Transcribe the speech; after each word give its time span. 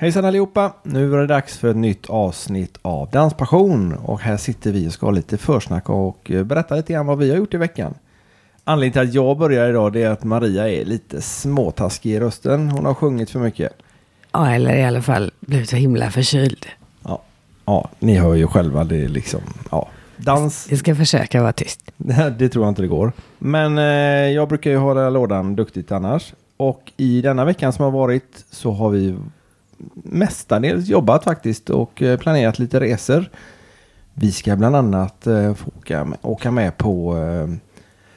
Hejsan 0.00 0.24
allihopa! 0.24 0.72
Nu 0.82 1.06
var 1.06 1.18
det 1.18 1.26
dags 1.26 1.58
för 1.58 1.70
ett 1.70 1.76
nytt 1.76 2.10
avsnitt 2.10 2.78
av 2.82 3.10
Danspassion 3.10 3.92
och 3.92 4.20
här 4.20 4.36
sitter 4.36 4.72
vi 4.72 4.88
och 4.88 4.92
ska 4.92 5.06
ha 5.06 5.10
lite 5.10 5.38
försnack 5.38 5.88
och 5.88 6.30
eh, 6.30 6.44
berätta 6.44 6.76
lite 6.76 6.92
grann 6.92 7.06
vad 7.06 7.18
vi 7.18 7.30
har 7.30 7.36
gjort 7.36 7.54
i 7.54 7.56
veckan. 7.56 7.94
Anledningen 8.64 8.92
till 8.92 9.08
att 9.08 9.14
jag 9.14 9.38
börjar 9.38 9.70
idag 9.70 9.96
är 9.96 10.10
att 10.10 10.24
Maria 10.24 10.68
är 10.68 10.84
lite 10.84 11.22
småtaskig 11.22 12.10
i 12.12 12.20
rösten. 12.20 12.70
Hon 12.70 12.84
har 12.84 12.94
sjungit 12.94 13.30
för 13.30 13.38
mycket. 13.38 13.72
Ja, 14.32 14.50
eller 14.50 14.76
i 14.76 14.84
alla 14.84 15.02
fall 15.02 15.30
blivit 15.40 15.68
så 15.68 15.76
himla 15.76 16.10
förkyld. 16.10 16.66
Ja, 17.04 17.22
ja 17.64 17.88
ni 17.98 18.14
hör 18.14 18.34
ju 18.34 18.46
själva 18.46 18.84
det 18.84 19.04
är 19.04 19.08
liksom, 19.08 19.40
ja. 19.70 19.88
Dans, 20.16 20.66
Vi 20.70 20.76
ska 20.76 20.94
försöka 20.94 21.42
vara 21.42 21.52
tyst. 21.52 21.92
det 22.38 22.48
tror 22.48 22.64
jag 22.64 22.70
inte 22.70 22.82
det 22.82 22.88
går. 22.88 23.12
Men 23.38 23.78
eh, 23.78 23.84
jag 24.34 24.48
brukar 24.48 24.70
ju 24.70 24.76
hålla 24.76 25.10
lådan 25.10 25.56
duktigt 25.56 25.92
annars. 25.92 26.34
Och 26.56 26.92
i 26.96 27.20
denna 27.20 27.44
veckan 27.44 27.72
som 27.72 27.84
har 27.84 27.92
varit 27.92 28.44
så 28.50 28.70
har 28.70 28.90
vi 28.90 29.16
mestadels 29.94 30.88
jobbat 30.88 31.24
faktiskt 31.24 31.70
och 31.70 32.02
eh, 32.02 32.18
planerat 32.18 32.58
lite 32.58 32.80
resor. 32.80 33.30
Vi 34.14 34.32
ska 34.32 34.56
bland 34.56 34.76
annat 34.76 35.26
eh, 35.26 35.54
få 35.54 35.70
åka, 35.78 36.04
med, 36.04 36.18
åka 36.22 36.50
med 36.50 36.76
på 36.78 37.18
eh, 37.18 37.48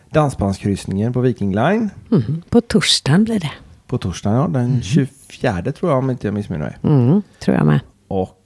Dansbandskryssningen 0.10 1.14
på 1.14 1.22
Viking 1.22 1.56
Line 1.56 1.90
Mm. 2.12 2.42
På 2.50 2.62
torsdagen 2.62 3.24
blir 3.24 3.40
det. 3.40 3.52
på 3.88 3.98
torsdagen, 3.98 4.38
ja, 4.38 4.48
den 4.48 4.82
24 4.82 5.72
tror 5.72 5.92
jag 5.92 5.98
om 5.98 6.10
inte 6.10 6.28
jag 6.28 6.34
missminner 6.34 6.66
mig. 6.66 6.78
Mm, 6.84 7.22
tror 7.40 7.58
jag 7.58 7.66
med. 7.66 7.80
Och 8.08 8.40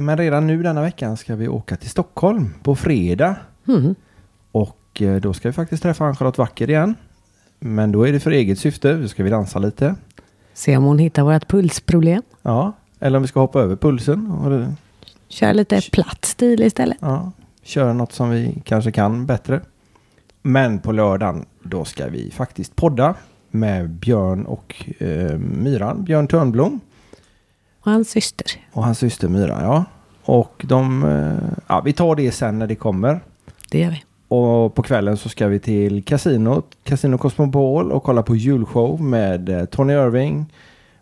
men 0.00 0.16
redan 0.16 0.46
nu 0.46 0.62
denna 0.62 0.82
veckan 0.82 1.16
ska 1.16 1.36
vi 1.36 1.48
åka 1.48 1.76
till 1.76 1.90
Stockholm 1.90 2.54
på 2.62 2.76
fredag. 2.76 3.36
Mm. 3.68 3.94
Och 4.52 5.02
då 5.20 5.32
ska 5.32 5.48
vi 5.48 5.52
faktiskt 5.52 5.82
träffa 5.82 6.04
Ann-Charlotte 6.04 6.38
Wacker 6.38 6.70
igen. 6.70 6.94
Men 7.58 7.92
då 7.92 8.08
är 8.08 8.12
det 8.12 8.20
för 8.20 8.30
eget 8.30 8.58
syfte. 8.58 8.94
Då 8.94 9.08
ska 9.08 9.22
vi 9.22 9.30
dansa 9.30 9.58
lite. 9.58 9.94
Se 10.54 10.76
om 10.76 10.84
hon 10.84 10.98
hittar 10.98 11.22
vårt 11.22 11.48
pulsproblem. 11.48 12.22
Ja, 12.42 12.72
eller 13.00 13.16
om 13.16 13.22
vi 13.22 13.28
ska 13.28 13.40
hoppa 13.40 13.60
över 13.60 13.76
pulsen. 13.76 14.76
Kör 15.28 15.54
lite 15.54 15.80
platt 15.92 16.24
stil 16.24 16.62
istället. 16.62 16.98
ja, 17.00 17.32
köra 17.62 17.92
något 17.92 18.12
som 18.12 18.30
vi 18.30 18.62
kanske 18.64 18.92
kan 18.92 19.26
bättre. 19.26 19.60
Men 20.42 20.78
på 20.78 20.92
lördagen 20.92 21.44
då 21.62 21.84
ska 21.84 22.06
vi 22.08 22.30
faktiskt 22.30 22.76
podda 22.76 23.14
med 23.50 23.90
Björn 23.90 24.46
och 24.46 24.84
eh, 24.98 25.38
Myran. 25.38 26.04
Björn 26.04 26.28
Törnblom 26.28 26.80
Och 27.80 27.90
hans 27.92 28.10
syster. 28.10 28.46
och 28.72 28.84
hans 28.84 28.98
syster 28.98 29.28
Myra. 29.28 29.58
Ja. 29.62 29.84
Och 30.24 30.64
de, 30.68 31.04
eh, 31.04 31.48
ja, 31.66 31.80
vi 31.80 31.92
tar 31.92 32.16
det 32.16 32.32
sen 32.32 32.58
när 32.58 32.66
det 32.66 32.74
kommer. 32.74 33.20
Det 33.70 33.78
gör 33.78 33.90
vi. 33.90 34.02
Och 34.34 34.74
på 34.74 34.82
kvällen 34.82 35.16
så 35.16 35.28
ska 35.28 35.46
vi 35.48 35.58
till 35.58 36.04
kasinot, 36.04 36.66
Casino 36.84 37.18
Cosmopol 37.18 37.92
och 37.92 38.02
kolla 38.02 38.22
på 38.22 38.36
julshow 38.36 39.02
med 39.02 39.48
eh, 39.48 39.64
Tony 39.64 39.92
Irving, 39.92 40.46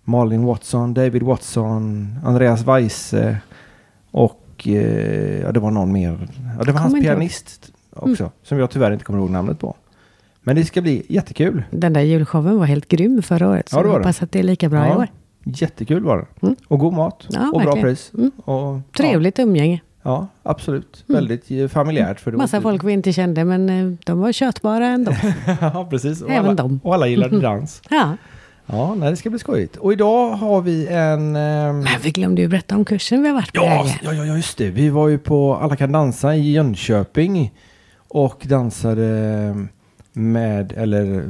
Malin 0.04 0.44
Watson, 0.44 0.94
David 0.94 1.22
Watson, 1.22 2.08
Andreas 2.24 2.64
Weise 2.66 3.36
och 4.10 4.46
eh, 4.66 5.40
ja, 5.40 5.52
det 5.52 5.60
var 5.60 5.70
någon 5.70 5.92
mer. 5.92 6.28
Ja, 6.58 6.64
det 6.64 6.72
var 6.72 6.80
hans 6.80 6.94
inte 6.94 7.06
ihåg. 7.06 7.16
pianist 7.16 7.72
också 7.96 8.30
som 8.42 8.58
jag 8.58 8.70
tyvärr 8.70 8.92
inte 8.92 9.04
kommer 9.04 9.18
ihåg 9.18 9.30
namnet 9.30 9.58
på. 9.58 9.74
Men 10.42 10.56
det 10.56 10.64
ska 10.64 10.80
bli 10.82 11.06
jättekul. 11.08 11.62
Den 11.70 11.92
där 11.92 12.00
julshowen 12.00 12.58
var 12.58 12.66
helt 12.66 12.88
grym 12.88 13.22
förra 13.22 13.48
året. 13.48 13.68
Så 13.68 13.76
Ja, 13.76 13.82
det 13.82 13.88
jag 13.88 13.94
hoppas 13.96 14.22
att 14.22 14.32
det 14.32 14.38
är 14.38 14.42
lika 14.42 14.68
bra 14.68 14.86
i 14.86 14.88
Ja. 14.88 14.96
år. 14.96 15.08
Jättekul 15.44 16.02
var 16.04 16.18
det. 16.18 16.46
Mm. 16.46 16.56
Och 16.68 16.78
god 16.78 16.92
mat 16.92 17.26
Ja, 17.28 17.46
och 17.46 17.52
bra 17.52 17.58
verkligen. 17.58 17.82
pris. 17.88 18.12
Mm. 18.14 18.30
Och, 18.44 18.80
Trevligt 18.96 19.38
umgänge. 19.38 19.80
Ja, 20.02 20.26
absolut. 20.42 21.04
Väldigt 21.06 21.50
eh, 21.50 21.68
familjärt. 21.68 22.20
För 22.20 22.30
det 22.30 22.36
Massa 22.36 22.60
folk 22.60 22.84
vi 22.84 22.92
inte 22.92 23.12
kände 23.12 23.44
men 23.44 23.68
eh, 23.68 23.92
de 24.06 24.20
var 24.20 24.32
kötbara 24.32 24.86
ändå. 24.86 25.12
ja, 25.60 25.86
precis. 25.90 26.22
Och 26.22 26.30
Även 26.30 26.44
alla, 26.44 26.54
de. 26.54 26.80
Och 26.82 26.94
alla 26.94 27.06
gillade 27.06 27.40
dans. 27.40 27.82
ja. 27.90 28.16
Ja, 28.66 28.94
nej, 28.94 29.10
det 29.10 29.16
ska 29.16 29.30
bli 29.30 29.38
skojigt. 29.38 29.76
Och 29.76 29.92
idag 29.92 30.30
har 30.30 30.60
vi 30.60 30.86
en... 30.86 31.36
ehm, 31.36 31.80
Men 31.80 31.86
vi 32.02 32.10
glömde 32.10 32.42
ju 32.42 32.48
berätta 32.48 32.76
om 32.76 32.84
kursen 32.84 33.22
vi 33.22 33.28
har 33.28 33.34
varit 33.34 33.52
på. 33.52 33.60
ja, 33.64 33.86
ja, 34.02 34.12
ja, 34.12 34.24
just 34.36 34.58
det. 34.58 34.70
Vi 34.70 34.88
var 34.88 35.08
ju 35.08 35.18
på 35.18 35.54
Alla 35.56 35.76
kan 35.76 35.92
dansa 35.92 36.34
i 36.36 36.52
Jönköping 36.52 37.52
och 38.08 38.42
dansade 38.48 39.06
med, 40.12 40.72
eller 40.76 41.24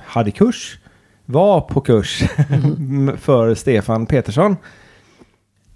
hade 0.00 0.30
kurs, 0.30 0.78
var 1.24 1.60
på 1.60 1.80
kurs 1.80 2.22
för 3.18 3.54
Stefan 3.54 4.06
Petersson. 4.06 4.56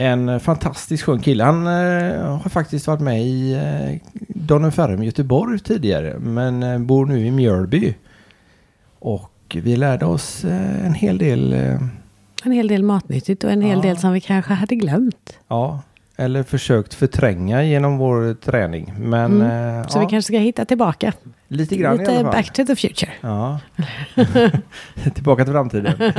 En 0.01 0.41
fantastiskt 0.41 1.03
skön 1.05 1.21
kille. 1.21 1.45
Han 1.45 1.67
eh, 1.67 2.23
har 2.27 2.49
faktiskt 2.51 2.87
varit 2.87 3.01
med 3.01 3.23
i 3.23 3.53
eh, 3.53 4.09
Don 4.29 4.73
Ferrum 4.73 5.03
Göteborg 5.03 5.59
tidigare, 5.59 6.19
men 6.19 6.63
eh, 6.63 6.79
bor 6.79 7.07
nu 7.07 7.27
i 7.27 7.31
Mjölby. 7.31 7.95
Och 8.99 9.57
vi 9.63 9.77
lärde 9.77 10.07
oss 10.07 10.45
eh, 10.45 10.87
en 10.87 10.95
hel 10.95 11.19
del 11.19 11.53
eh, 11.53 11.77
En 12.45 12.53
hel 12.53 12.69
del 12.69 12.83
matnyttigt 12.83 13.45
och 13.45 13.51
en 13.51 13.63
hel 13.63 13.77
Ja. 13.77 13.83
del 13.83 13.97
som 13.99 14.13
vi 14.13 14.21
kanske 14.21 14.53
hade 14.55 14.75
glömt. 14.75 15.39
Ja, 15.49 15.81
eller 16.17 16.43
försökt 16.43 16.95
förtränga 16.95 17.65
genom 17.65 17.99
vår 17.99 18.35
träning. 18.35 18.95
Men 18.99 19.41
eh, 19.43 19.87
Så 19.87 19.99
ja, 19.99 20.01
vi 20.01 20.07
kanske 20.11 20.33
ska 20.33 20.39
hitta 20.39 20.65
tillbaka. 20.65 21.13
Lite 21.49 21.77
grann 21.77 21.95
i 21.95 21.99
Lite 21.99 22.11
alla 22.11 22.23
fall. 22.23 22.33
back 22.33 22.53
to 22.53 22.65
the 22.65 22.77
future. 22.77 23.13
Ja. 23.21 23.61
Tillbaka 25.15 25.45
till 25.45 25.53
framtiden. 25.53 25.93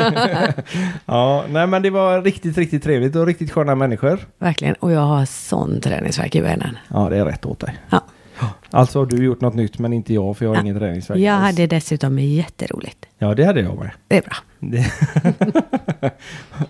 ja, 1.06 1.46
nej 1.50 1.68
men 1.68 1.82
det 1.82 1.90
var 1.90 2.22
riktigt, 2.22 2.58
riktigt 2.58 2.84
trevligt 2.84 3.16
och 3.16 3.26
riktigt 3.26 3.52
sköna 3.52 3.76
människor. 3.76 4.20
Verkligen. 4.40 4.76
Och 4.76 4.92
jag 4.92 5.00
har 5.02 5.26
sån 5.26 5.82
träningsvärk 5.82 6.36
i 6.36 6.42
benen. 6.42 6.78
Ja, 6.88 7.10
det 7.10 7.18
är 7.18 7.26
rätt 7.26 7.46
åt 7.46 7.60
dig. 7.60 7.78
Ja. 7.90 8.04
Alltså 8.72 9.00
har 9.00 9.06
du 9.06 9.24
gjort 9.24 9.42
något 9.42 9.54
nytt 9.56 9.80
men 9.80 9.94
inte 9.94 10.14
jag 10.14 10.38
för 10.38 10.46
jag 10.46 10.50
har 10.50 10.56
Ja. 10.56 10.62
ingen 10.62 10.80
träningsvärk. 10.80 11.20
Jag 11.20 11.36
alls. 11.36 11.44
hade 11.46 11.68
dessutom 11.68 12.20
jätteroligt. 12.20 13.06
Ja, 13.18 13.34
det 13.36 13.44
hade 13.46 13.62
jag 13.62 13.78
med. 13.78 13.90
Det 14.08 14.18
är 14.18 14.22
bra. 14.22 14.36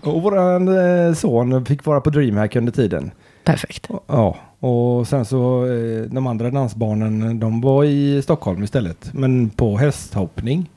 Och 0.00 0.22
våran 0.22 0.68
eh, 1.08 1.14
son 1.14 1.64
fick 1.66 1.84
vara 1.86 2.00
på 2.00 2.10
DreamHack 2.10 2.56
under 2.56 2.72
tiden. 2.72 3.10
Perfekt. 3.44 3.88
Ja, 4.06 4.36
och 4.60 5.08
sen 5.08 5.24
så 5.24 5.66
eh, 5.66 6.02
de 6.10 6.26
andra 6.26 6.50
dansbarnen 6.50 7.40
de 7.40 7.60
var 7.60 7.84
i 7.84 8.22
Stockholm 8.22 8.62
istället. 8.62 9.10
Men 9.12 9.50
på 9.50 9.78
hästhoppning. 9.78 10.70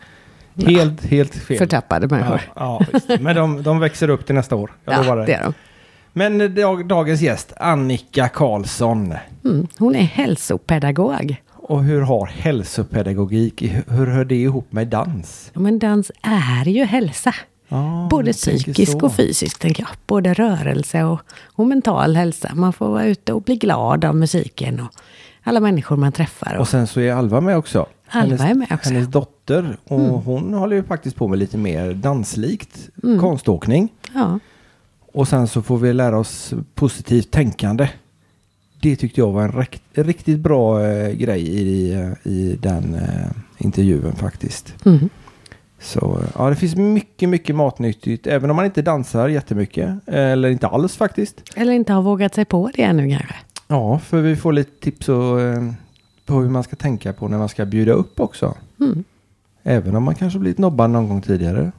Helt, 0.67 1.05
helt 1.05 1.35
fel. 1.35 1.57
Förtappade 1.57 2.07
Ja, 2.09 2.15
människor. 2.15 2.41
ja, 2.55 2.81
visst. 2.93 3.09
Men 3.21 3.35
de, 3.35 3.63
de 3.63 3.79
växer 3.79 4.09
upp 4.09 4.25
till 4.25 4.35
nästa 4.35 4.55
år. 4.55 4.71
Jag 4.85 4.93
Ja, 4.93 5.01
lovar 5.01 5.17
det 5.17 5.25
det. 5.25 5.33
är 5.33 5.43
de. 5.43 5.53
Men 6.13 6.41
eh, 6.41 6.49
dag, 6.49 6.87
dagens 6.87 7.21
gäst, 7.21 7.53
Annika 7.57 8.27
Karlsson. 8.29 9.13
Mm. 9.45 9.67
Hon 9.77 9.95
är 9.95 10.01
hälsopedagog. 10.03 11.35
Och 11.55 11.83
hur 11.83 12.01
har 12.01 12.25
hälsopedagogik, 12.25 13.61
hur 13.87 14.07
hör 14.07 14.25
det 14.25 14.35
ihop 14.35 14.71
med 14.71 14.87
dans? 14.87 15.51
Ja, 15.53 15.59
Men 15.61 15.79
dans 15.79 16.11
är 16.21 16.65
ju 16.69 16.83
hälsa. 16.85 17.35
Ja, 17.73 18.07
Både 18.11 18.33
psykisk 18.33 19.03
och 19.03 19.15
fysisk, 19.15 19.59
tänker 19.59 19.83
jag. 19.83 19.89
Både 20.07 20.33
rörelse 20.33 21.03
och, 21.03 21.19
och 21.53 21.67
mental 21.67 22.15
hälsa. 22.15 22.51
Man 22.55 22.73
får 22.73 22.89
vara 22.89 23.05
ute 23.05 23.33
och 23.33 23.41
bli 23.41 23.55
glad 23.55 24.05
av 24.05 24.15
musiken 24.15 24.79
och 24.79 24.87
alla 25.43 25.59
människor 25.59 25.97
man 25.97 26.11
träffar. 26.11 26.53
Och, 26.55 26.61
Och 26.61 26.67
sen 26.67 26.87
så 26.87 26.99
är 26.99 27.13
Alva 27.13 27.41
med 27.41 27.57
också. 27.57 27.85
Alva 28.07 28.45
är 28.45 28.53
med 28.53 28.67
också. 28.71 28.89
Mm. 28.89 28.95
Hennes 29.01 29.11
dotter. 29.13 29.77
Och 29.83 29.99
hon 29.99 30.53
håller 30.53 30.75
ju 30.75 30.83
faktiskt 30.83 31.15
på 31.15 31.27
med 31.27 31.39
lite 31.39 31.57
mer 31.57 31.93
danslikt 31.93 32.89
Mm. 33.03 33.19
konståkning. 33.19 33.89
ja, 34.13 34.39
Och 35.13 35.27
sen 35.27 35.47
så 35.47 35.61
får 35.61 35.77
vi 35.77 35.93
lära 35.93 36.19
oss 36.19 36.53
positivt 36.75 37.31
tänkande. 37.31 37.89
Det 38.81 38.95
tyckte 38.95 39.21
jag 39.21 39.31
var 39.31 39.43
en 39.43 39.51
rikt, 39.51 39.81
riktigt 39.93 40.39
bra 40.39 40.85
eh, 40.85 41.09
grej 41.13 41.41
i, 41.41 41.93
i 42.23 42.57
den 42.61 42.93
eh, 42.95 43.27
intervjun 43.57 44.15
faktiskt. 44.15 44.73
mm. 44.85 45.09
Så 45.83 46.19
eh, 46.19 46.27
ja, 46.37 46.49
det 46.49 46.55
finns 46.55 46.75
mycket, 46.75 47.29
mycket 47.29 47.55
matnyttigt. 47.55 48.27
Även 48.27 48.49
om 48.49 48.55
man 48.55 48.65
inte 48.65 48.81
dansar 48.81 49.27
jättemycket. 49.29 49.95
Eller 50.05 50.49
inte 50.49 50.67
alls 50.67 50.95
faktiskt. 50.97 51.43
Eller 51.55 51.71
inte 51.73 51.93
har 51.93 52.01
vågat 52.01 52.35
sig 52.35 52.45
på 52.45 52.71
det 52.75 52.81
ännu 52.83 53.09
kanske. 53.09 53.35
Ja, 53.67 53.99
för 53.99 54.21
vi 54.21 54.35
får 54.35 54.53
lite 54.53 54.79
tips 54.83 55.09
och, 55.09 55.41
eh, 55.41 55.63
på 56.25 56.33
hur 56.33 56.49
man 56.49 56.63
ska 56.63 56.75
tänka 56.75 57.13
på 57.13 57.27
när 57.27 57.37
man 57.37 57.49
ska 57.49 57.65
bjuda 57.65 57.91
upp 57.93 58.19
också. 58.19 58.55
Mm. 58.79 59.03
Även 59.63 59.95
om 59.95 60.03
man 60.03 60.15
kanske 60.15 60.39
blivit 60.39 60.57
nobbad 60.57 60.89
någon 60.89 61.09
gång 61.09 61.21
tidigare. 61.21 61.71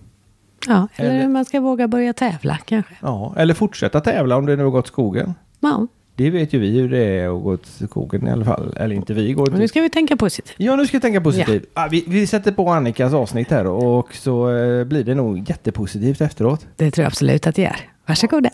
Ja, 0.69 0.88
eller, 0.97 1.10
Eller- 1.10 1.22
hur 1.22 1.28
man 1.28 1.44
ska 1.44 1.60
våga 1.60 1.88
börja 1.88 2.12
tävla 2.12 2.59
kanske. 2.64 2.94
Ja, 3.00 3.34
eller 3.37 3.54
fortsätta 3.54 4.00
tävla 4.00 4.37
om 4.37 4.46
det 4.46 4.56
nu 4.56 4.64
har 4.64 4.70
gått 4.70 4.87
skogen. 4.87 5.34
Ja, 5.61 5.87
Det 6.16 6.31
vet 6.31 6.52
ju 6.52 6.58
vi 6.58 6.70
hur 6.70 6.88
det 6.88 7.05
är 7.05 7.37
att 7.37 7.43
gå 7.43 7.56
till 7.56 7.88
skogen 7.88 8.26
i 8.26 8.31
alla 8.31 8.44
fall. 8.44 8.76
Eller 8.76 8.94
inte 8.94 9.14
vi 9.14 9.32
går 9.32 9.43
och 9.43 9.52
nu 9.52 9.58
till... 9.58 9.69
ska 9.69 9.81
vi 9.81 9.90
tänka 9.90 10.16
positivt. 10.16 10.55
Ja, 10.56 10.76
nu 10.76 10.87
ska 10.87 10.94
jag 10.94 11.02
tänka 11.02 11.20
positivt. 11.20 11.64
Ah, 11.75 11.88
vi, 11.90 12.05
vi 12.08 12.26
sätter 12.26 12.52
på 12.52 12.69
Annikas 12.69 13.14
avsnitt 13.14 13.50
här 13.50 13.66
och 13.66 14.14
så 14.14 14.56
eh, 14.56 14.84
blir 14.84 15.05
det 15.05 15.14
nog 15.14 15.49
jättepositivt 15.49 16.20
efteråt. 16.20 16.66
Det 16.76 16.90
tror 16.90 17.02
jag 17.02 17.06
absolut 17.06 17.46
att 17.46 17.55
det 17.55 17.62
gör. 17.62 17.76
Varsågoda. 18.06 18.50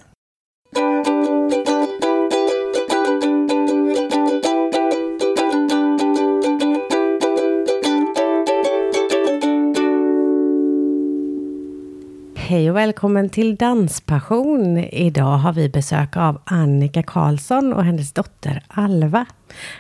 Hej 12.51 12.71
och 12.71 12.77
välkommen 12.77 13.29
till 13.29 13.57
Danspassion. 13.57 14.79
Idag 14.79 15.39
har 15.39 15.53
vi 15.53 15.69
besök 15.69 16.17
av 16.17 16.41
Annika 16.45 17.03
Karlsson 17.03 17.73
och 17.73 17.85
hennes 17.85 18.13
dotter 18.13 18.63
Alva. 18.69 19.27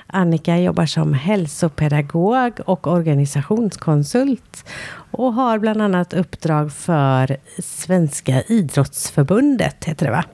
Annika 0.06 0.58
jobbar 0.58 0.86
som 0.86 1.14
hälsopedagog 1.14 2.60
och 2.66 2.86
organisationskonsult 2.86 4.64
och 5.10 5.32
har 5.32 5.58
bland 5.58 5.82
annat 5.82 6.14
uppdrag 6.14 6.72
för 6.72 7.36
Svenska 7.62 8.42
idrottsförbundet, 8.42 9.84
heter 9.84 10.06
det 10.06 10.12
va? 10.12 10.24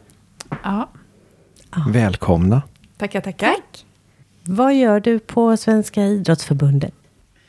Ja, 0.63 0.89
Välkomna. 1.89 2.63
tackar, 2.97 3.21
tackar. 3.21 3.55
Vad 4.45 4.75
gör 4.75 5.01
du 5.01 5.19
på 5.19 5.57
Svenska 5.57 6.03
idrottsförbundet? 6.03 6.95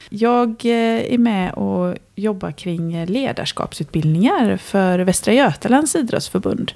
Jag 0.10 0.50
eh, 0.66 1.14
är 1.14 1.18
med 1.18 1.54
och 1.54 1.98
jobbar 2.16 2.52
kring 2.52 3.06
ledarskapsutbildningar 3.06 4.58
för 4.58 5.00
Västra 5.00 5.34
Götalands 5.34 5.96
idrottsförbund. 5.96 6.72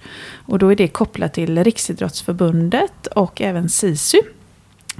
Och 0.45 0.59
då 0.59 0.71
är 0.71 0.75
det 0.75 0.87
kopplat 0.87 1.33
till 1.33 1.63
Riksidrottsförbundet 1.63 3.07
och 3.07 3.41
även 3.41 3.69
SISU. 3.69 4.17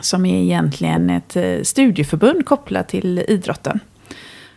Som 0.02 0.26
är 0.26 0.42
egentligen 0.42 1.10
ett 1.10 1.36
eh, 1.36 1.62
studieförbund 1.64 2.46
kopplat 2.46 2.90
till 2.90 3.24
idrotten. 3.28 3.80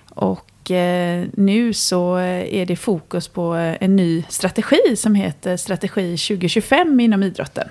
Och 0.09 0.71
eh, 0.71 1.27
nu 1.33 1.73
så 1.73 2.17
är 2.17 2.67
det 2.67 2.77
fokus 2.77 3.29
på 3.29 3.43
en 3.81 3.97
ny 3.97 4.25
strategi 4.29 4.97
som 4.97 5.15
heter 5.15 5.57
Strategi 5.57 6.17
2025 6.17 7.01
inom 7.01 7.23
idrotten. 7.23 7.69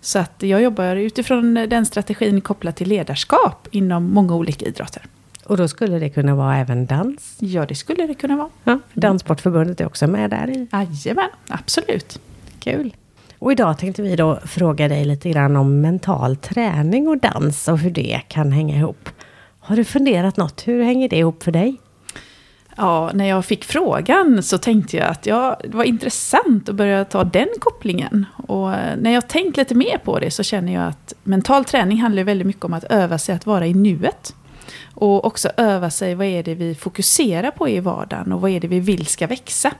Så 0.00 0.18
att 0.18 0.42
jag 0.42 0.62
jobbar 0.62 0.96
utifrån 0.96 1.54
den 1.54 1.86
strategin 1.86 2.40
kopplat 2.40 2.76
till 2.76 2.88
ledarskap 2.88 3.68
inom 3.70 4.10
många 4.10 4.34
olika 4.34 4.66
idrotter. 4.66 5.02
Och 5.50 5.56
då 5.56 5.68
skulle 5.68 5.98
det 5.98 6.08
kunna 6.08 6.34
vara 6.34 6.56
även 6.56 6.86
dans? 6.86 7.36
Ja, 7.38 7.66
det 7.66 7.74
skulle 7.74 8.06
det 8.06 8.14
kunna 8.14 8.36
vara. 8.36 8.48
Ja, 8.64 8.78
för 8.92 9.00
Danssportförbundet 9.00 9.80
är 9.80 9.86
också 9.86 10.06
med 10.06 10.30
där 10.30 10.50
i. 10.50 10.68
Jajamän, 10.72 11.30
absolut. 11.48 12.20
Kul. 12.60 12.96
Och 13.38 13.52
idag 13.52 13.78
tänkte 13.78 14.02
vi 14.02 14.16
då 14.16 14.40
fråga 14.44 14.88
dig 14.88 15.04
lite 15.04 15.30
grann 15.30 15.56
om 15.56 15.80
mental 15.80 16.36
träning 16.36 17.08
och 17.08 17.18
dans 17.18 17.68
och 17.68 17.78
hur 17.78 17.90
det 17.90 18.20
kan 18.28 18.52
hänga 18.52 18.76
ihop. 18.76 19.08
Har 19.60 19.76
du 19.76 19.84
funderat 19.84 20.36
något? 20.36 20.68
Hur 20.68 20.82
hänger 20.82 21.08
det 21.08 21.16
ihop 21.16 21.42
för 21.42 21.52
dig? 21.52 21.76
Ja, 22.76 23.10
när 23.14 23.28
jag 23.28 23.44
fick 23.44 23.64
frågan 23.64 24.42
så 24.42 24.58
tänkte 24.58 24.96
jag 24.96 25.08
att 25.08 25.26
ja, 25.26 25.60
det 25.62 25.76
var 25.76 25.84
intressant 25.84 26.68
att 26.68 26.74
börja 26.74 27.04
ta 27.04 27.24
den 27.24 27.48
kopplingen. 27.60 28.26
Och 28.46 28.74
eh, 28.74 28.96
när 28.98 29.10
jag 29.10 29.28
tänkt 29.28 29.56
lite 29.56 29.74
mer 29.74 29.98
på 29.98 30.18
det 30.18 30.30
så 30.30 30.42
känner 30.42 30.74
jag 30.74 30.88
att 30.88 31.14
mental 31.22 31.64
träning 31.64 31.98
handlar 31.98 32.24
väldigt 32.24 32.46
mycket 32.46 32.64
om 32.64 32.72
att 32.72 32.84
öva 32.84 33.18
sig 33.18 33.34
att 33.34 33.46
vara 33.46 33.66
i 33.66 33.74
nuet. 33.74 34.34
Och 34.94 35.24
också 35.24 35.48
öva 35.56 35.90
sig, 35.90 36.14
vad 36.14 36.26
är 36.26 36.42
det 36.42 36.54
vi 36.54 36.74
fokuserar 36.74 37.50
på 37.50 37.68
i 37.68 37.80
vardagen 37.80 38.32
och 38.32 38.40
vad 38.40 38.50
är 38.50 38.60
det 38.60 38.68
vi 38.68 38.80
vill 38.80 39.06
ska 39.06 39.26
växa. 39.26 39.72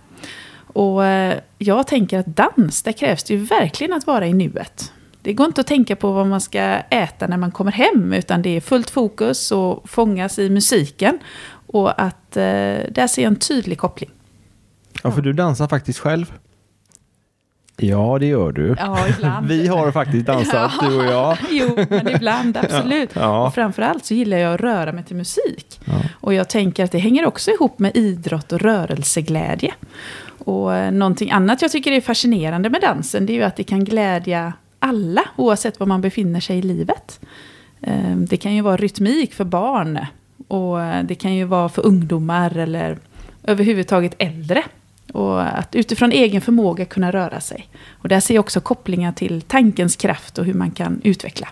Och 0.67 1.05
eh, 1.05 1.39
jag 1.59 1.87
tänker 1.87 2.19
att 2.19 2.27
dans, 2.27 2.83
där 2.83 2.93
krävs 2.93 3.25
det 3.25 3.35
ju 3.35 3.45
verkligen 3.45 3.93
att 3.93 4.07
vara 4.07 4.27
i 4.27 4.33
nuet. 4.33 4.93
Det 5.23 5.33
går 5.33 5.47
inte 5.47 5.61
att 5.61 5.67
tänka 5.67 5.97
på 5.97 6.13
vad 6.13 6.27
man 6.27 6.41
ska 6.41 6.61
äta 6.91 7.27
när 7.27 7.37
man 7.37 7.51
kommer 7.51 7.73
hem, 7.73 8.13
utan 8.13 8.43
det 8.43 8.57
är 8.57 8.61
fullt 8.61 8.91
fokus 8.91 9.53
och 9.53 9.91
fångas 9.91 10.39
i 10.39 10.51
musiken. 10.51 11.19
Och 11.67 12.03
att 12.03 12.37
eh, 12.37 12.43
där 12.91 13.07
ser 13.07 13.23
jag 13.23 13.31
en 13.31 13.39
tydlig 13.39 13.79
koppling. 13.79 14.11
Ja, 15.03 15.11
för 15.13 15.23
du 15.23 15.33
dansar 15.33 15.69
faktiskt 15.69 15.99
själv. 15.99 16.33
Ja, 17.83 18.17
det 18.21 18.27
gör 18.27 18.53
du. 18.53 18.77
Ja, 18.79 19.09
ibland. 19.09 19.47
Vi 19.49 19.67
har 19.69 19.91
faktiskt 19.93 20.27
dansat, 20.27 20.73
du 20.81 20.97
och 20.97 21.05
jag. 21.05 21.37
jo, 21.51 21.79
men 21.91 22.09
ibland 22.09 22.57
absolut. 22.57 23.11
Ja. 23.15 23.47
Och 23.47 23.55
framförallt 23.55 24.05
så 24.05 24.15
gillar 24.15 24.37
jag 24.39 24.55
att 24.55 24.61
röra 24.61 24.93
mig 24.93 25.05
till 25.05 25.17
musik. 25.17 25.81
Ja. 25.85 25.93
Och 26.21 26.35
jag 26.35 26.49
tänker 26.49 26.85
att 26.85 26.93
det 26.93 26.99
hänger 26.99 27.27
också 27.27 27.51
ihop 27.51 27.79
med 27.79 27.97
idrott 27.97 28.53
och 28.53 28.61
rörelseglädje. 28.61 29.75
Och 30.39 30.75
eh, 30.75 30.91
någonting 30.93 31.31
annat 31.31 31.63
jag 31.63 31.73
tycker 31.73 31.93
är 31.93 32.01
fascinerande 32.01 32.71
med 32.71 32.81
dansen, 32.81 33.27
det 33.27 33.33
är 33.33 33.35
ju 33.35 33.43
att 33.43 33.57
det 33.57 33.65
kan 33.65 33.85
glädja 33.85 34.53
alla, 34.79 35.23
oavsett 35.37 35.81
var 35.81 35.87
man 35.87 36.01
befinner 36.01 36.41
sig 36.41 36.59
i 36.59 36.63
livet. 36.63 37.21
Eh, 37.83 38.17
Det 38.17 38.37
kan 38.37 38.55
ju 38.55 38.63
vara 38.63 38.77
rytmik 38.77 39.35
för 39.35 39.45
barn, 39.45 39.99
och 40.49 40.83
eh, 40.83 41.05
det 41.05 41.15
kan 41.15 41.35
ju 41.35 41.45
vara 41.45 41.69
för 41.69 41.87
ungdomar 41.87 42.57
eller 42.59 42.99
överhuvudtaget 43.45 44.15
äldre. 44.19 44.63
Och 45.13 45.59
att 45.59 45.75
utifrån 45.75 46.13
egen 46.13 46.41
förmåga 46.41 46.85
kunna 46.85 47.11
röra 47.11 47.41
sig. 47.41 47.69
Och 48.03 48.09
där 48.09 48.21
ser 48.21 48.35
jag 48.35 48.41
också 48.43 48.61
kopplingar 48.61 49.13
till 49.13 49.43
tankens 49.43 49.97
kraft 49.97 50.39
och 50.39 50.45
hur 50.45 50.55
man 50.55 50.71
kan 50.71 51.01
utveckla. 51.05 51.49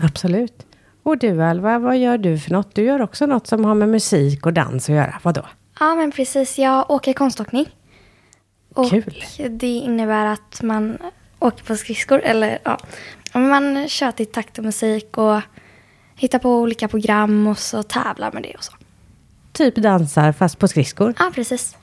Absolut. 0.00 0.66
Och 1.02 1.18
du 1.18 1.42
Alva, 1.42 1.78
vad 1.78 1.98
gör 1.98 2.18
du 2.18 2.38
för 2.38 2.50
något? 2.50 2.74
Du 2.74 2.82
gör 2.82 3.02
också 3.02 3.26
något 3.26 3.46
som 3.46 3.64
har 3.64 3.74
med 3.74 3.88
musik 3.88 4.46
och 4.46 4.52
dans 4.52 4.88
att 4.88 4.94
göra. 4.94 5.20
Vad 5.22 5.34
då? 5.34 5.46
Ja, 5.80 5.94
men 5.94 6.12
precis. 6.12 6.58
Jag 6.58 6.90
åker 6.90 7.12
konståkning. 7.12 7.66
Och 8.74 8.90
Kul. 8.90 9.24
det 9.50 9.66
innebär 9.66 10.26
att 10.26 10.62
man 10.62 10.98
åker 11.38 11.64
på 11.64 11.76
skridskor. 11.76 12.20
Eller 12.20 12.58
ja, 12.64 12.78
man 13.32 13.88
kör 13.88 14.10
till 14.12 14.26
takt 14.26 14.58
och 14.58 14.64
musik 14.64 15.18
och 15.18 15.40
hittar 16.16 16.38
på 16.38 16.58
olika 16.58 16.88
program 16.88 17.46
och 17.46 17.58
så 17.58 17.82
tävlar 17.82 18.32
med 18.32 18.42
det 18.42 18.54
och 18.54 18.64
så. 18.64 18.72
Typ 19.52 19.74
dansar 19.74 20.32
fast 20.32 20.58
på 20.58 20.68
skridskor. 20.68 21.14
Ja, 21.18 21.30
precis. 21.34 21.76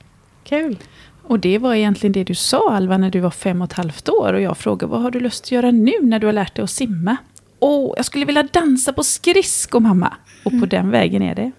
Kul. 0.48 0.78
Och 1.22 1.38
det 1.40 1.58
var 1.58 1.74
egentligen 1.74 2.12
det 2.12 2.24
du 2.24 2.34
sa 2.34 2.72
Alva 2.74 2.98
när 2.98 3.10
du 3.10 3.20
var 3.20 3.30
fem 3.30 3.62
och 3.62 3.66
ett 3.72 3.72
halvt 3.72 4.08
år. 4.08 4.32
Och 4.32 4.40
jag 4.40 4.56
frågade 4.56 4.90
vad 4.90 5.02
har 5.02 5.10
du 5.10 5.20
lust 5.20 5.44
att 5.44 5.52
göra 5.52 5.70
nu 5.70 5.92
när 6.02 6.18
du 6.18 6.26
har 6.26 6.32
lärt 6.32 6.54
dig 6.56 6.62
att 6.62 6.70
simma? 6.70 7.16
Åh, 7.58 7.94
jag 7.96 8.04
skulle 8.04 8.24
vilja 8.24 8.42
dansa 8.42 8.92
på 8.92 9.02
skridskor 9.02 9.80
mamma. 9.80 10.14
Och 10.44 10.60
på 10.60 10.66
den 10.66 10.90
vägen 10.90 11.22
är 11.22 11.34
det. 11.34 11.50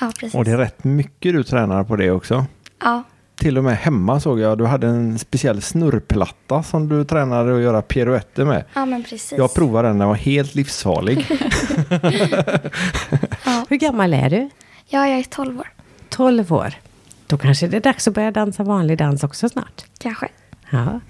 Ja, 0.00 0.12
precis. 0.20 0.34
Och 0.34 0.44
det 0.44 0.50
är 0.50 0.58
rätt 0.58 0.84
mycket 0.84 1.32
du 1.32 1.42
tränar 1.44 1.84
på 1.84 1.96
det 1.96 2.10
också. 2.10 2.44
Ja, 2.80 3.02
Till 3.34 3.58
och 3.58 3.64
med 3.64 3.76
hemma 3.76 4.20
såg 4.20 4.40
jag, 4.40 4.58
du 4.58 4.66
hade 4.66 4.86
en 4.86 5.18
speciell 5.18 5.62
snurrplatta 5.62 6.62
som 6.62 6.88
du 6.88 7.04
tränade 7.04 7.56
att 7.56 7.62
göra 7.62 7.82
piruetter 7.82 8.44
med. 8.44 8.64
ja 8.74 8.86
men 8.86 9.02
precis. 9.02 9.38
Jag 9.38 9.54
provade 9.54 9.88
den, 9.88 9.98
den 9.98 10.08
var 10.08 10.14
helt 10.14 10.54
livsfarlig. 10.54 11.18
Hur 13.68 13.76
gammal 13.76 14.14
är 14.14 14.30
du? 14.30 14.50
Ja, 14.88 15.08
jag 15.08 15.18
är 15.18 15.22
12 15.22 15.60
år. 15.60 15.68
12 16.08 16.52
år. 16.52 16.74
Då 17.32 17.38
kanske 17.38 17.68
det 17.68 17.76
är 17.76 17.80
dags 17.80 18.08
att 18.08 18.14
börja 18.14 18.30
dansa 18.30 18.62
vanlig 18.62 18.98
dans 18.98 19.24
också 19.24 19.48
snart. 19.48 19.84
Kanske. 19.98 20.28
Ja. 20.70 21.00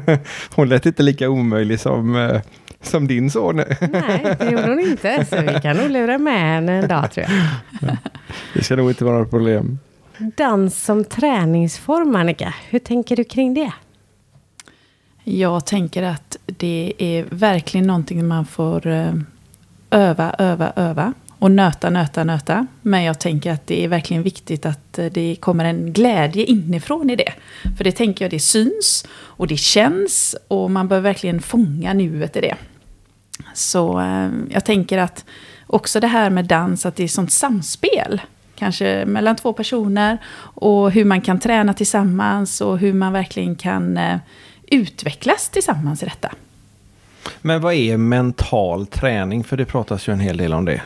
Hon 0.54 0.68
lät 0.68 0.86
inte 0.86 1.02
lika 1.02 1.28
omöjlig 1.28 1.80
som, 1.80 2.16
eh, 2.16 2.40
som 2.80 3.06
din 3.06 3.30
son. 3.30 3.56
Nej, 3.56 4.36
det 4.38 4.50
gjorde 4.50 4.68
hon 4.68 4.80
inte. 4.80 5.24
Så 5.24 5.36
vi 5.36 5.60
kan 5.62 5.76
nog 5.76 5.90
lura 5.90 6.18
med 6.18 6.40
henne 6.40 6.72
en 6.72 6.88
dag 6.88 7.12
tror 7.12 7.26
jag. 7.80 7.96
Det 8.54 8.62
ska 8.64 8.76
nog 8.76 8.90
inte 8.90 9.04
vara 9.04 9.18
något 9.18 9.30
problem. 9.30 9.78
Dans 10.36 10.84
som 10.84 11.04
träningsform, 11.04 12.16
Annika. 12.16 12.54
Hur 12.68 12.78
tänker 12.78 13.16
du 13.16 13.24
kring 13.24 13.54
det? 13.54 13.72
Jag 15.24 15.66
tänker 15.66 16.02
att 16.02 16.36
det 16.46 16.92
är 16.98 17.24
verkligen 17.30 17.86
någonting 17.86 18.26
man 18.26 18.46
får 18.46 18.86
eh, 18.86 19.12
öva, 19.90 20.34
öva, 20.38 20.72
öva. 20.76 21.12
Och 21.40 21.50
nöta, 21.50 21.90
nöta, 21.90 22.24
nöta. 22.24 22.66
Men 22.82 23.04
jag 23.04 23.18
tänker 23.18 23.52
att 23.52 23.66
det 23.66 23.84
är 23.84 23.88
verkligen 23.88 24.22
viktigt 24.22 24.66
att 24.66 24.98
eh, 24.98 25.06
det 25.06 25.36
kommer 25.40 25.64
en 25.64 25.92
glädje 25.92 26.44
inifrån 26.44 27.10
i 27.10 27.16
det. 27.16 27.32
För 27.76 27.84
det 27.84 27.92
tänker 27.92 28.24
jag, 28.24 28.30
det 28.30 28.40
syns 28.40 29.06
och 29.12 29.46
det 29.46 29.56
känns 29.56 30.36
och 30.48 30.70
man 30.70 30.88
bör 30.88 31.00
verkligen 31.00 31.42
fånga 31.42 31.92
nuet 31.92 32.36
i 32.36 32.40
det. 32.40 32.54
Så 33.54 34.00
eh, 34.00 34.28
jag 34.50 34.64
tänker 34.64 34.98
att 34.98 35.24
också 35.66 36.00
det 36.00 36.06
här 36.06 36.30
med 36.30 36.44
dans, 36.44 36.86
att 36.86 36.96
det 36.96 37.04
är 37.04 37.08
sånt 37.08 37.32
samspel. 37.32 38.20
Kanske 38.56 39.04
mellan 39.06 39.36
två 39.36 39.52
personer 39.52 40.18
och 40.54 40.90
hur 40.90 41.04
man 41.04 41.20
kan 41.20 41.40
träna 41.40 41.74
tillsammans 41.74 42.60
och 42.60 42.78
hur 42.78 42.92
man 42.92 43.12
verkligen 43.12 43.56
kan 43.56 43.96
eh, 43.96 44.18
utvecklas 44.66 45.48
tillsammans 45.48 46.02
i 46.02 46.06
detta. 46.06 46.32
Men 47.40 47.60
vad 47.60 47.74
är 47.74 47.96
mental 47.96 48.86
träning? 48.86 49.44
För 49.44 49.56
det 49.56 49.64
pratas 49.64 50.08
ju 50.08 50.12
en 50.12 50.20
hel 50.20 50.36
del 50.36 50.52
om 50.52 50.64
det. 50.64 50.82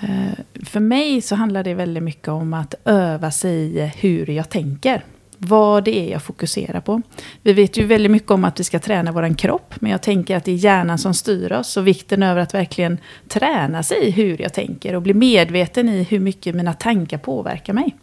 Eh, 0.00 0.64
För 0.64 0.80
mig 0.80 1.20
så 1.20 1.34
handlar 1.34 1.64
det 1.64 1.74
väldigt 1.74 2.02
mycket 2.02 2.28
om 2.28 2.54
att 2.54 2.74
öva 2.84 3.30
sig 3.30 3.78
i 3.78 3.92
hur 3.96 4.30
jag 4.30 4.48
tänker. 4.48 5.04
Vad 5.42 5.84
det 5.84 5.98
är 5.98 6.12
jag 6.12 6.22
fokuserar 6.22 6.80
på. 6.80 7.02
Vi 7.42 7.52
vet 7.52 7.76
ju 7.76 7.86
väldigt 7.86 8.10
mycket 8.12 8.30
om 8.30 8.44
att 8.44 8.60
vi 8.60 8.64
ska 8.64 8.78
träna 8.78 9.12
vår 9.12 9.34
kropp. 9.38 9.74
Men 9.80 9.90
jag 9.90 10.02
tänker 10.02 10.36
att 10.36 10.44
det 10.44 10.52
är 10.52 10.56
hjärnan 10.56 10.98
som 10.98 11.14
styr 11.14 11.52
oss. 11.52 11.76
Och 11.76 11.86
vikten 11.86 12.22
över 12.22 12.40
att 12.40 12.54
verkligen 12.54 12.98
träna 13.28 13.82
sig 13.82 13.98
i 14.06 14.10
hur 14.10 14.42
jag 14.42 14.54
tänker. 14.54 14.94
Och 14.94 15.02
bli 15.02 15.14
medveten 15.14 15.88
i 15.88 16.02
hur 16.02 16.20
mycket 16.20 16.54
mina 16.54 16.72
tankar 16.72 17.18
påverkar 17.18 17.72
mig. 17.72 17.96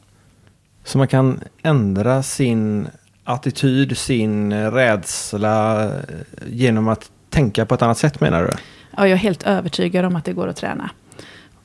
Så 0.83 0.97
man 0.97 1.07
kan 1.07 1.39
ändra 1.63 2.23
sin 2.23 2.87
attityd, 3.23 3.97
sin 3.97 4.53
rädsla 4.71 5.85
eh, 5.85 5.91
genom 6.47 6.87
att 6.87 7.11
tänka 7.29 7.65
på 7.65 7.75
ett 7.75 7.81
annat 7.81 7.97
sätt 7.97 8.19
menar 8.21 8.43
du? 8.43 8.49
Ja, 8.97 9.07
jag 9.07 9.11
är 9.11 9.15
helt 9.15 9.43
övertygad 9.43 10.05
om 10.05 10.15
att 10.15 10.25
det 10.25 10.33
går 10.33 10.47
att 10.47 10.55
träna. 10.55 10.89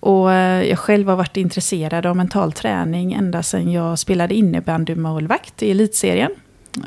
Och 0.03 0.33
eh, 0.33 0.69
jag 0.69 0.79
själv 0.79 1.09
har 1.09 1.17
varit 1.17 1.37
intresserad 1.37 2.07
av 2.07 2.17
mental 2.17 2.53
träning 2.53 3.13
ända 3.13 3.43
sedan 3.43 3.73
jag 3.73 3.99
spelade 3.99 4.35
innebandymålvakt 4.35 5.63
i 5.63 5.71
elitserien. 5.71 6.31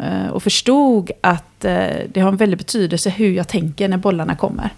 Eh, 0.03 0.27
och 0.27 0.43
förstod 0.43 1.11
att 1.21 1.65
eh, 1.65 1.87
det 2.13 2.19
har 2.19 2.27
en 2.29 2.37
väldig 2.37 2.57
betydelse 2.57 3.09
hur 3.09 3.31
jag 3.31 3.47
tänker 3.47 3.87
när 3.87 3.97
bollarna 3.97 4.35
kommer. 4.35 4.69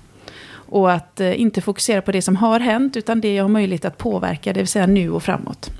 Och 0.50 0.91
att 0.91 1.20
inte 1.20 1.62
fokusera 1.62 2.01
på 2.01 2.12
det 2.12 2.22
som 2.22 2.36
har 2.36 2.60
hänt, 2.60 2.98
utan 2.98 3.22
det 3.22 3.36
jag 3.36 3.44
har 3.44 3.50
möjlighet 3.50 3.86
att 3.86 3.98
påverka, 3.98 4.53
det 4.53 4.60
vill 4.60 4.67
säga 4.67 4.88
nu 4.88 5.12
och 5.12 5.24
framåt. 5.24 5.72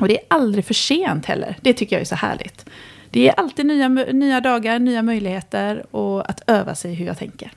Och 0.00 0.08
det 0.08 0.18
är 0.18 0.24
aldrig 0.28 0.64
för 0.64 0.74
sent 0.74 1.26
heller. 1.26 1.56
Det 1.60 1.72
tycker 1.72 1.96
jag 1.96 2.00
är 2.00 2.06
så 2.06 2.14
härligt. 2.14 2.66
det 3.10 3.28
är 3.28 3.32
alltid 3.32 3.66
nya, 3.66 3.88
nya 3.88 4.40
dagar, 4.40 4.78
nya 4.78 5.02
möjligheter 5.02 5.86
och 5.96 6.30
att 6.30 6.42
öva 6.46 6.74
sig 6.74 6.94
hur 6.94 7.06
jag 7.06 7.18
tänker. 7.18 7.52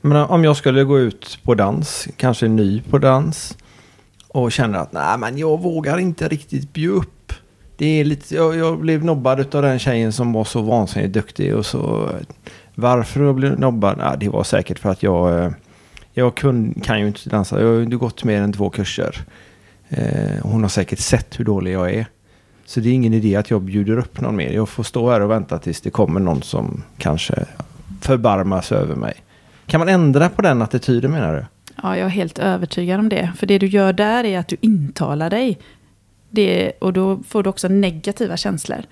Men 0.00 0.16
eh, 0.16 0.30
om 0.30 0.44
jag 0.44 0.56
skulle 0.56 0.84
gå 0.84 0.98
ut 0.98 1.38
på 1.42 1.54
dans, 1.54 2.08
kanske 2.16 2.48
ny 2.48 2.82
på 2.82 2.98
dans 2.98 3.56
och 4.28 4.52
känner 4.52 4.78
att 4.78 4.92
nej 4.92 5.18
men 5.18 5.38
jag 5.38 5.62
vågar 5.62 5.98
inte 5.98 6.28
riktigt 6.28 6.72
bjuda 6.72 6.94
upp. 6.94 7.32
Det 7.76 7.86
är 7.86 8.04
lite, 8.04 8.34
jag, 8.34 8.56
jag 8.56 8.78
blev 8.78 9.04
nobbad 9.04 9.54
av 9.54 9.62
den 9.62 9.78
tjejen 9.78 10.12
som 10.12 10.32
var 10.32 10.44
så 10.44 10.62
vansinnigt 10.62 11.12
duktig 11.12 11.56
och 11.56 11.66
så 11.66 12.06
eh, 12.06 12.26
varför 12.74 13.20
jag 13.20 13.34
blev 13.34 13.60
nobbad? 13.60 13.98
Nej, 13.98 14.16
det 14.20 14.28
var 14.28 14.44
säkert 14.44 14.78
för 14.78 14.90
att 14.90 15.02
jag, 15.02 15.44
eh, 15.44 15.50
jag 16.12 16.34
kun, 16.34 16.80
kan 16.82 17.00
ju 17.00 17.06
inte 17.06 17.30
dansa. 17.30 17.60
Jag 17.60 17.66
har 17.66 17.74
ju 17.74 17.98
gått 17.98 18.24
mer 18.24 18.42
än 18.42 18.52
två 18.52 18.70
kurser. 18.70 19.24
Eh, 19.88 20.42
hon 20.42 20.62
har 20.62 20.68
säkert 20.68 20.98
sett 20.98 21.40
hur 21.40 21.44
dålig 21.44 21.72
jag 21.72 21.94
är. 21.94 22.06
Så 22.66 22.80
det 22.80 22.88
är 22.88 22.92
ingen 22.92 23.14
idé 23.14 23.36
att 23.36 23.50
jag 23.50 23.62
bjuder 23.62 23.98
upp 23.98 24.20
någon 24.20 24.36
mer. 24.36 24.52
Jag 24.52 24.68
får 24.68 24.82
stå 24.82 25.10
här 25.10 25.20
och 25.20 25.30
vänta 25.30 25.58
tills 25.58 25.80
det 25.80 25.90
kommer 25.90 26.20
någon 26.20 26.42
som 26.42 26.82
kanske 26.98 27.44
förbarmas 28.00 28.72
över 28.72 28.94
mig. 28.94 29.14
Kan 29.68 29.80
man 29.80 29.88
ändra 29.88 30.28
på 30.28 30.42
den 30.42 30.62
attityden 30.62 31.10
menar 31.10 31.34
du? 31.34 31.44
Ja, 31.82 31.96
jag 31.96 32.06
är 32.06 32.10
helt 32.10 32.38
övertygad 32.38 33.00
om 33.00 33.08
det. 33.08 33.32
För 33.36 33.46
det 33.46 33.58
du 33.58 33.66
gör 33.66 33.92
där 33.92 34.24
är 34.24 34.38
att 34.38 34.48
du 34.48 34.56
intalar 34.60 35.30
dig. 35.30 35.58
Det, 36.30 36.72
och 36.80 36.92
då 36.92 37.20
får 37.28 37.42
du 37.42 37.50
också 37.50 37.68
negativa 37.68 38.36
känslor. 38.36 38.82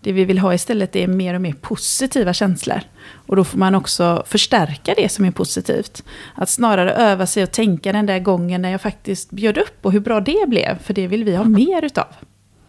Det 0.00 0.12
vi 0.12 0.24
vill 0.24 0.38
ha 0.38 0.54
istället 0.54 0.96
är 0.96 1.06
mer 1.06 1.34
och 1.34 1.40
mer 1.40 1.52
positiva 1.52 2.32
känslor. 2.32 2.80
Och 3.26 3.36
då 3.36 3.44
får 3.44 3.58
man 3.58 3.74
också 3.74 4.22
förstärka 4.26 4.94
det 4.96 5.08
som 5.08 5.24
är 5.24 5.30
positivt. 5.30 6.04
Att 6.34 6.48
snarare 6.48 6.92
öva 6.92 7.26
sig 7.26 7.42
och 7.42 7.50
tänka 7.50 7.92
den 7.92 8.06
där 8.06 8.18
gången 8.18 8.62
när 8.62 8.70
jag 8.70 8.80
faktiskt 8.80 9.30
bjöd 9.30 9.58
upp 9.58 9.78
och 9.82 9.92
hur 9.92 10.00
bra 10.00 10.20
det 10.20 10.48
blev. 10.48 10.78
För 10.78 10.94
det 10.94 11.06
vill 11.06 11.24
vi 11.24 11.36
ha 11.36 11.44
mer 11.44 11.84
utav. 11.84 12.08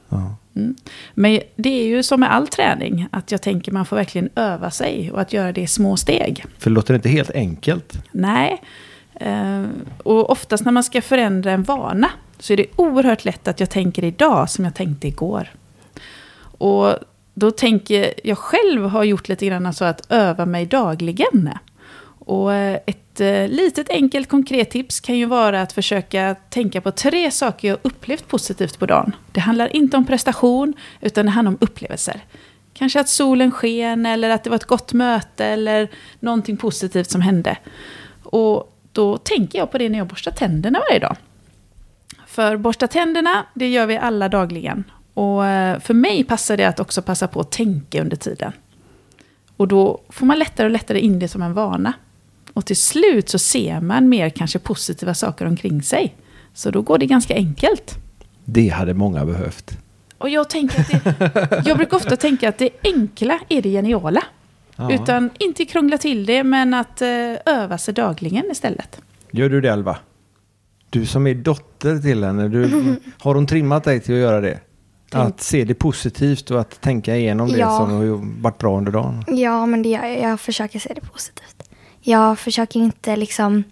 Ja. 0.10 0.36
Mm. 0.56 0.76
Men 1.14 1.40
det 1.56 1.70
är 1.70 1.88
ju 1.88 2.04
som 2.04 2.20
med 2.20 2.34
all 2.34 2.48
träning, 2.48 3.08
att 3.12 3.32
jag 3.32 3.42
tänker 3.42 3.72
man 3.72 3.86
får 3.86 3.96
verkligen 3.96 4.30
öva 4.36 4.72
sig 4.72 5.12
och 5.12 5.22
att 5.22 5.34
göra 5.34 5.52
det 5.52 5.62
i 5.62 5.68
små 5.68 5.98
steg. 5.98 6.46
För 6.58 6.70
det 6.70 6.74
låter 6.74 6.94
inte 6.94 7.10
helt 7.10 7.32
enkelt. 7.32 7.94
Nej. 8.12 8.62
Eh, 9.16 9.64
och 10.04 10.30
oftast 10.30 10.66
när 10.66 10.72
man 10.72 10.84
ska 10.84 11.02
förändra 11.02 11.52
en 11.52 11.64
vana 11.64 12.10
så 12.40 12.54
är 12.54 12.58
det 12.58 12.66
oerhört 12.76 13.26
lätt 13.26 13.48
att 13.48 13.60
jag 13.60 13.70
tänker 13.70 14.04
idag 14.04 14.50
som 14.50 14.66
jag 14.66 14.76
tänkte 14.76 15.08
igår. 15.08 15.50
Och 16.58 16.94
då 17.34 17.52
tänker 17.52 18.14
jag 18.24 18.38
själv 18.38 18.86
har 18.86 19.04
gjort 19.04 19.28
lite 19.28 19.46
grann 19.46 19.74
så 19.74 19.86
att 19.86 20.12
öva 20.12 20.46
mig 20.46 20.66
dagligen. 20.66 21.50
Och 22.26 22.54
eh, 22.54 22.80
ett 22.86 23.22
eh, 23.22 23.48
litet 23.48 23.90
enkelt 23.90 24.30
konkret 24.30 24.72
tips 24.72 25.00
kan 25.00 25.18
ju 25.18 25.26
vara 25.26 25.62
att 25.62 25.74
försöka 25.74 26.36
tänka 26.50 26.82
på 26.82 26.92
tre 26.92 27.32
saker 27.32 27.68
jag 27.68 27.78
upplevt 27.82 28.28
positivt 28.28 28.80
på 28.80 28.86
dagen. 28.86 29.16
Det 29.32 29.40
handlar 29.40 29.76
inte 29.76 29.98
om 29.98 30.06
prestation, 30.06 30.74
utan 31.02 31.26
det 31.26 31.32
handlar 31.32 31.52
om 31.52 31.58
upplevelser. 31.62 32.22
Kanske 32.74 33.00
att 33.00 33.10
solen 33.10 33.52
sken, 33.52 34.06
eller 34.06 34.30
att 34.30 34.44
det 34.44 34.50
var 34.50 34.58
ett 34.58 34.66
gott 34.66 34.94
möte, 34.94 35.46
eller 35.46 35.90
någonting 36.20 36.58
positivt 36.58 37.12
som 37.12 37.22
hände. 37.22 37.58
Och 38.24 38.78
då 38.92 39.18
tänker 39.18 39.60
jag 39.60 39.72
på 39.72 39.78
det 39.78 39.90
när 39.90 39.98
jag 39.98 40.08
borstar 40.08 40.32
tänderna 40.32 40.80
varje 40.90 41.00
dag. 41.00 41.16
För 42.28 42.58
borsta 42.58 42.88
tänderna, 42.88 43.46
det 43.54 43.68
gör 43.68 43.86
vi 43.86 43.98
alla 43.98 44.30
dagligen. 44.30 44.84
Och 45.14 45.46
eh, 45.46 45.80
för 45.80 45.94
mig 45.94 46.24
passar 46.24 46.58
det 46.58 46.66
att 46.66 46.80
också 46.80 47.02
passa 47.02 47.28
på 47.28 47.40
att 47.40 47.52
tänka 47.52 48.02
under 48.02 48.18
tiden. 48.18 48.52
Och 49.58 49.68
då 49.68 50.02
får 50.10 50.26
man 50.26 50.40
lättare 50.40 50.66
och 50.66 50.72
lättare 50.72 51.00
in 51.00 51.20
det 51.20 51.28
som 51.28 51.42
en 51.42 51.54
vana. 51.54 51.94
Och 52.56 52.66
till 52.66 52.76
slut 52.78 53.30
så 53.30 53.40
ser 53.40 53.82
man 53.82 54.10
mer 54.10 54.30
kanske 54.30 54.60
positiva 54.60 55.14
saker 55.14 55.46
omkring 55.46 55.82
sig. 55.84 56.16
Så 56.54 56.72
då 56.72 56.82
går 56.82 56.98
det 56.98 57.06
ganska 57.06 57.36
enkelt. 57.36 57.96
Det 58.46 58.68
hade 58.70 58.94
många 58.94 59.26
behövt. 59.26 59.78
Och 60.18 60.30
jag, 60.30 60.50
tänker 60.50 60.80
att 60.82 60.90
det, 60.90 61.64
jag 61.66 61.78
brukar 61.78 61.98
ofta 61.98 62.16
tänka 62.16 62.50
att 62.50 62.58
det 62.58 62.70
enkla 62.84 63.40
är 63.50 63.62
det 63.62 63.70
geniala. 63.70 64.24
Ja. 64.76 64.94
Utan 64.94 65.30
inte 65.40 65.66
krångla 65.66 65.98
till 65.98 66.26
det, 66.26 66.44
men 66.44 66.74
att 66.74 67.02
eh, 67.02 67.08
öva 67.46 67.78
sig 67.78 67.94
dagligen 67.94 68.52
istället. 68.52 69.02
Gör 69.32 69.50
du 69.50 69.62
det 69.62 69.70
Alva? 69.74 69.98
Du 70.90 71.06
som 71.06 71.28
är 71.28 71.36
dotter 71.36 72.00
till 72.00 72.24
henne, 72.24 72.48
du, 72.48 72.70
har 73.20 73.36
hon 73.36 73.48
trimmat 73.48 73.84
dig 73.84 74.00
till 74.00 74.14
att 74.14 74.22
göra 74.22 74.42
det? 74.42 74.60
Att 75.12 75.42
se 75.42 75.64
det 75.64 75.74
positivt 75.74 76.52
och 76.52 76.60
att 76.62 76.82
tänka 76.82 77.16
igenom 77.16 77.48
det 77.48 77.58
Ja. 77.58 77.78
som 77.78 77.92
har 77.92 78.42
varit 78.42 78.58
bra 78.58 78.78
under 78.78 78.92
dagen. 78.92 79.24
Ja, 79.28 79.66
men 79.66 79.82
det 79.84 79.90
jag. 79.90 80.20
Jag 80.22 80.40
försöker 80.40 80.80
se 80.80 80.94
det 80.94 81.02
positivt. 81.02 81.70
Jag 82.08 82.40
försöker 82.40 82.80
inte 82.80 83.16
liksom 83.16 83.64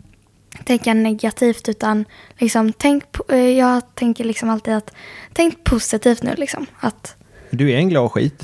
tänka 0.63 0.94
negativt 0.94 1.70
utan 1.70 2.06
liksom 2.38 2.74
tänk, 2.74 3.04
eh, 3.30 3.38
jag 3.38 3.96
tänker 3.96 4.24
liksom 4.24 4.50
alltid 4.50 4.74
att 4.74 4.92
tänk 5.34 5.63
positivt 5.63 6.24
nu 6.24 6.34
liksom. 6.38 6.66
Att, 6.80 7.16
Du 7.50 7.72
är 7.72 7.78
en 7.78 7.90
glad 7.90 8.12
skit. 8.12 8.44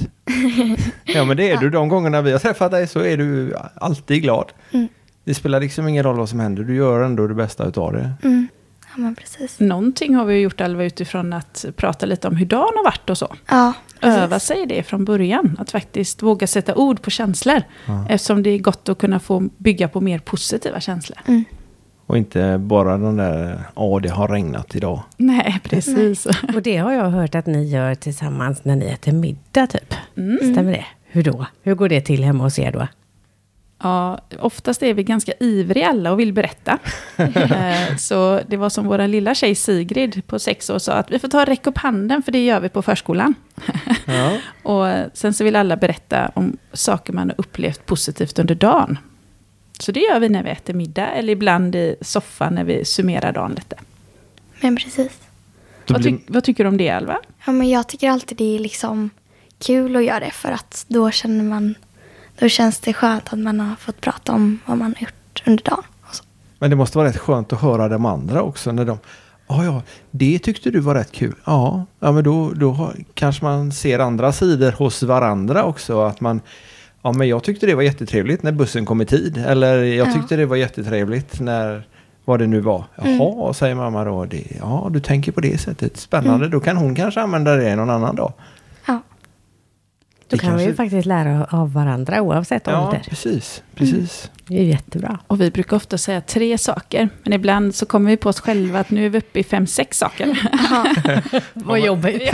ja 1.05 1.25
men 1.25 1.37
det 1.37 1.51
är 1.51 1.57
du. 1.57 1.69
De 1.69 1.89
gångerna 1.89 2.21
vi 2.21 2.31
har 2.31 2.39
träffat 2.39 2.71
dig 2.71 2.87
så 2.87 2.99
är 2.99 3.17
du 3.17 3.55
alltid 3.75 4.21
glad. 4.21 4.51
Mm. 4.71 4.87
Det 5.23 5.33
spelar 5.33 5.59
liksom 5.59 5.87
ingen 5.87 6.03
roll 6.03 6.17
vad 6.17 6.29
som 6.29 6.39
händer. 6.39 6.63
Du 6.63 6.75
gör 6.75 7.03
ändå 7.03 7.27
det 7.27 7.33
bästa 7.35 7.65
utav 7.65 7.93
det. 7.93 8.11
mm, 8.23 8.47
ja 8.51 8.58
men 8.99 9.15
precis. 9.15 9.59
Någonting 9.59 10.15
har 10.15 10.25
vi 10.25 10.39
gjort 10.39 10.61
Alva 10.61 10.83
utifrån 10.83 11.33
att 11.33 11.65
prata 11.75 12.05
lite 12.05 12.27
om 12.27 12.35
hur 12.35 12.45
dagen 12.45 12.73
har 12.75 12.83
varit 12.83 13.09
och 13.09 13.17
så. 13.17 13.35
Ja, 13.47 13.73
precis. 13.99 14.19
Öva 14.19 14.39
sig 14.39 14.61
i 14.61 14.65
det 14.65 14.83
från 14.83 15.05
början. 15.05 15.57
Att 15.59 15.71
faktiskt 15.71 16.23
våga 16.23 16.47
sätta 16.47 16.75
ord 16.75 17.01
på 17.01 17.09
känslor. 17.09 17.61
Ja. 17.85 18.05
Eftersom 18.09 18.43
det 18.43 18.49
är 18.49 18.59
gott 18.59 18.89
att 18.89 18.97
kunna 18.97 19.19
få 19.19 19.49
bygga 19.57 19.87
på 19.87 20.01
mer 20.01 20.19
positiva 20.19 20.79
känslor. 20.79 21.19
Mm. 21.25 21.43
Och 22.05 22.17
inte 22.17 22.57
bara 22.57 22.97
den 22.97 23.17
där, 23.17 23.59
ja 23.75 23.99
det 24.03 24.09
har 24.09 24.27
regnat 24.27 24.75
idag. 24.75 25.03
Nej, 25.17 25.59
precis. 25.63 26.25
Och 26.55 26.61
det 26.61 26.77
har 26.77 26.91
jag 26.91 27.09
hört 27.09 27.35
att 27.35 27.45
ni 27.45 27.63
gör 27.63 27.95
tillsammans 27.95 28.65
när 28.65 28.75
ni 28.75 28.85
äter 28.85 29.11
middag 29.11 29.67
typ. 29.67 29.93
Mm. 30.17 30.53
Stämmer 30.53 30.71
det? 30.71 30.85
Hur 31.03 31.23
då? 31.23 31.45
Hur 31.61 31.75
går 31.75 31.89
det 31.89 32.01
till 32.01 32.23
hemma 32.23 32.43
hos 32.43 32.59
er 32.59 32.71
då? 32.71 32.87
Ja, 33.81 34.19
oftast 34.39 34.83
är 34.83 34.93
vi 34.93 35.03
ganska 35.03 35.31
ivriga 35.39 35.87
alla 35.89 36.11
och 36.11 36.19
vill 36.19 36.33
berätta. 36.33 36.77
Eh, 37.17 37.95
så 37.97 38.41
det 38.47 38.57
var 38.57 38.69
som 38.69 38.85
vår 38.87 39.07
lilla 39.07 39.35
tjej 39.35 39.55
Sigrid 39.55 40.27
på 40.27 40.39
sex 40.39 40.69
år 40.69 40.79
sa 40.79 40.93
att 40.93 41.11
vi 41.11 41.19
får 41.19 41.27
ta 41.27 41.41
och 41.41 41.47
räcka 41.47 41.69
upp 41.69 41.77
handen 41.77 42.23
för 42.23 42.31
det 42.31 42.45
gör 42.45 42.59
vi 42.59 42.69
på 42.69 42.81
förskolan. 42.81 43.33
Ja. 44.05 44.37
Och 44.71 44.87
sen 45.13 45.33
så 45.33 45.43
vill 45.43 45.55
alla 45.55 45.75
berätta 45.77 46.31
om 46.35 46.57
saker 46.73 47.13
man 47.13 47.29
har 47.29 47.35
upplevt 47.39 47.85
positivt 47.85 48.39
under 48.39 48.55
dagen. 48.55 48.97
Så 49.79 49.91
det 49.91 49.99
gör 49.99 50.19
vi 50.19 50.29
när 50.29 50.43
vi 50.43 50.49
äter 50.49 50.73
middag 50.73 51.07
eller 51.07 51.33
ibland 51.33 51.75
i 51.75 51.95
soffan 52.01 52.55
när 52.55 52.63
vi 52.63 52.85
summerar 52.85 53.31
dagen 53.31 53.51
lite. 53.55 53.75
Men 54.61 54.75
precis. 54.75 55.11
Vad, 55.87 56.03
ty- 56.03 56.17
vad 56.27 56.43
tycker 56.43 56.63
du 56.63 56.67
om 56.67 56.77
det 56.77 56.89
Alva? 56.89 57.17
Ja, 57.45 57.51
men 57.51 57.69
jag 57.69 57.87
tycker 57.89 58.09
alltid 58.09 58.37
det 58.37 58.55
är 58.55 58.59
liksom 58.59 59.09
kul 59.59 59.95
att 59.95 60.03
göra 60.03 60.19
det 60.19 60.31
för 60.31 60.51
att 60.51 60.85
då 60.87 61.11
känner 61.11 61.43
man, 61.43 61.75
då 62.39 62.49
känns 62.49 62.79
det 62.79 62.93
skönt 62.93 63.33
att 63.33 63.39
man 63.39 63.59
har 63.59 63.75
fått 63.75 64.01
prata 64.01 64.31
om 64.33 64.59
vad 64.65 64.77
man 64.77 64.95
har 64.97 65.01
gjort 65.01 65.43
under 65.45 65.63
dagen. 65.63 65.83
Men 66.59 66.69
det 66.69 66.75
måste 66.75 66.97
vara 66.97 67.07
rätt 67.07 67.17
skönt 67.17 67.53
att 67.53 67.61
höra 67.61 67.89
de 67.89 68.05
andra 68.05 68.41
också 68.41 68.71
när 68.71 68.85
de 68.85 68.97
Ja, 69.51 69.63
ja, 69.65 69.81
det 70.11 70.39
tyckte 70.39 70.69
du 70.69 70.79
var 70.79 70.95
rätt 70.95 71.11
kul. 71.11 71.35
Ja, 71.45 71.85
ja 71.99 72.11
men 72.11 72.23
då, 72.23 72.51
då 72.55 72.91
kanske 73.13 73.45
man 73.45 73.71
ser 73.71 73.99
andra 73.99 74.31
sidor 74.31 74.71
hos 74.71 75.03
varandra 75.03 75.63
också. 75.63 76.01
Att 76.01 76.21
man, 76.21 76.41
ja 77.01 77.11
men 77.11 77.27
jag 77.27 77.43
tyckte 77.43 77.65
det 77.65 77.75
var 77.75 77.81
jättetrevligt 77.81 78.43
när 78.43 78.51
bussen 78.51 78.85
kom 78.85 79.01
i 79.01 79.05
tid. 79.05 79.37
Eller 79.37 79.83
jag 79.83 80.07
Ja. 80.07 80.13
tyckte 80.13 80.35
det 80.35 80.45
var 80.45 80.55
jättetrevligt 80.55 81.39
när, 81.39 81.83
vad 82.25 82.39
det 82.39 82.47
nu 82.47 82.59
var. 82.59 82.83
Jaha, 82.95 83.53
säger 83.53 83.75
mamma 83.75 84.03
då. 84.03 84.25
Det, 84.25 84.43
ja, 84.59 84.87
du 84.91 84.99
tänker 84.99 85.31
på 85.31 85.41
det 85.41 85.57
sättet. 85.57 85.97
Spännande, 85.97 86.47
då 86.47 86.59
kan 86.59 86.77
hon 86.77 86.95
kanske 86.95 87.21
använda 87.21 87.55
det 87.55 87.75
någon 87.75 87.89
annan 87.89 88.15
dag. 88.15 88.33
Ja, 90.31 90.37
Då 90.37 90.41
kan 90.41 90.55
vi 90.57 90.61
ju 90.63 90.67
kanske- 90.67 90.83
faktiskt 90.83 91.05
lära 91.05 91.45
av 91.49 91.73
varandra 91.73 92.21
oavsett 92.21 92.63
Ja, 92.67 92.85
ålder. 92.85 93.01
precis, 93.09 93.63
precis. 93.75 94.31
Det 94.47 94.59
är 94.59 94.63
jättebra. 94.63 95.19
Och 95.27 95.41
vi 95.41 95.51
brukar 95.51 95.77
ofta 95.77 95.97
säga 95.97 96.21
tre 96.21 96.57
saker. 96.57 97.09
Men 97.23 97.33
ibland 97.33 97.75
så 97.75 97.85
kommer 97.85 98.11
vi 98.11 98.17
på 98.17 98.29
oss 98.29 98.39
själva 98.39 98.79
att 98.79 98.89
nu 98.89 99.05
är 99.05 99.09
vi 99.09 99.17
uppe 99.17 99.39
i 99.39 99.43
fem, 99.43 99.67
sex 99.67 99.97
saker. 99.97 100.39
Vad 101.53 101.79
jobbigt. 101.79 102.31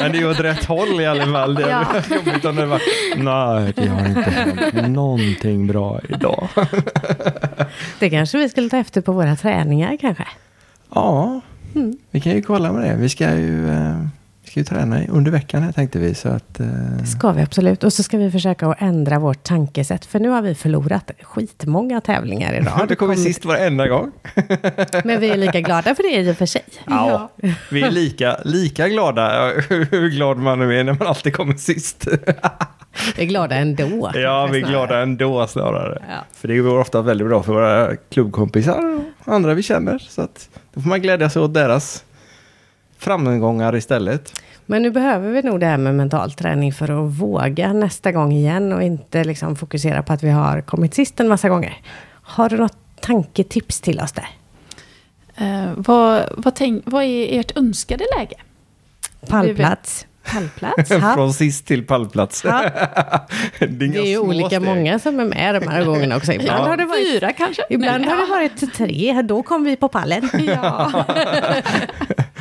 Men 0.00 0.12
det 0.12 0.18
är 0.18 0.20
ju 0.20 0.30
åt 0.30 0.40
rätt 0.40 0.64
håll 0.64 1.00
i 1.00 1.06
alla 1.06 1.26
fall. 1.26 1.54
Det 1.54 1.62
är 1.62 1.68
Ja. 1.70 1.86
jobbigt 2.16 2.44
om 2.44 2.56
det 2.56 2.66
var, 2.66 2.80
nej, 3.16 3.72
det 3.76 3.86
har 3.88 4.06
inte 4.08 4.20
hänt 4.30 4.88
någonting 4.88 5.66
bra 5.66 6.00
idag. 6.08 6.48
Det 7.98 8.10
kanske 8.10 8.38
vi 8.38 8.48
skulle 8.48 8.68
ta 8.70 8.76
efter 8.76 9.00
på 9.00 9.12
våra 9.12 9.36
träningar 9.36 9.96
kanske. 10.00 10.26
Ja, 10.94 11.40
Mm. 11.74 11.96
vi 12.10 12.20
kan 12.20 12.32
ju 12.32 12.42
kolla 12.42 12.72
med 12.72 12.90
det. 12.90 12.96
Vi 12.96 13.08
ska 13.08 13.34
ju, 13.36 13.70
eh, 13.70 13.96
ska 14.54 14.60
ju 14.60 14.64
träna 14.64 15.06
under 15.08 15.30
veckan 15.30 15.62
här 15.62 15.72
tänkte 15.72 15.98
vi. 15.98 16.14
Så 16.14 16.28
att, 16.28 16.60
eh, 16.60 16.66
Det 17.00 17.06
ska 17.06 17.32
vi 17.32 17.42
absolut. 17.42 17.84
Och 17.84 17.92
så 17.92 18.02
ska 18.02 18.18
vi 18.18 18.30
försöka 18.30 18.66
att 18.66 18.82
ändra 18.82 19.18
vårt 19.18 19.42
tankesätt. 19.42 20.04
För 20.04 20.18
nu 20.18 20.28
har 20.28 20.42
vi 20.42 20.54
förlorat 20.54 21.10
skitmånga 21.22 22.00
tävlingar 22.00 22.54
idag. 22.54 22.84
det 22.88 22.94
kommer 22.94 23.14
sist 23.14 23.44
varenda 23.44 23.88
gång. 23.88 24.12
Men 25.04 25.20
vi 25.20 25.30
är 25.30 25.36
lika 25.36 25.60
glada 25.60 25.94
för 25.94 26.02
det 26.02 26.20
i 26.20 26.32
och 26.32 26.36
för 26.36 26.46
sig. 26.46 26.62
Ja, 26.86 27.30
vi 27.70 27.82
är 27.82 27.90
lika, 27.90 28.36
lika 28.44 28.88
glada 28.88 29.52
hur 29.68 30.08
glad 30.10 30.38
man 30.38 30.58
nu 30.58 30.80
är 30.80 30.84
när 30.84 30.92
man 30.92 31.08
alltid 31.08 31.34
kommer 31.34 31.54
sist. 31.54 32.08
Vi 33.16 33.22
är 33.22 33.26
glada 33.26 33.56
ändå. 33.56 34.10
Ja, 34.14 34.48
vi 34.52 34.62
är 34.62 34.68
glada 34.68 34.98
ändå 35.02 35.46
snarare. 35.46 36.02
Ja. 36.08 36.24
För 36.34 36.48
det 36.48 36.56
går 36.56 36.80
ofta 36.80 37.02
väldigt 37.02 37.26
bra 37.26 37.42
för 37.42 37.52
våra 37.52 37.96
klubbkompisar 37.96 39.02
och 39.24 39.34
andra 39.34 39.54
vi 39.54 39.62
känner. 39.62 39.98
Så 39.98 40.22
att 40.22 40.48
då 40.74 40.80
får 40.80 40.88
man 40.88 41.02
glädja 41.02 41.30
sig 41.30 41.42
åt 41.42 41.54
deras 41.54 42.04
framgångar 43.04 43.76
istället. 43.76 44.40
Men 44.66 44.82
nu 44.82 44.90
behöver 44.90 45.30
vi 45.30 45.42
nog 45.42 45.60
det 45.60 45.66
här 45.66 45.76
med 45.76 45.94
mental 45.94 46.32
träning 46.32 46.72
för 46.72 46.84
att 47.06 47.12
våga 47.12 47.72
nästa 47.72 48.12
gång 48.12 48.32
igen 48.32 48.72
och 48.72 48.82
inte 48.82 49.24
liksom 49.24 49.56
fokusera 49.56 50.02
på 50.02 50.12
att 50.12 50.22
vi 50.22 50.30
har 50.30 50.60
kommit 50.60 50.94
sist 50.94 51.20
en 51.20 51.28
massa 51.28 51.48
gånger. 51.48 51.76
Har 52.22 52.48
du 52.48 52.56
något 52.56 52.76
tanketips 53.00 53.80
till 53.80 54.00
oss 54.00 54.12
där? 54.12 54.28
Eh, 55.36 55.72
vad, 55.76 56.22
vad, 56.36 56.54
tänk, 56.54 56.82
vad 56.86 57.02
är 57.04 57.40
ert 57.40 57.56
önskade 57.56 58.04
läge? 58.18 58.36
Pallplats. 59.28 60.06
Pallplats? 60.32 60.88
Från 61.14 61.32
sist 61.32 61.66
till 61.66 61.86
pallplats. 61.86 62.42
Det 62.42 62.48
är, 62.48 63.66
Det 63.68 63.98
är 63.98 64.06
ju 64.06 64.18
olika 64.18 64.46
steg. 64.48 64.62
många 64.62 64.98
som 64.98 65.20
är 65.20 65.24
med 65.24 65.54
de 65.54 65.68
här 65.68 65.84
gångerna 65.84 66.16
också. 66.16 66.32
Ibland, 66.38 66.60
Ja, 66.60 66.68
har, 66.68 66.76
det 66.76 66.84
varit, 66.84 67.12
Fyra 67.12 67.32
kanske? 67.32 67.62
ibland 67.70 68.00
Nej, 68.00 68.10
har 68.10 68.16
det 68.16 68.22
ja. 68.28 68.34
varit 68.34 68.74
tre, 68.74 69.22
då 69.22 69.42
kom 69.42 69.64
vi 69.64 69.76
på 69.76 69.88
pallen. 69.88 70.30
Ja. 70.46 71.04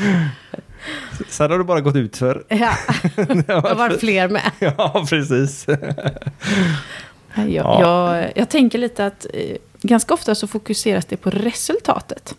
Sen 1.29 1.51
har 1.51 1.57
det 1.57 1.63
bara 1.63 1.81
gått 1.81 1.95
ut 1.95 2.17
för. 2.17 2.43
Ja, 2.49 2.73
det 3.15 3.53
har 3.53 3.75
varit 3.75 3.99
fler 3.99 4.29
med. 4.29 4.51
ja, 4.59 5.05
precis. 5.09 5.65
Jag, 5.67 7.49
Ja. 7.49 7.81
jag, 7.81 8.31
jag 8.35 8.49
tänker 8.49 8.77
lite 8.77 9.05
att 9.05 9.25
eh, 9.33 9.57
ganska 9.81 10.13
ofta 10.13 10.35
så 10.35 10.47
fokuseras 10.47 11.05
det 11.05 11.17
på 11.17 11.29
resultatet. 11.29 12.35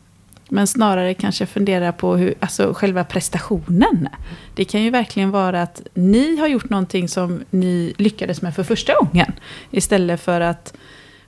Men 0.49 0.67
snarare 0.67 1.15
kanske 1.15 1.47
fundera 1.47 1.93
på 1.93 2.17
hur, 2.17 2.35
alltså 2.41 2.75
själva 2.75 3.05
prestationen. 3.05 4.09
Det 4.55 4.65
kan 4.65 4.83
ju 4.83 4.91
verkligen 4.91 5.31
vara 5.31 5.63
att 5.63 5.83
ni 5.95 6.37
har 6.37 6.47
gjort 6.49 6.71
någonting 6.71 7.09
som 7.09 7.45
ni 7.51 7.95
lyckades 7.99 8.43
med 8.43 8.55
för 8.55 8.63
första 8.63 8.95
gången. 8.95 9.33
Istället 9.71 10.21
för 10.21 10.41
att 10.41 10.75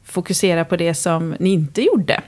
fokusera 0.05 0.64
på 0.64 0.76
det 0.76 0.95
som 0.95 1.37
ni 1.40 1.50
inte 1.52 1.83
gjorde. 1.83 2.23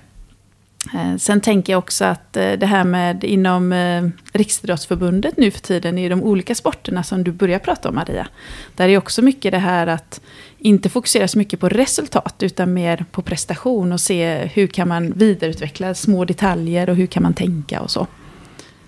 Eh, 0.95 1.17
Sen 1.17 1.41
tänker 1.41 1.73
jag 1.73 1.79
också 1.79 2.05
att 2.05 2.37
eh, 2.37 2.53
det 2.53 2.67
här 2.67 2.85
med 2.85 3.25
inom 3.25 3.73
eh, 3.73 4.09
Riksidrottsförbundet 4.33 5.37
nu 5.37 5.51
för 5.51 5.61
tiden 5.61 5.99
i 5.99 6.09
de 6.09 6.23
olika 6.23 6.55
sporterna 6.55 7.03
som 7.03 7.25
du 7.25 7.33
börjar 7.33 7.59
prata 7.59 7.89
om 7.89 7.95
Maria. 7.95 8.29
Där 8.77 8.89
är 8.89 8.99
också 8.99 9.23
mycket 9.23 9.53
det 9.53 9.59
här 9.59 9.87
att 9.87 10.21
inte 10.59 10.89
fokusera 10.89 11.29
så 11.29 11.39
mycket 11.39 11.61
på 11.61 11.69
resultat 11.69 12.43
utan 12.43 12.73
mer 12.73 13.05
på 13.11 13.23
prestation 13.23 13.93
och 13.93 14.01
se 14.01 14.37
hur 14.55 14.67
kan 14.67 14.89
man 14.89 15.13
vidareutveckla 15.13 15.95
små 15.95 16.25
detaljer 16.25 16.91
och 16.91 16.97
hur 16.97 17.07
kan 17.07 17.23
man 17.23 17.35
tänka 17.35 17.81
och 17.81 17.91
så. 17.91 18.07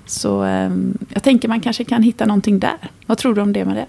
Så 0.06 0.44
eh, 0.44 0.70
jag 1.09 1.23
tänker 1.23 1.49
man 1.49 1.61
kanske 1.61 1.85
kan 1.85 2.02
hitta 2.02 2.26
någonting 2.26 2.59
där. 2.59 2.90
Vad 3.06 3.18
tror 3.18 3.35
du 3.35 3.40
om 3.40 3.52
det 3.52 3.64
Maria? 3.64 3.87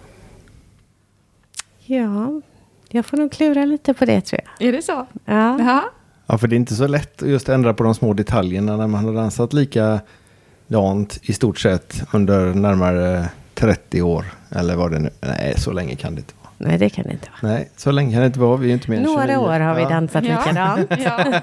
Ja, 1.86 2.41
jag 2.89 3.05
får 3.05 3.17
nog 3.17 3.31
klura 3.31 3.65
lite 3.65 3.93
på 3.93 4.05
det 4.05 4.22
tror 4.22 4.41
jag. 4.46 4.67
Är 4.67 4.72
det 4.72 4.81
så? 4.81 5.08
Ja. 5.25 5.60
Ja. 5.60 5.91
Ja, 6.32 6.38
för 6.38 6.48
det 6.48 6.56
är 6.56 6.58
inte 6.58 6.76
så 6.76 6.88
lätt 6.88 7.22
att 7.24 7.30
just 7.30 7.50
ändra 7.50 7.74
på 7.74 7.84
de 7.84 7.96
små 7.96 8.14
detaljerna 8.14 8.78
när 8.78 8.88
man 8.88 9.06
har 9.06 9.14
dansat 9.14 9.54
likadant 9.54 11.20
i 11.22 11.34
stort 11.34 11.60
sett 11.60 12.04
under 12.14 12.54
närmare 12.54 13.30
30 13.56 14.02
år. 14.02 14.26
Eller 14.52 14.76
vad 14.76 14.92
det 14.92 15.00
nu 15.00 15.10
Nej, 15.22 15.54
så 15.58 15.72
länge 15.72 15.96
kan 15.96 16.16
det 16.16 16.20
inte 16.20 16.34
vara. 16.42 16.52
Nej, 16.58 16.78
det 16.78 16.90
kan 16.90 17.04
det 17.06 17.12
inte 17.12 17.28
vara. 17.42 17.54
Nej, 17.54 17.70
så 17.78 17.92
länge 17.92 18.12
kan 18.12 18.20
det 18.22 18.26
inte 18.28 18.40
vara. 18.40 18.58
Vi 18.58 18.70
är 18.70 18.74
inte 18.74 18.90
mer 18.92 18.98
än 18.98 19.04
Några 19.04 19.22
29. 19.28 19.38
år 19.38 19.60
har 19.60 19.76
vi 19.76 19.82
Ja. 19.82 19.90
dansat 19.90 20.24
likadant. 20.24 20.92
Ja. 21.06 21.42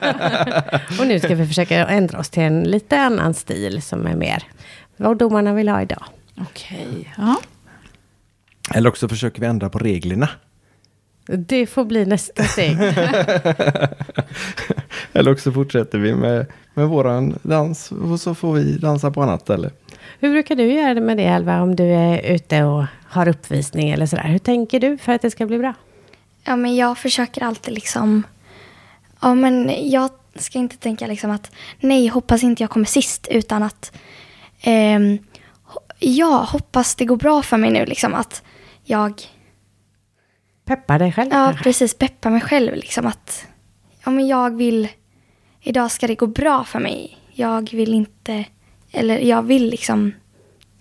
Och 1.00 1.06
nu 1.06 1.20
ska 1.20 1.34
vi 1.34 1.46
försöka 1.46 1.86
ändra 1.86 2.18
oss 2.18 2.30
till 2.30 2.42
en 2.42 2.62
lite 2.62 2.98
annan 3.00 3.34
stil 3.34 3.82
som 3.82 4.06
är 4.06 4.16
mer 4.16 4.42
vad 4.96 5.18
domarna 5.18 5.52
vill 5.54 5.68
ha 5.68 5.82
idag. 5.82 6.04
Okej. 6.40 7.12
Ja. 7.18 7.36
Eller 8.74 8.88
också 8.88 9.08
försöker 9.08 9.40
vi 9.40 9.46
ändra 9.46 9.68
på 9.70 9.78
reglerna. 9.78 10.28
Det 11.26 11.66
får 11.66 11.84
bli 11.84 12.06
nästa 12.06 12.44
steg. 12.44 12.76
Eller 15.12 15.32
också 15.32 15.52
fortsätter 15.52 15.98
vi 15.98 16.14
med, 16.14 16.46
med 16.74 16.88
våran 16.88 17.38
dans 17.42 17.92
och 17.92 18.20
så 18.20 18.34
får 18.34 18.52
vi 18.52 18.78
dansa 18.78 19.10
på 19.10 19.22
annat 19.22 19.40
ställe. 19.40 19.70
Hur 20.20 20.30
brukar 20.30 20.54
du 20.54 20.72
göra 20.72 20.94
det 20.94 21.00
med 21.00 21.16
det 21.16 21.28
Alva, 21.28 21.62
om 21.62 21.76
du 21.76 21.84
är 21.84 22.34
ute 22.34 22.64
och 22.64 22.84
har 23.08 23.28
uppvisning 23.28 23.90
eller 23.90 24.06
sådär? 24.06 24.28
Hur 24.28 24.38
tänker 24.38 24.80
du 24.80 24.98
för 24.98 25.12
att 25.12 25.22
det 25.22 25.30
ska 25.30 25.46
bli 25.46 25.58
bra? 25.58 25.74
Ja, 26.44 26.56
men 26.56 26.76
jag 26.76 26.98
försöker 26.98 27.42
alltid 27.42 27.74
liksom... 27.74 28.22
Ja, 29.20 29.34
men 29.34 29.90
jag 29.90 30.10
ska 30.34 30.58
inte 30.58 30.76
tänka 30.76 31.06
liksom 31.06 31.30
att 31.30 31.50
nej, 31.80 32.06
hoppas 32.08 32.42
inte 32.42 32.62
jag 32.62 32.70
kommer 32.70 32.86
sist, 32.86 33.28
utan 33.30 33.62
att 33.62 33.92
ho- 34.62 35.18
ja, 35.98 36.46
hoppas 36.52 36.94
det 36.94 37.04
går 37.04 37.16
bra 37.16 37.42
för 37.42 37.56
mig 37.56 37.70
nu, 37.70 37.86
liksom 37.86 38.14
att 38.14 38.42
jag, 38.84 39.22
Peppa 40.64 40.98
dig 40.98 41.12
själv 41.12 41.30
ja, 41.32 41.54
precis 41.62 41.94
peppar 41.94 42.30
mig 42.30 42.40
själv, 42.40 42.74
liksom 42.74 43.06
att 43.06 43.46
ja, 44.08 44.12
men 44.12 44.26
jag 44.26 44.56
vill, 44.56 44.88
idag 45.60 45.90
ska 45.90 46.06
det 46.06 46.14
gå 46.14 46.26
bra 46.26 46.64
för 46.64 46.78
mig. 46.78 47.18
Jag 47.32 47.70
vill 47.72 47.94
inte, 47.94 48.44
eller 48.92 49.18
jag 49.18 49.42
vill 49.42 49.70
liksom, 49.70 50.12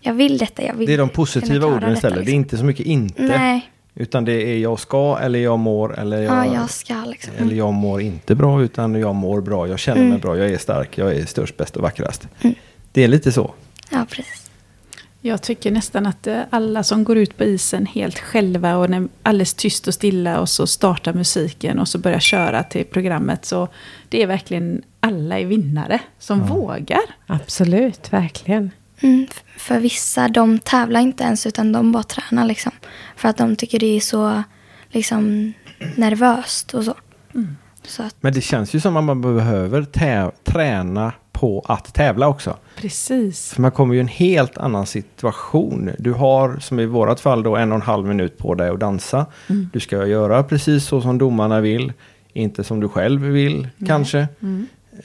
jag 0.02 0.14
vill 0.14 0.38
detta, 0.38 0.64
jag 0.64 0.74
vill 0.74 0.88
Det 0.88 0.94
är 0.94 0.98
de 0.98 1.10
positiva 1.10 1.68
orden 1.68 1.94
istället. 1.94 2.02
Det 2.16 2.22
är 2.22 2.26
liksom. 2.26 2.36
inte 2.36 2.58
så 2.58 2.66
mycket 2.66 2.86
inte. 2.86 3.22
Nej, 3.24 3.72
Utan 3.96 4.26
det 4.26 4.34
är 4.34 4.58
jag 4.58 4.80
ska 4.80 5.18
eller 5.22 5.40
jag 5.40 5.60
mår 5.60 6.00
eller 6.00 6.22
jag, 6.22 6.36
ja, 6.48 6.54
jag 6.54 6.70
ska 6.70 7.06
liksom. 7.06 7.34
eller 7.38 7.56
jag 7.56 7.74
mår 7.74 8.02
inte 8.02 8.36
bra 8.36 8.62
utan 8.62 8.96
jag 8.96 9.16
mår 9.16 9.42
bra. 9.42 9.68
Jag 9.68 9.80
känner 9.80 10.02
Mm. 10.02 10.10
mig 10.10 10.20
bra. 10.20 10.38
Jag 10.38 10.50
är 10.50 10.58
stark. 10.58 10.98
Jag 10.98 11.16
är 11.16 11.26
störst, 11.26 11.58
bäst 11.58 11.76
och 11.76 11.82
vackrast. 11.82 12.28
Det 12.92 13.04
är 13.04 13.08
lite 13.08 13.32
så. 13.32 13.54
Ja, 13.90 14.06
precis. 14.10 14.47
Jag 15.28 15.42
tycker 15.42 15.72
nästan 15.72 16.06
att 16.06 16.28
eh, 16.28 16.42
alla 16.50 16.84
som 16.84 17.04
går 17.04 17.18
ut 17.18 17.38
på 17.38 17.44
isen 17.44 17.86
helt 17.86 18.20
själva 18.20 18.76
och 18.76 18.90
när 18.90 19.08
alldeles 19.24 19.54
tyst 19.54 19.88
och 19.88 19.94
stilla 19.94 20.40
och 20.40 20.50
så 20.50 20.68
startar 20.68 21.14
musiken 21.14 21.80
och 21.80 21.88
så 21.88 21.98
börjar 21.98 22.20
köra 22.20 22.64
till 22.64 22.86
programmet. 22.86 23.46
Så 23.46 23.68
det 24.10 24.24
är 24.24 24.28
verkligen 24.28 24.82
alla 25.00 25.40
är 25.40 25.46
vinnare 25.46 26.00
som 26.20 26.48
vågar. 26.48 27.02
Absolut, 27.28 28.14
verkligen. 28.14 28.72
Mm, 29.00 29.28
för 29.58 29.80
vissa, 29.80 30.28
de 30.28 30.60
tävlar 30.60 31.00
inte 31.00 31.24
ens 31.24 31.46
utan 31.46 31.72
de 31.72 31.92
bara 31.92 32.04
tränar 32.04 32.46
liksom. 32.46 32.72
För 33.16 33.30
att 33.30 33.38
de 33.38 33.56
tycker 33.56 33.80
det 33.80 33.98
är 33.98 34.00
så 34.00 34.44
liksom 34.90 35.54
nervöst 35.96 36.74
och 36.74 36.84
så. 36.84 36.94
Så 36.94 36.98
att, 38.04 38.16
Men 38.20 38.34
det 38.34 38.42
känns 38.42 38.74
ju 38.74 38.80
som 38.80 38.98
att 38.98 39.04
man 39.04 39.22
behöver 39.22 39.84
träna 40.44 41.14
på 41.32 41.66
att 41.68 41.94
tävla 41.94 42.28
också. 42.28 42.58
Precis. 42.78 43.54
För 43.54 43.62
man 43.62 43.72
kommer 43.72 43.94
ju 43.94 44.00
i 44.00 44.02
en 44.02 44.08
helt 44.08 44.58
annan 44.58 44.86
situation. 44.86 45.90
Du 46.00 46.14
har, 46.14 46.58
som 46.60 46.80
i 46.80 46.86
vårat 46.86 47.20
fall, 47.20 47.44
då 47.44 47.56
en 47.56 47.72
och 47.72 47.76
en 47.76 47.82
halv 47.82 48.08
minut 48.08 48.38
på 48.38 48.56
dig 48.56 48.70
att 48.70 48.80
dansa. 48.80 49.26
Du 49.74 49.80
ska 49.80 50.06
göra 50.06 50.44
precis 50.44 50.86
så 50.86 51.02
som 51.02 51.18
domarna 51.18 51.62
vill. 51.62 51.94
Inte 52.34 52.64
som 52.64 52.80
du 52.80 52.90
själv 52.90 53.22
vill, 53.22 53.68
kanske. 53.88 54.28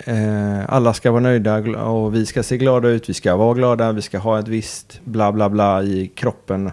Eh, 0.04 0.60
alla 0.68 0.94
ska 0.94 1.10
vara 1.10 1.22
nöjda 1.22 1.56
och 1.82 2.14
vi 2.14 2.26
ska 2.26 2.42
se 2.42 2.56
glada 2.56 2.88
ut. 2.88 3.08
Vi 3.08 3.14
ska 3.14 3.36
vara 3.36 3.54
glada. 3.54 3.92
Vi 3.92 4.02
ska 4.02 4.18
ha 4.18 4.38
ett 4.38 4.48
visst 4.48 5.00
bla 5.04 5.32
bla 5.32 5.48
bla 5.48 5.82
i 5.82 6.10
kroppen. 6.14 6.70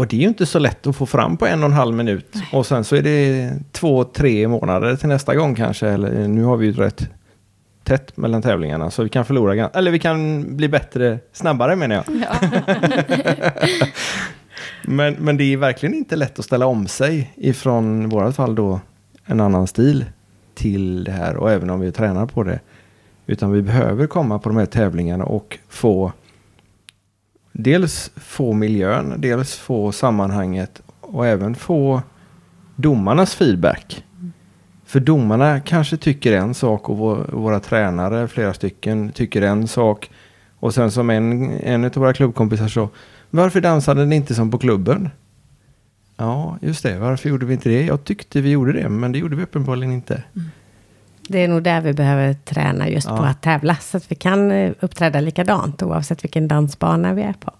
Och 0.00 0.06
det 0.06 0.16
är 0.16 0.20
ju 0.20 0.28
inte 0.28 0.46
så 0.46 0.58
lätt 0.58 0.86
att 0.86 0.96
få 0.96 1.06
fram 1.06 1.36
på 1.36 1.46
en 1.46 1.60
och 1.60 1.66
en 1.66 1.72
halv 1.72 1.94
minut. 1.94 2.36
Och 2.52 2.66
sen 2.66 2.84
så 2.84 2.96
är 2.96 3.02
det 3.02 3.52
två, 3.72 4.04
tre 4.04 4.48
månader 4.48 4.96
till 4.96 5.08
nästa 5.08 5.34
gång 5.34 5.54
kanske. 5.54 5.88
Eller 5.88 6.28
nu 6.28 6.44
har 6.44 6.56
vi 6.56 6.66
ju 6.66 6.72
rätt 6.72 7.08
tätt 7.84 8.16
mellan 8.16 8.42
tävlingarna. 8.42 8.90
Så 8.90 9.02
vi 9.02 9.08
kan 9.08 9.24
förlora, 9.24 9.68
eller 9.68 9.90
vi 9.90 9.98
kan 9.98 10.44
bli 10.56 10.68
bättre 10.68 11.18
snabbare 11.32 11.76
menar 11.76 11.94
jag. 11.94 12.04
Ja. 12.16 12.48
Men, 14.82 15.14
men 15.14 15.36
det 15.36 15.44
är 15.44 15.56
verkligen 15.56 15.94
inte 15.94 16.16
lätt 16.16 16.38
att 16.38 16.44
ställa 16.44 16.66
om 16.66 16.86
sig 16.86 17.32
ifrån, 17.36 18.02
i 18.02 18.06
vårat 18.06 18.36
fall 18.36 18.54
då, 18.54 18.80
en 19.24 19.40
annan 19.40 19.66
stil 19.66 20.04
till 20.54 21.04
det 21.04 21.12
här. 21.12 21.36
Och 21.36 21.50
även 21.50 21.70
om 21.70 21.80
vi 21.80 21.92
tränar 21.92 22.26
på 22.26 22.42
det. 22.42 22.60
Utan 23.26 23.52
vi 23.52 23.62
behöver 23.62 24.06
komma 24.06 24.38
på 24.38 24.48
de 24.48 24.58
här 24.58 24.66
tävlingarna 24.66 25.24
och 25.24 25.58
få 25.68 26.12
dels 27.52 28.10
få 28.16 28.52
miljön, 28.52 29.14
dels 29.18 29.56
få 29.56 29.92
sammanhanget 29.92 30.82
och 31.00 31.26
även 31.26 31.54
få 31.54 32.02
domarnas 32.76 33.34
feedback. 33.34 34.04
För 34.86 35.00
domarna 35.00 35.60
kanske 35.60 35.96
tycker 35.96 36.32
en 36.32 36.54
sak 36.54 36.88
och 36.88 36.98
vår, 36.98 37.30
våra 37.32 37.60
tränare, 37.60 38.28
flera 38.28 38.54
stycken, 38.54 39.12
tycker 39.12 39.42
en 39.42 39.68
sak. 39.68 40.10
Och 40.60 40.74
sen 40.74 40.90
som 40.90 41.10
en, 41.10 41.50
en 41.50 41.84
av 41.84 41.94
våra 41.94 42.12
klubbkompisar 42.12 42.68
så, 42.68 42.88
varför 43.30 43.60
dansade 43.60 44.06
ni 44.06 44.16
inte 44.16 44.34
som 44.34 44.50
på 44.50 44.58
klubben? 44.58 45.08
Ja, 46.16 46.58
just 46.60 46.82
det, 46.82 46.98
varför 46.98 47.28
gjorde 47.28 47.46
vi 47.46 47.54
inte 47.54 47.68
det? 47.68 47.84
Jag 47.84 48.04
tyckte 48.04 48.40
vi 48.40 48.50
gjorde 48.50 48.72
det, 48.72 48.88
men 48.88 49.12
det 49.12 49.18
gjorde 49.18 49.36
vi 49.36 49.42
uppenbarligen 49.42 49.92
inte. 49.92 50.22
Mm. 50.36 50.50
Det 51.32 51.38
är 51.38 51.48
nog 51.48 51.62
där 51.62 51.80
vi 51.80 51.92
behöver 51.92 52.34
träna 52.34 52.88
just 52.88 53.08
Ja. 53.08 53.16
på 53.16 53.22
att 53.22 53.42
tävla. 53.42 53.76
Så 53.76 53.96
att 53.96 54.10
vi 54.12 54.14
kan 54.14 54.50
eh, 54.50 54.72
uppträda 54.80 55.20
likadant 55.20 55.82
oavsett 55.82 56.24
vilken 56.24 56.48
dansbana 56.48 57.14
vi 57.14 57.22
är 57.22 57.32
på. 57.32 57.52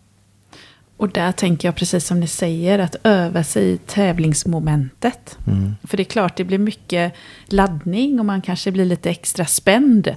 Och 0.96 1.08
där 1.08 1.32
tänker 1.32 1.68
jag 1.68 1.74
precis 1.74 2.06
som 2.06 2.20
ni 2.20 2.26
säger, 2.26 2.78
att 2.78 2.96
öva 3.04 3.44
sig 3.44 3.70
i 3.70 3.78
tävlingsmomentet. 3.78 5.38
För 5.84 5.96
det 5.96 6.02
är 6.02 6.04
klart, 6.04 6.36
det 6.36 6.44
blir 6.44 6.58
mycket 6.58 7.12
laddning 7.46 8.18
och 8.20 8.26
man 8.26 8.40
kanske 8.42 8.70
blir 8.72 8.84
lite 8.84 9.10
extra 9.10 9.44
spänd. 9.46 10.14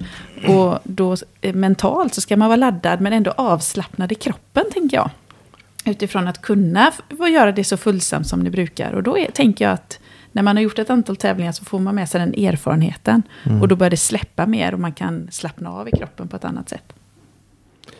Och 0.48 0.78
då 0.84 1.16
eh, 1.40 1.54
mentalt 1.54 2.14
så 2.14 2.20
ska 2.20 2.36
man 2.36 2.48
vara 2.48 2.56
laddad 2.56 3.00
men 3.00 3.12
ändå 3.12 3.30
avslappnad 3.30 4.12
i 4.12 4.14
kroppen, 4.14 4.64
tänker 4.72 4.96
jag. 4.96 5.10
Utifrån 5.84 6.28
att 6.28 6.42
kunna 6.42 6.92
göra 7.32 7.52
det 7.52 7.64
så 7.64 7.76
fullsamt 7.76 8.26
som 8.26 8.40
ni 8.40 8.50
brukar. 8.50 8.92
Och 8.92 9.02
då 9.02 9.18
är, 9.18 9.30
tänker 9.30 9.64
jag 9.64 9.74
att 9.74 9.98
när 10.34 10.42
man 10.42 10.56
har 10.56 10.62
gjort 10.62 10.78
ett 10.78 10.90
antal 10.90 11.16
tävlingar 11.16 11.52
så 11.52 11.64
får 11.64 11.78
man 11.78 11.94
med 11.94 12.08
sig 12.08 12.20
den 12.20 12.34
erfarenheten. 12.44 13.22
Och 13.60 13.68
då 13.68 13.76
börjar 13.76 13.90
det 13.90 13.96
släppa 13.96 14.46
mer 14.46 14.72
och 14.74 14.80
man 14.80 14.92
kan 14.92 15.28
slappna 15.30 15.70
av 15.70 15.88
i 15.88 15.90
kroppen 15.90 16.28
på 16.28 16.36
ett 16.36 16.44
annat 16.44 16.68
sätt. 16.68 16.92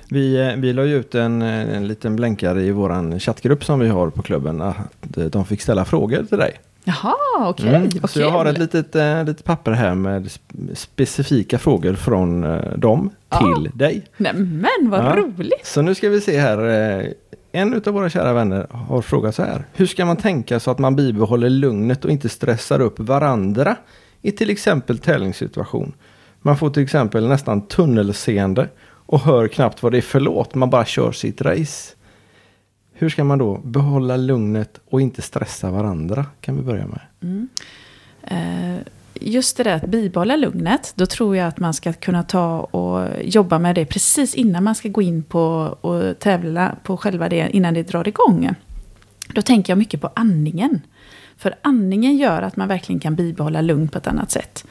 Vi, 0.09 0.37
eh, 0.49 0.57
vi 0.57 0.73
la 0.73 0.85
ju 0.85 0.97
ut 0.97 1.15
en, 1.15 1.43
eh, 1.43 1.77
en 1.77 1.89
liten 1.89 2.17
blänkare 2.17 2.63
i 2.63 2.71
vår 2.71 3.19
chattgrupp 3.19 3.65
som 3.65 3.81
vi 3.81 3.89
har 3.89 4.11
på 4.11 4.23
klubben. 4.23 4.63
Att 4.63 5.17
eh, 5.17 5.25
de 5.25 5.45
fick 5.45 5.61
ställa 5.63 5.85
frågor 5.85 6.25
till 6.25 6.39
dig. 6.39 6.53
Jaha, 6.85 7.15
okej. 7.39 7.69
Mm, 7.75 7.91
vad 8.01 8.11
Så 8.11 8.21
jag 8.21 8.31
har 8.31 8.47
ett 8.47 8.59
litet, 8.59 8.95
litet 9.27 9.45
papper 9.45 9.73
här 9.73 9.95
med 9.95 10.23
sp- 10.27 10.75
specifika 10.75 11.59
frågor 11.59 11.95
från 11.95 12.41
dem 12.77 13.11
till 13.39 13.71
dig. 13.79 14.05
Nämen, 14.17 14.69
vad 14.91 15.01
Ja. 15.01 15.17
roligt. 15.17 15.67
Så 15.67 15.83
nu 15.83 15.95
ska 15.95 16.09
vi 16.09 16.21
se 16.21 16.39
här. 16.41 16.59
En 17.57 17.83
av 17.87 17.95
våra 17.95 18.11
kära 18.11 18.33
vänner 18.33 18.67
har 18.71 19.03
frågat 19.03 19.35
så 19.35 19.43
här. 19.43 19.65
Hur 19.73 19.87
ska 19.87 20.05
man 20.05 20.17
tänka 20.17 20.61
så 20.61 20.71
att 20.71 20.79
man 20.79 20.97
bibehåller 20.97 21.51
lugnet 21.51 22.05
och 22.05 22.11
inte 22.11 22.29
stressar 22.29 22.81
upp 22.81 22.99
varandra 22.99 23.77
i 24.23 24.33
till 24.33 24.51
exempel 24.51 24.99
tävlingssituation? 24.99 25.95
Man 26.43 26.57
får 26.59 26.71
till 26.71 26.83
exempel 26.83 27.29
nästan 27.29 27.67
tunnelseende 27.67 28.69
och 28.85 29.21
hör 29.21 29.49
knappt 29.49 29.83
vad 29.83 29.93
det 29.93 29.99
är 29.99 30.03
för 30.03 30.21
låt. 30.21 30.55
Man 30.55 30.71
bara 30.71 30.85
kör 30.85 31.13
sitt 31.13 31.41
race. 31.41 31.95
Hur 32.93 33.09
ska 33.09 33.25
man 33.25 33.39
då 33.39 33.59
behålla 33.59 34.17
lugnet 34.17 34.81
och 34.91 35.01
inte 35.01 35.23
stressa 35.23 35.71
varandra? 35.71 36.27
Kan 36.41 36.57
vi 36.57 36.63
börja 36.63 36.87
med. 36.87 37.01
Mm. 37.23 37.49
Eh, 38.23 38.83
Just 39.21 39.57
det 39.57 39.63
där 39.63 39.77
att 39.77 39.87
bibehålla 39.87 40.37
lugnet, 40.37 40.93
då 40.97 41.07
tror 41.07 41.37
jag 41.37 41.49
att 41.49 41.59
man 41.59 41.75
ska 41.75 41.93
kunna 41.93 42.23
ta 42.23 42.61
och 42.61 43.09
jobba 43.25 43.59
med 43.59 43.75
det 43.75 43.85
precis 43.85 44.35
innan 44.35 44.65
man 44.65 44.75
ska 44.75 44.89
gå 44.89 45.03
in 45.03 45.23
på 45.23 45.41
och 45.81 46.19
tävla 46.19 46.77
på 46.83 46.97
själva 46.97 47.29
det, 47.29 47.49
innan 47.53 47.75
det 47.75 47.83
drar 47.83 48.09
igång. 48.09 48.55
Då 49.35 49.43
tänker 49.43 49.71
jag 49.71 49.79
mycket 49.79 50.01
på 50.01 50.11
andningen. 50.15 50.81
För 51.37 51.55
andningen 51.63 52.17
gör 52.17 52.43
att 52.43 52.57
man 52.57 52.69
verkligen 52.69 53.01
kan 53.01 53.15
bibehålla 53.15 53.61
lugn 53.61 53.89
på 53.89 53.99
ett 53.99 54.07
annat 54.07 54.31
sätt. 54.31 54.65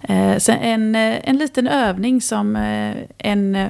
Eh, 0.00 0.38
så 0.38 0.52
en, 0.52 0.94
eh, 0.94 1.28
en 1.28 1.38
liten 1.38 1.68
övning 1.68 2.20
som 2.20 2.56
eh, 2.56 2.96
en, 3.18 3.56
eh, 3.56 3.68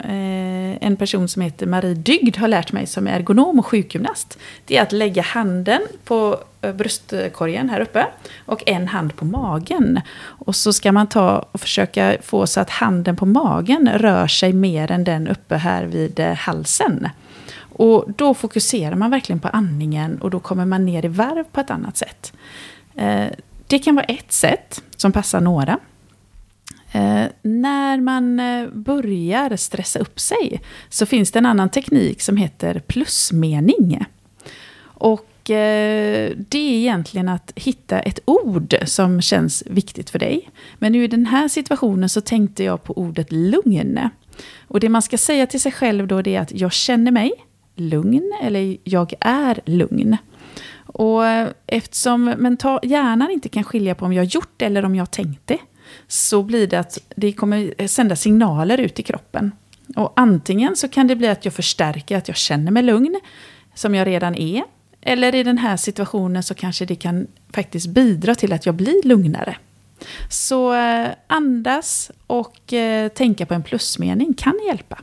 Eh, 0.00 0.86
en 0.86 0.96
person 0.96 1.28
som 1.28 1.42
heter 1.42 1.66
Marie 1.66 1.94
Dygd 1.94 2.36
har 2.36 2.48
lärt 2.48 2.72
mig 2.72 2.86
som 2.86 3.06
är 3.06 3.12
ergonom 3.12 3.58
och 3.58 3.66
sjukgymnast. 3.66 4.38
Det 4.64 4.76
är 4.76 4.82
att 4.82 4.92
lägga 4.92 5.22
handen 5.22 5.80
på 6.04 6.38
eh, 6.60 6.72
bröstkorgen 6.72 7.68
här 7.68 7.80
uppe 7.80 8.06
och 8.46 8.62
en 8.66 8.88
hand 8.88 9.16
på 9.16 9.24
magen. 9.24 10.00
Och 10.20 10.56
så 10.56 10.72
ska 10.72 10.92
man 10.92 11.06
ta 11.06 11.46
och 11.52 11.60
försöka 11.60 12.16
få 12.22 12.46
så 12.46 12.60
att 12.60 12.70
handen 12.70 13.16
på 13.16 13.26
magen 13.26 13.88
rör 13.94 14.26
sig 14.26 14.52
mer 14.52 14.92
än 14.92 15.04
den 15.04 15.28
uppe 15.28 15.56
här 15.56 15.84
vid 15.84 16.20
eh, 16.20 16.34
halsen. 16.34 17.08
Och 17.76 18.04
då 18.16 18.34
fokuserar 18.34 18.94
man 18.94 19.10
verkligen 19.10 19.40
på 19.40 19.48
andningen 19.48 20.18
och 20.18 20.30
då 20.30 20.40
kommer 20.40 20.64
man 20.64 20.86
ner 20.86 21.04
i 21.04 21.08
varv 21.08 21.44
på 21.52 21.60
ett 21.60 21.70
annat 21.70 21.96
sätt. 21.96 22.32
Det 23.66 23.78
kan 23.78 23.94
vara 23.94 24.04
ett 24.04 24.32
sätt 24.32 24.82
som 24.96 25.12
passar 25.12 25.40
några. 25.40 25.78
Eh, 26.94 27.26
när 27.42 28.00
man 28.00 28.40
eh, 28.40 28.68
börjar 28.68 29.56
stressa 29.56 29.98
upp 29.98 30.20
sig 30.20 30.60
så 30.88 31.06
finns 31.06 31.30
det 31.30 31.38
en 31.38 31.46
annan 31.46 31.68
teknik 31.68 32.22
som 32.22 32.36
heter 32.36 32.82
plusmening. 32.86 34.04
Och 34.82 35.50
eh, 35.50 36.32
det 36.36 36.58
är 36.58 36.78
egentligen 36.78 37.28
att 37.28 37.52
hitta 37.56 38.00
ett 38.00 38.18
ord 38.24 38.74
som 38.84 39.22
känns 39.22 39.62
viktigt 39.66 40.10
för 40.10 40.18
dig. 40.18 40.50
Men 40.78 40.92
nu 40.92 41.04
i 41.04 41.08
den 41.08 41.26
här 41.26 41.48
situationen 41.48 42.08
så 42.08 42.20
tänkte 42.20 42.64
jag 42.64 42.84
på 42.84 42.98
ordet 42.98 43.32
lugn. 43.32 44.00
Och 44.68 44.80
det 44.80 44.88
man 44.88 45.02
ska 45.02 45.18
säga 45.18 45.46
till 45.46 45.60
sig 45.60 45.72
själv 45.72 46.06
då 46.06 46.22
det 46.22 46.36
är 46.36 46.40
att 46.40 46.52
jag 46.52 46.72
känner 46.72 47.10
mig 47.10 47.32
lugn 47.74 48.32
eller 48.42 48.76
jag 48.84 49.14
är 49.20 49.60
lugn. 49.64 50.16
Och 50.86 51.26
eh, 51.26 51.48
eftersom 51.66 52.24
mental, 52.24 52.80
hjärnan 52.82 53.30
inte 53.30 53.48
kan 53.48 53.64
skilja 53.64 53.94
på 53.94 54.04
om 54.04 54.12
jag 54.12 54.24
gjort 54.24 54.52
det 54.56 54.64
eller 54.64 54.84
om 54.84 54.94
jag 54.94 55.10
tänkt 55.10 55.46
det, 55.46 55.58
så 56.08 56.42
blir 56.42 56.66
det 56.66 56.78
att 56.78 56.98
det 57.16 57.32
kommer 57.32 57.86
sända 57.86 58.16
signaler 58.16 58.78
ut 58.78 59.00
i 59.00 59.02
kroppen. 59.02 59.52
Och 59.96 60.12
antingen 60.16 60.76
så 60.76 60.88
kan 60.88 61.06
det 61.06 61.16
bli 61.16 61.28
att 61.28 61.44
jag 61.44 61.54
förstärker 61.54 62.16
att 62.16 62.28
jag 62.28 62.36
känner 62.36 62.70
mig 62.70 62.82
lugn, 62.82 63.20
som 63.74 63.94
jag 63.94 64.06
redan 64.06 64.34
är. 64.34 64.62
Eller 65.00 65.34
i 65.34 65.42
den 65.42 65.58
här 65.58 65.76
situationen 65.76 66.42
så 66.42 66.54
kanske 66.54 66.84
det 66.84 66.94
kan 66.94 67.26
faktiskt 67.52 67.86
bidra 67.86 68.34
till 68.34 68.52
att 68.52 68.66
jag 68.66 68.74
blir 68.74 69.08
lugnare. 69.08 69.56
Så 70.30 70.74
eh, 70.74 71.08
andas 71.26 72.10
och 72.26 72.72
eh, 72.72 73.08
tänka 73.08 73.46
på 73.46 73.54
en 73.54 73.62
plusmening 73.62 74.34
kan 74.34 74.54
hjälpa. 74.66 74.98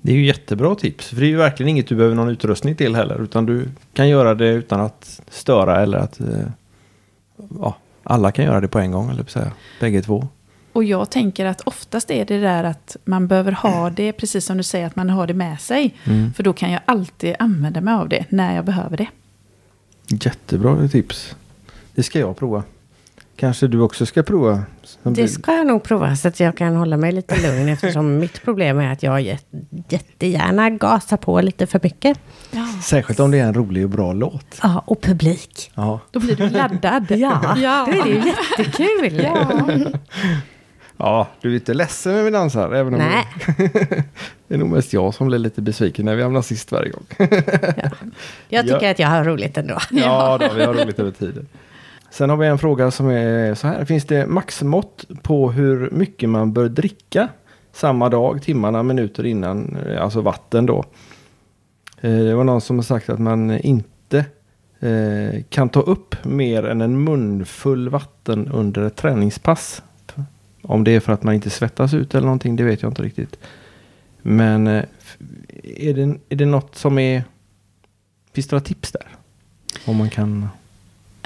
Det 0.00 0.12
är 0.12 0.16
ju 0.16 0.26
jättebra 0.26 0.74
tips. 0.74 1.08
För 1.08 1.16
det 1.16 1.26
är 1.26 1.30
ju 1.30 1.36
verkligen 1.36 1.68
inget 1.68 1.86
du 1.86 1.94
behöver 1.94 2.16
någon 2.16 2.28
utrustning 2.28 2.76
till 2.76 2.94
heller. 2.94 3.22
Utan 3.22 3.46
du 3.46 3.68
kan 3.94 4.08
göra 4.08 4.34
det 4.34 4.48
utan 4.48 4.80
att 4.80 5.20
störa 5.28 5.82
eller 5.82 5.98
att... 5.98 6.20
Eh, 6.20 6.46
ja, 7.60 7.76
alla 8.08 8.32
kan 8.32 8.44
göra 8.44 8.60
det 8.60 8.68
på 8.68 8.78
en 8.78 8.92
gång, 8.92 9.10
eller 9.10 9.24
säga. 9.24 9.52
Bägge 9.80 10.02
två. 10.02 10.28
Och 10.72 10.84
jag 10.84 11.10
tänker 11.10 11.46
att 11.46 11.60
oftast 11.60 12.10
är 12.10 12.24
det 12.24 12.38
där 12.38 12.64
att 12.64 12.96
man 13.04 13.28
behöver 13.28 13.52
ha 13.52 13.90
det, 13.96 14.12
precis 14.12 14.44
som 14.44 14.56
du 14.56 14.62
säger, 14.62 14.86
att 14.86 14.96
man 14.96 15.10
har 15.10 15.26
det 15.26 15.34
med 15.34 15.60
sig. 15.60 15.94
Mm. 16.04 16.32
För 16.32 16.42
då 16.42 16.52
kan 16.52 16.70
jag 16.70 16.80
alltid 16.84 17.34
använda 17.38 17.80
mig 17.80 17.94
av 17.94 18.08
det 18.08 18.24
när 18.28 18.54
jag 18.54 18.64
behöver 18.64 18.96
det. 18.96 19.06
Jättebra 20.06 20.88
tips. 20.88 21.36
Det 21.94 22.02
ska 22.02 22.18
jag 22.18 22.36
prova. 22.36 22.62
Kanske 23.36 23.66
du 23.66 23.80
också 23.80 24.06
ska 24.06 24.22
prova? 24.22 24.62
Det 25.02 25.28
ska 25.28 25.52
jag 25.52 25.66
nog 25.66 25.82
prova 25.82 26.16
så 26.16 26.28
att 26.28 26.40
jag 26.40 26.56
kan 26.56 26.76
hålla 26.76 26.96
mig 26.96 27.12
lite 27.12 27.36
lugn 27.42 27.68
eftersom 27.68 28.18
mitt 28.18 28.42
problem 28.42 28.78
är 28.78 28.92
att 28.92 29.02
jag 29.02 29.20
jät- 29.20 29.44
jättegärna 29.88 30.70
gasar 30.70 31.16
på 31.16 31.40
lite 31.40 31.66
för 31.66 31.80
mycket. 31.82 32.18
Särskilt 32.82 33.20
om 33.20 33.30
det 33.30 33.38
är 33.38 33.44
en 33.44 33.54
rolig 33.54 33.84
och 33.84 33.90
bra 33.90 34.12
låt. 34.12 34.58
Ja, 34.62 34.82
och 34.86 35.00
publik. 35.02 35.70
Ja, 35.74 36.00
Då 36.10 36.20
blir 36.20 36.36
du 36.36 36.48
laddad. 36.50 37.06
Ja, 37.10 37.54
Ja. 37.58 37.88
då 37.92 37.98
är 37.98 38.04
det 38.04 38.10
ju 38.10 38.22
jättekul. 38.26 39.28
ja 40.96 41.26
du 41.40 41.50
är 41.50 41.54
inte 41.54 41.74
ledsen 41.74 42.12
när 42.12 42.22
vi 42.22 42.30
dansar. 42.30 42.72
Även 42.72 42.94
om 42.94 42.98
Nej. 43.00 43.26
det 44.48 44.54
är 44.54 44.58
nog 44.58 44.68
mest 44.68 44.92
jag 44.92 45.14
som 45.14 45.26
blir 45.26 45.38
lite 45.38 45.62
besviken 45.62 46.04
när 46.04 46.14
vi 46.16 46.22
hamnar 46.22 46.42
sist 46.42 46.72
varje 46.72 46.90
gång. 46.90 47.04
Jag 48.48 48.64
tycker 48.64 48.82
Ja. 48.84 48.90
att 48.90 48.98
jag 48.98 49.08
har 49.08 49.24
roligt 49.24 49.58
ändå. 49.58 49.78
Ja, 49.90 50.38
då, 50.40 50.54
vi 50.54 50.64
har 50.64 50.74
roligt 50.74 50.98
över 50.98 51.10
tiden. 51.10 51.48
Sen 52.10 52.30
har 52.30 52.36
vi 52.36 52.46
en 52.46 52.58
fråga 52.58 52.90
som 52.90 53.08
är 53.08 53.54
så 53.54 53.68
här. 53.68 53.84
Finns 53.84 54.04
det 54.04 54.26
maxmått 54.26 55.04
på 55.22 55.52
hur 55.52 55.90
mycket 55.90 56.28
man 56.28 56.52
bör 56.52 56.68
dricka 56.68 57.28
samma 57.72 58.08
dag, 58.08 58.42
timmarna, 58.42 58.82
minuter 58.82 59.26
innan, 59.26 59.76
eh, 59.76 60.02
alltså 60.02 60.20
vatten 60.20 60.66
då? 60.66 60.84
Eh, 62.00 62.18
det 62.18 62.34
var 62.34 62.44
någon 62.44 62.60
som 62.60 62.76
har 62.76 62.82
sagt 62.82 63.08
att 63.08 63.18
man 63.18 63.58
inte 63.58 64.24
eh, 64.80 65.42
kan 65.48 65.68
ta 65.68 65.80
upp 65.80 66.24
mer 66.24 66.66
än 66.66 66.80
en 66.80 67.04
munfull 67.04 67.88
vatten 67.88 68.48
under 68.48 68.82
ett 68.82 68.96
träningspass. 68.96 69.82
Om 70.62 70.84
det 70.84 70.90
är 70.90 71.00
för 71.00 71.12
att 71.12 71.22
man 71.22 71.34
inte 71.34 71.50
svettas 71.50 71.94
ut 71.94 72.14
eller 72.14 72.26
någonting, 72.26 72.56
det 72.56 72.64
vet 72.64 72.82
jag 72.82 72.90
inte 72.90 73.02
riktigt. 73.02 73.38
Men 74.22 74.66
är 74.66 75.94
det, 75.94 76.14
är 76.28 76.36
det 76.36 76.46
något 76.46 76.74
som 76.74 76.98
är... 76.98 77.24
Finns 78.32 78.48
det 78.48 78.56
några 78.56 78.64
tips 78.64 78.92
där? 78.92 79.06
Om 79.86 79.96
man 79.96 80.10
kan... 80.10 80.48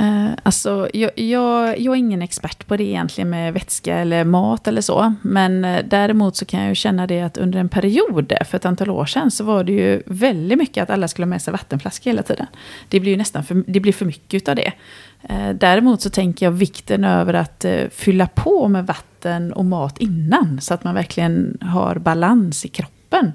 Eh, 0.03 0.31
alltså, 0.43 0.89
jag, 0.93 1.11
jag, 1.19 1.81
jag 1.81 1.95
är 1.95 1.99
ingen 1.99 2.23
expert 2.23 2.67
på 2.67 2.77
det 2.77 2.85
egentligen 2.85 3.31
med 3.31 3.55
vätska 3.55 3.97
eller 3.97 4.25
mat 4.25 4.69
eller 4.69 4.81
så. 4.81 5.15
Men 5.23 5.65
eh, 5.65 5.85
däremot 5.85 6.37
så 6.37 6.45
kan 6.45 6.61
jag 6.61 6.69
ju 6.69 6.75
känna 6.75 7.07
det 7.07 7.21
att 7.21 7.39
under 7.39 7.59
en 7.61 7.69
period 7.69 8.33
eh, 8.33 8.45
för 8.45 8.57
ett 8.57 8.65
antal 8.65 8.91
år 8.91 9.07
sedan 9.07 9.31
så 9.31 9.45
var 9.45 9.65
det 9.65 9.73
ju 9.73 10.03
väldigt 10.07 10.59
mycket 10.59 10.83
att 10.83 10.91
alla 10.91 11.09
skulle 11.09 11.27
ha 11.27 11.31
med 11.31 11.43
sig 11.43 11.53
vattenflaska 11.53 12.11
hela 12.11 12.23
tiden. 12.23 12.47
Det 12.89 13.01
blir 13.01 13.13
ju 13.13 13.19
nästan 13.19 13.45
för, 13.45 13.65
det 13.67 13.81
blir 13.81 13.93
för 13.93 14.07
mycket 14.07 14.49
av 14.49 14.57
det. 14.57 14.73
Däremot 15.55 16.03
så 16.03 16.11
tänker 16.11 16.47
jag 16.47 16.51
vikten 16.53 17.05
över 17.05 17.35
att 17.35 17.65
fylla 17.91 18.27
på 18.27 18.69
med 18.69 18.87
vatten 18.87 19.53
och 19.53 19.65
mat 19.65 19.99
innan. 19.99 20.61
Så 20.61 20.75
att 20.75 20.85
man 20.85 20.95
verkligen 20.95 21.59
har 21.61 21.95
balans 21.99 22.65
i 22.65 22.69
kroppen. 22.69 23.33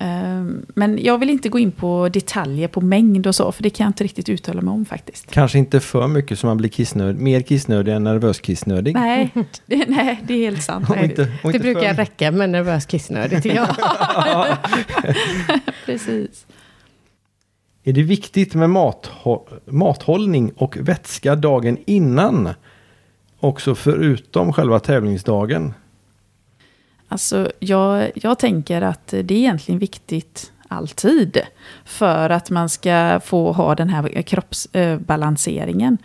Eh, 0.00 0.44
Men 0.74 0.98
jag 1.02 1.18
vill 1.18 1.30
inte 1.30 1.48
gå 1.48 1.58
in 1.58 1.72
på 1.72 2.08
detaljer 2.08 2.68
på 2.68 2.80
mängd 2.80 3.26
och 3.26 3.34
så, 3.34 3.52
för 3.52 3.62
det 3.62 3.70
kan 3.70 3.84
jag 3.84 3.88
inte 3.88 4.04
riktigt 4.04 4.28
uttala 4.28 4.60
mig 4.60 4.72
om 4.72 4.84
faktiskt. 4.84 5.30
Kanske 5.30 5.58
inte 5.58 5.80
för 5.80 6.08
mycket 6.08 6.38
så 6.38 6.46
man 6.46 6.56
blir 6.56 6.68
kissnödig. 6.70 7.20
Mer 7.20 7.40
kissnödig 7.40 7.92
än 7.94 8.04
nervös 8.04 8.40
kissnödig. 8.40 8.94
Nej, 8.94 9.30
det, 9.66 9.84
nej, 9.88 10.20
det 10.26 10.34
är 10.34 10.38
helt 10.38 10.62
sant. 10.62 10.90
Och 10.90 10.96
inte, 10.96 11.32
och 11.44 11.52
Det 11.52 11.58
brukar 11.58 11.80
för... 11.94 11.94
räcka 12.02 12.30
med 12.30 12.50
nervös 12.50 12.86
kissnödig 12.86 13.42
tycker 13.42 13.56
jag. 13.56 13.76
Precis. 15.86 16.46
Är 17.84 17.92
det 17.92 18.02
viktigt 18.02 18.54
med 18.54 18.68
mathå- 18.70 19.60
mathållning 19.66 20.52
och 20.56 20.76
vätska 20.80 21.34
dagen 21.36 21.78
innan? 21.86 22.48
Också 23.40 23.74
förutom 23.74 24.52
själva 24.52 24.80
tävlingsdagen. 24.80 25.74
Alltså, 27.14 27.52
jag, 27.58 28.10
jag 28.14 28.38
tänker 28.38 28.82
att 28.82 29.06
det 29.08 29.34
är 29.34 29.38
egentligen 29.38 29.78
viktigt 29.78 30.52
alltid. 30.68 31.40
För 31.84 32.30
att 32.30 32.50
man 32.50 32.68
ska 32.68 33.20
få 33.24 33.52
ha 33.52 33.74
den 33.74 33.88
här 33.88 34.22
kroppsbalanseringen. 34.22 35.98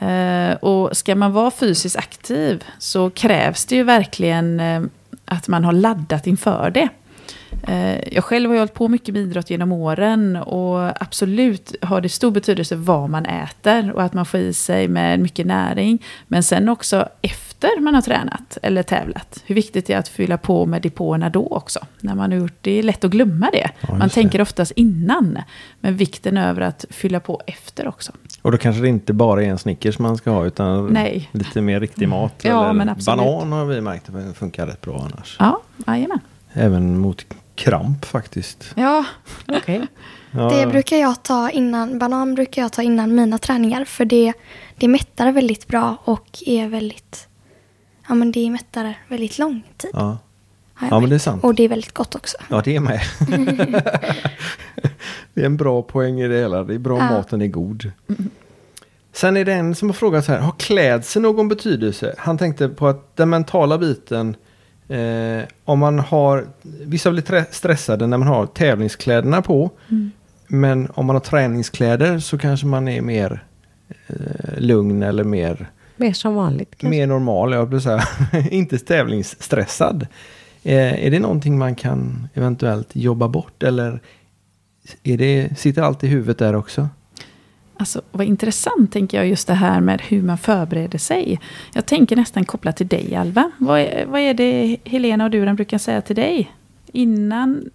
Eh, 0.00 0.50
eh, 0.50 0.56
och 0.56 0.96
ska 0.96 1.14
man 1.14 1.32
vara 1.32 1.50
fysiskt 1.50 1.96
aktiv 1.96 2.64
så 2.78 3.10
krävs 3.10 3.64
det 3.64 3.74
ju 3.76 3.82
verkligen 3.82 4.60
eh, 4.60 4.82
att 5.24 5.48
man 5.48 5.64
har 5.64 5.72
laddat 5.72 6.26
inför 6.26 6.70
det. 6.70 6.88
Jag 8.10 8.24
själv 8.24 8.50
har 8.50 8.54
ju 8.54 8.60
hållit 8.60 8.74
på 8.74 8.88
mycket 8.88 9.14
med 9.14 9.22
idrott 9.22 9.50
genom 9.50 9.72
åren 9.72 10.36
och 10.36 11.02
absolut 11.02 11.74
har 11.82 12.00
det 12.00 12.08
stor 12.08 12.30
betydelse 12.30 12.76
vad 12.76 13.10
man 13.10 13.26
äter 13.26 13.92
och 13.92 14.02
att 14.02 14.14
man 14.14 14.26
får 14.26 14.40
i 14.40 14.52
sig 14.52 14.88
med 14.88 15.20
mycket 15.20 15.46
näring. 15.46 16.02
Men 16.28 16.42
sen 16.42 16.68
också 16.68 17.08
efter 17.22 17.51
efter 17.68 17.80
man 17.80 17.94
har 17.94 18.02
tränat 18.02 18.58
eller 18.62 18.82
tävlat. 18.82 19.42
Hur 19.46 19.54
viktigt 19.54 19.86
det 19.86 19.92
är 19.92 19.98
att 19.98 20.08
fylla 20.08 20.38
på 20.38 20.66
med 20.66 20.82
depåerna 20.82 21.30
då 21.30 21.46
också. 21.46 21.80
När 22.00 22.14
man 22.14 22.32
har 22.32 22.38
gjort 22.38 22.56
det 22.60 22.70
är 22.78 22.82
lätt 22.82 23.04
att 23.04 23.10
glömma 23.10 23.50
det. 23.52 23.70
Ja, 23.80 23.94
man 23.94 24.10
tänker 24.10 24.40
oftast 24.40 24.72
innan. 24.76 25.38
Men 25.80 25.96
vikten 25.96 26.36
över 26.36 26.60
att 26.60 26.84
fylla 26.90 27.20
på 27.20 27.40
efter 27.46 27.88
också. 27.88 28.12
Och 28.42 28.52
då 28.52 28.58
kanske 28.58 28.82
det 28.82 28.88
inte 28.88 29.12
bara 29.12 29.42
är 29.42 29.46
en 29.46 29.58
Snickers 29.58 29.98
man 29.98 30.16
ska 30.16 30.30
ha 30.30 30.44
utan 30.46 30.86
Nej. 30.86 31.28
lite 31.32 31.60
mer 31.60 31.80
riktig 31.80 32.08
mat. 32.08 32.34
Ja, 32.42 32.64
eller 32.64 32.72
men 32.72 32.88
absolut. 32.88 33.18
banan 33.18 33.52
har 33.52 33.64
vi 33.64 33.80
märkt 33.80 34.08
att 34.08 34.14
det 34.14 34.34
funkar 34.34 34.66
rätt 34.66 34.80
bra 34.80 35.08
annars. 35.12 35.36
Ja, 35.38 35.60
jajamän. 35.86 36.20
Även 36.52 36.98
mot 36.98 37.26
kramp 37.54 38.04
faktiskt. 38.04 38.72
Ja, 38.74 39.04
Okej. 39.48 39.86
Ja, 40.30 40.50
Det 40.50 40.66
brukar 40.66 40.96
jag 40.96 41.22
ta 41.22 41.50
innan, 41.50 41.98
banan 41.98 42.34
brukar 42.34 42.62
jag 42.62 42.72
ta 42.72 42.82
innan 42.82 43.14
mina 43.14 43.38
träningar 43.38 43.84
för 43.84 44.04
det, 44.04 44.32
det 44.76 44.88
mättar 44.88 45.32
väldigt 45.32 45.66
bra 45.66 45.96
och 46.04 46.42
är 46.46 46.68
väldigt, 46.68 47.28
ja 48.12 48.16
men 48.16 48.32
det 48.32 48.50
mättar 48.50 48.94
väldigt 49.08 49.38
lång 49.38 49.62
tid. 49.76 49.90
ja. 49.94 50.18
ja, 50.90 51.00
men 51.00 51.10
det 51.10 51.16
är 51.16 51.18
sant. 51.18 51.44
Och 51.44 51.54
det 51.54 51.62
är 51.62 51.68
väldigt 51.68 51.94
gott 51.94 52.14
också. 52.14 52.36
Ja, 52.48 52.62
det 52.64 52.76
är 52.76 52.80
med. 52.80 53.00
det 55.34 55.40
är 55.40 55.46
en 55.46 55.56
bra 55.56 55.82
poäng 55.82 56.20
i 56.20 56.28
det 56.28 56.36
hela. 56.38 56.64
Det 56.64 56.74
är 56.74 56.78
bra 56.78 56.98
Ja. 56.98 57.04
maten 57.10 57.42
är 57.42 57.46
god. 57.46 57.92
Sen 59.12 59.36
är 59.36 59.44
det 59.44 59.52
en 59.52 59.74
som 59.74 59.88
har 59.88 59.94
frågat 59.94 60.24
så 60.24 60.32
här, 60.32 60.38
har 60.38 60.54
klädsel 60.58 61.22
någon 61.22 61.48
betydelse? 61.48 62.14
Han 62.18 62.38
tänkte 62.38 62.68
på 62.68 62.88
att 62.88 63.16
den 63.16 63.30
mentala 63.30 63.78
biten, 63.78 64.36
eh, 64.88 65.42
om 65.64 65.78
man 65.78 65.98
har, 65.98 66.46
vissa 66.62 67.10
blir 67.10 67.52
stressade 67.52 68.06
när 68.06 68.18
man 68.18 68.28
har 68.28 68.46
tävlingskläderna 68.46 69.42
på. 69.42 69.70
Men 70.46 70.88
om 70.94 71.06
man 71.06 71.16
har 71.16 71.20
träningskläder 71.20 72.18
så 72.18 72.38
kanske 72.38 72.66
man 72.66 72.88
är 72.88 73.00
mer 73.00 73.44
eh, 74.06 74.16
lugn 74.58 75.02
eller 75.02 75.24
mer, 75.24 75.70
Mer 76.02 76.12
som 76.12 76.34
vanligt 76.34 76.70
kanske. 76.70 76.98
mer 76.98 77.06
normal. 77.06 77.52
Jag 77.52 77.66
vill 77.66 77.80
säga, 77.80 78.02
inte 78.50 78.78
tävlingsstressad. 78.78 80.06
Eh, 80.62 81.06
är 81.06 81.10
det 81.10 81.18
någonting 81.18 81.58
man 81.58 81.74
kan 81.74 82.28
eventuellt 82.34 82.96
jobba 82.96 83.28
bort 83.28 83.62
eller 83.62 84.00
är 85.02 85.18
det, 85.18 85.58
sitter 85.58 85.82
allt 85.82 86.04
i 86.04 86.06
huvudet 86.06 86.38
där 86.38 86.54
också? 86.54 86.88
Alltså, 87.76 88.02
vad 88.12 88.26
intressant 88.26 88.92
tänker 88.92 89.18
jag 89.18 89.26
just 89.26 89.46
det 89.46 89.54
här 89.54 89.80
med 89.80 90.02
hur 90.02 90.22
man 90.22 90.38
förbereder 90.38 90.98
sig. 90.98 91.40
Jag 91.74 91.86
tänker 91.86 92.16
nästan 92.16 92.44
kopplat 92.44 92.76
till 92.76 92.88
dig 92.88 93.14
Alva. 93.14 93.50
Vad 93.58 93.80
är, 93.80 94.06
vad 94.06 94.20
är 94.20 94.34
det 94.34 94.76
Helena 94.84 95.24
och 95.24 95.30
Duran 95.30 95.56
brukar 95.56 95.78
säga 95.78 96.02
till 96.02 96.16
dig? 96.16 96.52
Innan, 96.92 97.70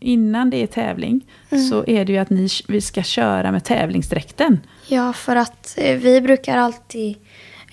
innan 0.00 0.50
det 0.50 0.56
är 0.56 0.66
tävling 0.66 1.26
så 1.70 1.84
är 1.86 2.04
det 2.04 2.12
ju 2.12 2.18
att 2.18 2.30
ni, 2.30 2.48
vi 2.68 2.80
ska 2.80 3.02
köra 3.02 3.52
med 3.52 3.64
tävlingsdräkten. 3.64 4.60
Ja, 4.88 5.12
för 5.12 5.36
att 5.36 5.74
eh, 5.78 5.96
vi 5.98 6.20
brukar 6.20 6.56
alltid, 6.56 7.16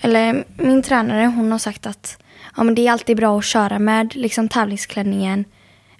eller 0.00 0.44
min 0.56 0.82
tränare 0.82 1.26
hon 1.26 1.52
har 1.52 1.58
sagt 1.58 1.86
att 1.86 2.18
ja, 2.56 2.62
men 2.62 2.74
det 2.74 2.86
är 2.86 2.92
alltid 2.92 3.16
bra 3.16 3.38
att 3.38 3.44
köra 3.44 3.78
med 3.78 4.16
liksom, 4.16 4.48
tävlingsklänningen 4.48 5.44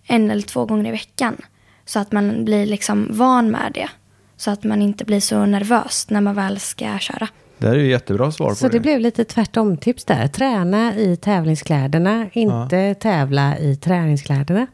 en 0.06 0.30
eller 0.30 0.42
två 0.42 0.64
gånger 0.64 0.88
i 0.88 0.90
veckan. 0.90 1.36
Så 1.84 1.98
att 1.98 2.12
man 2.12 2.44
blir 2.44 2.66
liksom 2.66 3.08
van 3.10 3.50
med 3.50 3.72
det. 3.74 3.88
Så 4.36 4.50
att 4.50 4.64
man 4.64 4.82
inte 4.82 5.04
blir 5.04 5.20
så 5.20 5.46
nervös 5.46 6.06
när 6.10 6.20
man 6.20 6.34
väl 6.34 6.60
ska 6.60 6.98
köra. 6.98 7.28
Det 7.58 7.66
här 7.66 7.74
är 7.74 7.78
ju 7.78 7.90
jättebra 7.90 8.32
svar 8.32 8.48
på 8.48 8.54
Så 8.54 8.68
det 8.68 8.80
blev 8.80 9.00
lite 9.00 9.24
tvärtom-tips 9.24 10.04
där. 10.04 10.28
Träna 10.28 10.96
i 10.96 11.16
tävlingskläderna, 11.16 12.26
inte 12.32 12.94
tävla 12.94 13.58
i 13.58 13.76
träningskläderna. 13.76 14.66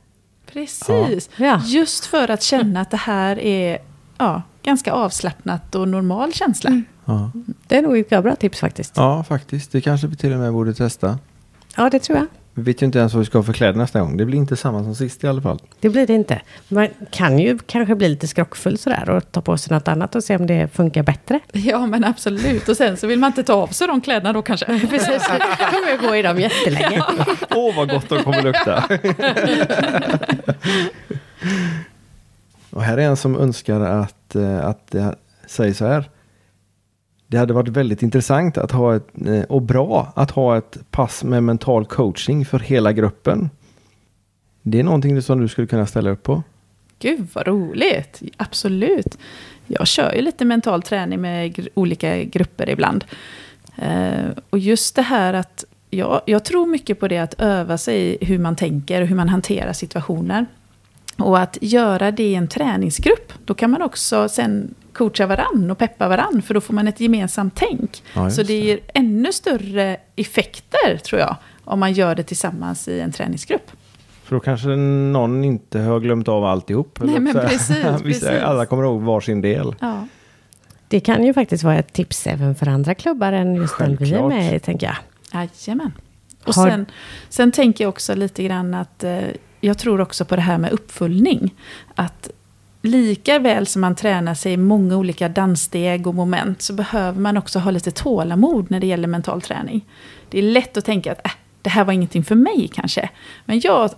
Precis. 0.52 1.30
Ja. 1.36 1.60
Just 1.64 2.06
för 2.06 2.30
att 2.30 2.42
känna 2.42 2.80
att 2.80 2.90
det 2.90 2.96
här 2.96 3.38
är 3.38 3.78
ja, 4.18 4.42
ganska 4.62 4.92
avslappnat 4.92 5.74
och 5.74 5.88
normal 5.88 6.32
känsla. 6.32 6.82
Ja. 7.04 7.30
Det 7.66 7.76
är 7.76 7.82
nog 7.82 7.98
ett 7.98 8.08
bra 8.08 8.36
tips 8.36 8.60
faktiskt. 8.60 8.92
ja, 8.96 9.24
faktiskt. 9.24 9.72
Det 9.72 9.80
kanske 9.80 10.06
vi 10.06 10.16
till 10.16 10.32
och 10.32 10.38
med 10.38 10.52
borde 10.52 10.74
testa. 10.74 11.18
Ja, 11.76 11.90
det 11.90 11.98
tror 11.98 12.18
jag. 12.18 12.26
Vi 12.54 12.62
vet 12.62 12.82
ju 12.82 12.86
inte 12.86 12.98
ens 12.98 13.12
vad 13.14 13.20
vi 13.20 13.26
ska 13.26 13.38
ha 13.38 13.42
för 13.42 13.52
kläder 13.52 13.78
nästa 13.78 14.00
gång. 14.00 14.16
Det 14.16 14.24
blir 14.24 14.38
inte 14.38 14.56
samma 14.56 14.82
som 14.82 14.94
sist 14.94 15.24
i 15.24 15.28
alla 15.28 15.42
fall. 15.42 15.58
Det 15.80 15.88
blir 15.88 16.06
det 16.06 16.12
inte. 16.14 16.40
Man 16.68 16.88
kan 17.10 17.38
ju 17.38 17.58
kanske 17.58 17.94
bli 17.94 18.08
lite 18.08 18.28
skrockfull 18.28 18.78
sådär 18.78 19.10
och 19.10 19.32
ta 19.32 19.40
på 19.40 19.58
sig 19.58 19.74
något 19.74 19.88
annat 19.88 20.14
och 20.14 20.24
se 20.24 20.36
om 20.36 20.46
det 20.46 20.68
funkar 20.74 21.02
bättre. 21.02 21.40
Ja, 21.52 21.86
men 21.86 22.04
absolut. 22.04 22.68
Och 22.68 22.76
sen 22.76 22.96
så 22.96 23.06
vill 23.06 23.18
man 23.18 23.28
inte 23.28 23.42
ta 23.42 23.52
av 23.54 23.66
sig 23.66 23.86
de 23.86 24.00
kläderna 24.00 24.32
då 24.32 24.42
kanske. 24.42 24.66
Precis, 24.90 25.28
då 25.28 25.66
kommer 25.66 25.88
jag 25.90 26.00
gå 26.00 26.16
i 26.16 26.22
dem 26.22 26.40
jättelänge. 26.40 27.02
Åh, 27.50 27.76
vad 27.76 27.90
gott 27.90 28.08
de 28.08 28.22
kommer 28.22 28.42
lukta. 28.42 28.84
och 32.70 32.82
här 32.82 32.98
är 32.98 33.02
en 33.02 33.16
som 33.16 33.36
önskar 33.36 33.80
att, 33.80 34.34
eh, 34.34 34.66
att 34.66 34.86
det 34.90 35.14
säger 35.46 35.74
så 35.74 35.86
här. 35.86 36.10
Det 37.26 37.38
hade 37.38 37.54
varit 37.54 37.68
väldigt 37.68 38.02
intressant 38.02 38.58
att 38.58 38.70
ha 38.70 38.96
ett, 38.96 39.08
eh, 39.26 39.42
och 39.42 39.62
bra 39.62 40.12
att 40.16 40.30
ha 40.30 40.58
ett 40.58 40.78
pass 40.90 41.24
med 41.24 41.42
mental 41.42 41.86
coaching 41.86 42.44
för 42.44 42.58
hela 42.58 42.92
gruppen. 42.92 43.50
Det 44.62 44.80
är 44.80 44.84
någonting 44.84 45.22
som 45.22 45.40
du 45.40 45.48
skulle 45.48 45.66
kunna 45.66 45.86
ställa 45.86 46.10
upp 46.10 46.22
på. 46.22 46.42
Gud 46.98 47.26
vad 47.32 47.46
roligt! 47.46 48.22
Absolut. 48.36 49.18
Jag 49.66 49.86
kör 49.86 50.12
ju 50.12 50.22
lite 50.22 50.44
mental 50.44 50.82
träning 50.82 51.20
med 51.20 51.56
gr- 51.56 51.68
olika 51.74 52.24
grupper 52.24 52.68
ibland. 52.68 53.04
Eh, 53.76 54.30
och 54.50 54.58
just 54.58 54.96
det 54.96 55.02
här 55.02 55.34
att 55.34 55.64
jag, 55.96 56.20
jag 56.26 56.44
tror 56.44 56.66
mycket 56.66 57.00
på 57.00 57.08
det 57.08 57.18
att 57.18 57.34
öva 57.40 57.78
sig 57.78 58.18
hur 58.20 58.38
man 58.38 58.56
tänker 58.56 59.02
och 59.02 59.08
hur 59.08 59.16
man 59.16 59.28
hanterar 59.28 59.72
situationer. 59.72 60.46
Och 61.18 61.38
att 61.38 61.58
göra 61.60 62.10
det 62.10 62.22
i 62.22 62.34
en 62.34 62.48
träningsgrupp, 62.48 63.32
då 63.44 63.54
kan 63.54 63.70
man 63.70 63.82
också 63.82 64.28
sen 64.28 64.74
coacha 64.92 65.26
varann 65.26 65.70
och 65.70 65.78
peppa 65.78 66.08
varann, 66.08 66.42
för 66.42 66.54
då 66.54 66.60
får 66.60 66.74
man 66.74 66.88
ett 66.88 67.00
gemensamt 67.00 67.54
tänk. 67.56 68.02
Ja, 68.14 68.30
Så 68.30 68.42
det 68.42 68.60
ger 68.60 68.80
ännu 68.94 69.32
större 69.32 69.96
effekter, 70.16 70.96
tror 71.04 71.20
jag, 71.20 71.36
om 71.64 71.80
man 71.80 71.92
gör 71.92 72.14
det 72.14 72.22
tillsammans 72.22 72.88
i 72.88 73.00
en 73.00 73.12
träningsgrupp. 73.12 73.70
För 74.24 74.36
då 74.36 74.40
kanske 74.40 74.68
någon 74.68 75.44
inte 75.44 75.78
har 75.80 76.00
glömt 76.00 76.28
av 76.28 76.44
alltihop. 76.44 76.98
Nej, 77.02 77.20
men 77.20 77.32
precis, 77.34 77.82
precis. 78.02 78.24
Alla 78.24 78.66
kommer 78.66 78.82
ihåg 78.84 79.02
varsin 79.02 79.40
del. 79.40 79.74
Ja. 79.80 80.06
Det 80.88 81.00
kan 81.00 81.24
ju 81.24 81.34
faktiskt 81.34 81.64
vara 81.64 81.76
ett 81.78 81.92
tips 81.92 82.26
även 82.26 82.54
för 82.54 82.68
andra 82.68 82.94
klubbar 82.94 83.32
än 83.32 83.54
just 83.54 83.78
den 83.78 83.88
vi 83.88 83.94
är 83.94 83.98
Självklart. 83.98 84.28
med 84.28 84.54
i, 84.56 84.58
tänker 84.58 84.86
jag. 84.86 84.96
Jajamän. 85.32 85.92
Och 86.44 86.54
Har- 86.54 86.70
sen, 86.70 86.86
sen 87.28 87.52
tänker 87.52 87.84
jag 87.84 87.88
också 87.88 88.14
lite 88.14 88.42
grann 88.42 88.74
att 88.74 89.04
eh, 89.04 89.20
jag 89.60 89.78
tror 89.78 90.00
också 90.00 90.24
på 90.24 90.36
det 90.36 90.42
här 90.42 90.58
med 90.58 90.72
uppföljning. 90.72 91.54
Att 91.94 92.30
lika 92.82 93.38
väl 93.38 93.66
som 93.66 93.80
man 93.80 93.94
tränar 93.94 94.34
sig 94.34 94.52
i 94.52 94.56
många 94.56 94.96
olika 94.96 95.28
danssteg 95.28 96.06
och 96.06 96.14
moment 96.14 96.62
så 96.62 96.72
behöver 96.72 97.20
man 97.20 97.36
också 97.36 97.58
ha 97.58 97.70
lite 97.70 97.90
tålamod 97.90 98.70
när 98.70 98.80
det 98.80 98.86
gäller 98.86 99.08
mental 99.08 99.42
träning. 99.42 99.84
Det 100.30 100.38
är 100.38 100.42
lätt 100.42 100.76
att 100.76 100.84
tänka 100.84 101.12
att 101.12 101.26
äh, 101.26 101.32
det 101.62 101.70
här 101.70 101.84
var 101.84 101.92
ingenting 101.92 102.24
för 102.24 102.34
mig 102.34 102.70
kanske. 102.74 103.10
Men 103.44 103.60
jag 103.60 103.90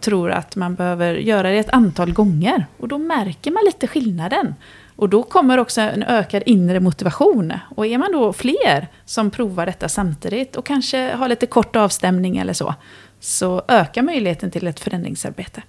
tror 0.00 0.30
att 0.30 0.56
man 0.56 0.74
behöver 0.74 1.14
göra 1.14 1.50
det 1.50 1.58
ett 1.58 1.70
antal 1.70 2.12
gånger 2.12 2.66
och 2.78 2.88
då 2.88 2.98
märker 2.98 3.50
man 3.50 3.62
lite 3.66 3.86
skillnaden. 3.86 4.54
Och 4.96 5.08
då 5.08 5.22
kommer 5.22 5.58
också 5.58 5.80
en 5.80 6.02
ökad 6.02 6.42
inre 6.46 6.80
motivation. 6.80 7.52
Och 7.76 7.86
är 7.86 7.98
man 7.98 8.12
då 8.12 8.32
fler 8.32 8.88
som 9.04 9.30
provar 9.30 9.66
detta 9.66 9.88
samtidigt 9.88 10.56
och 10.56 10.66
kanske 10.66 11.14
har 11.14 11.28
lite 11.28 11.46
kort 11.46 11.76
avstämning 11.76 12.36
eller 12.36 12.52
så, 12.52 12.74
så 13.20 13.62
ökar 13.68 14.02
möjligheten 14.02 14.50
till 14.50 14.66
ett 14.66 14.80
förändringsarbete. 14.80 15.62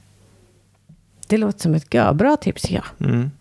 Det 1.27 1.37
låter 1.37 1.59
som 1.59 1.73
ett 1.73 1.89
bra 2.13 2.35
tips, 2.35 2.71
ja. 2.71 2.81
Mm. 2.99 3.31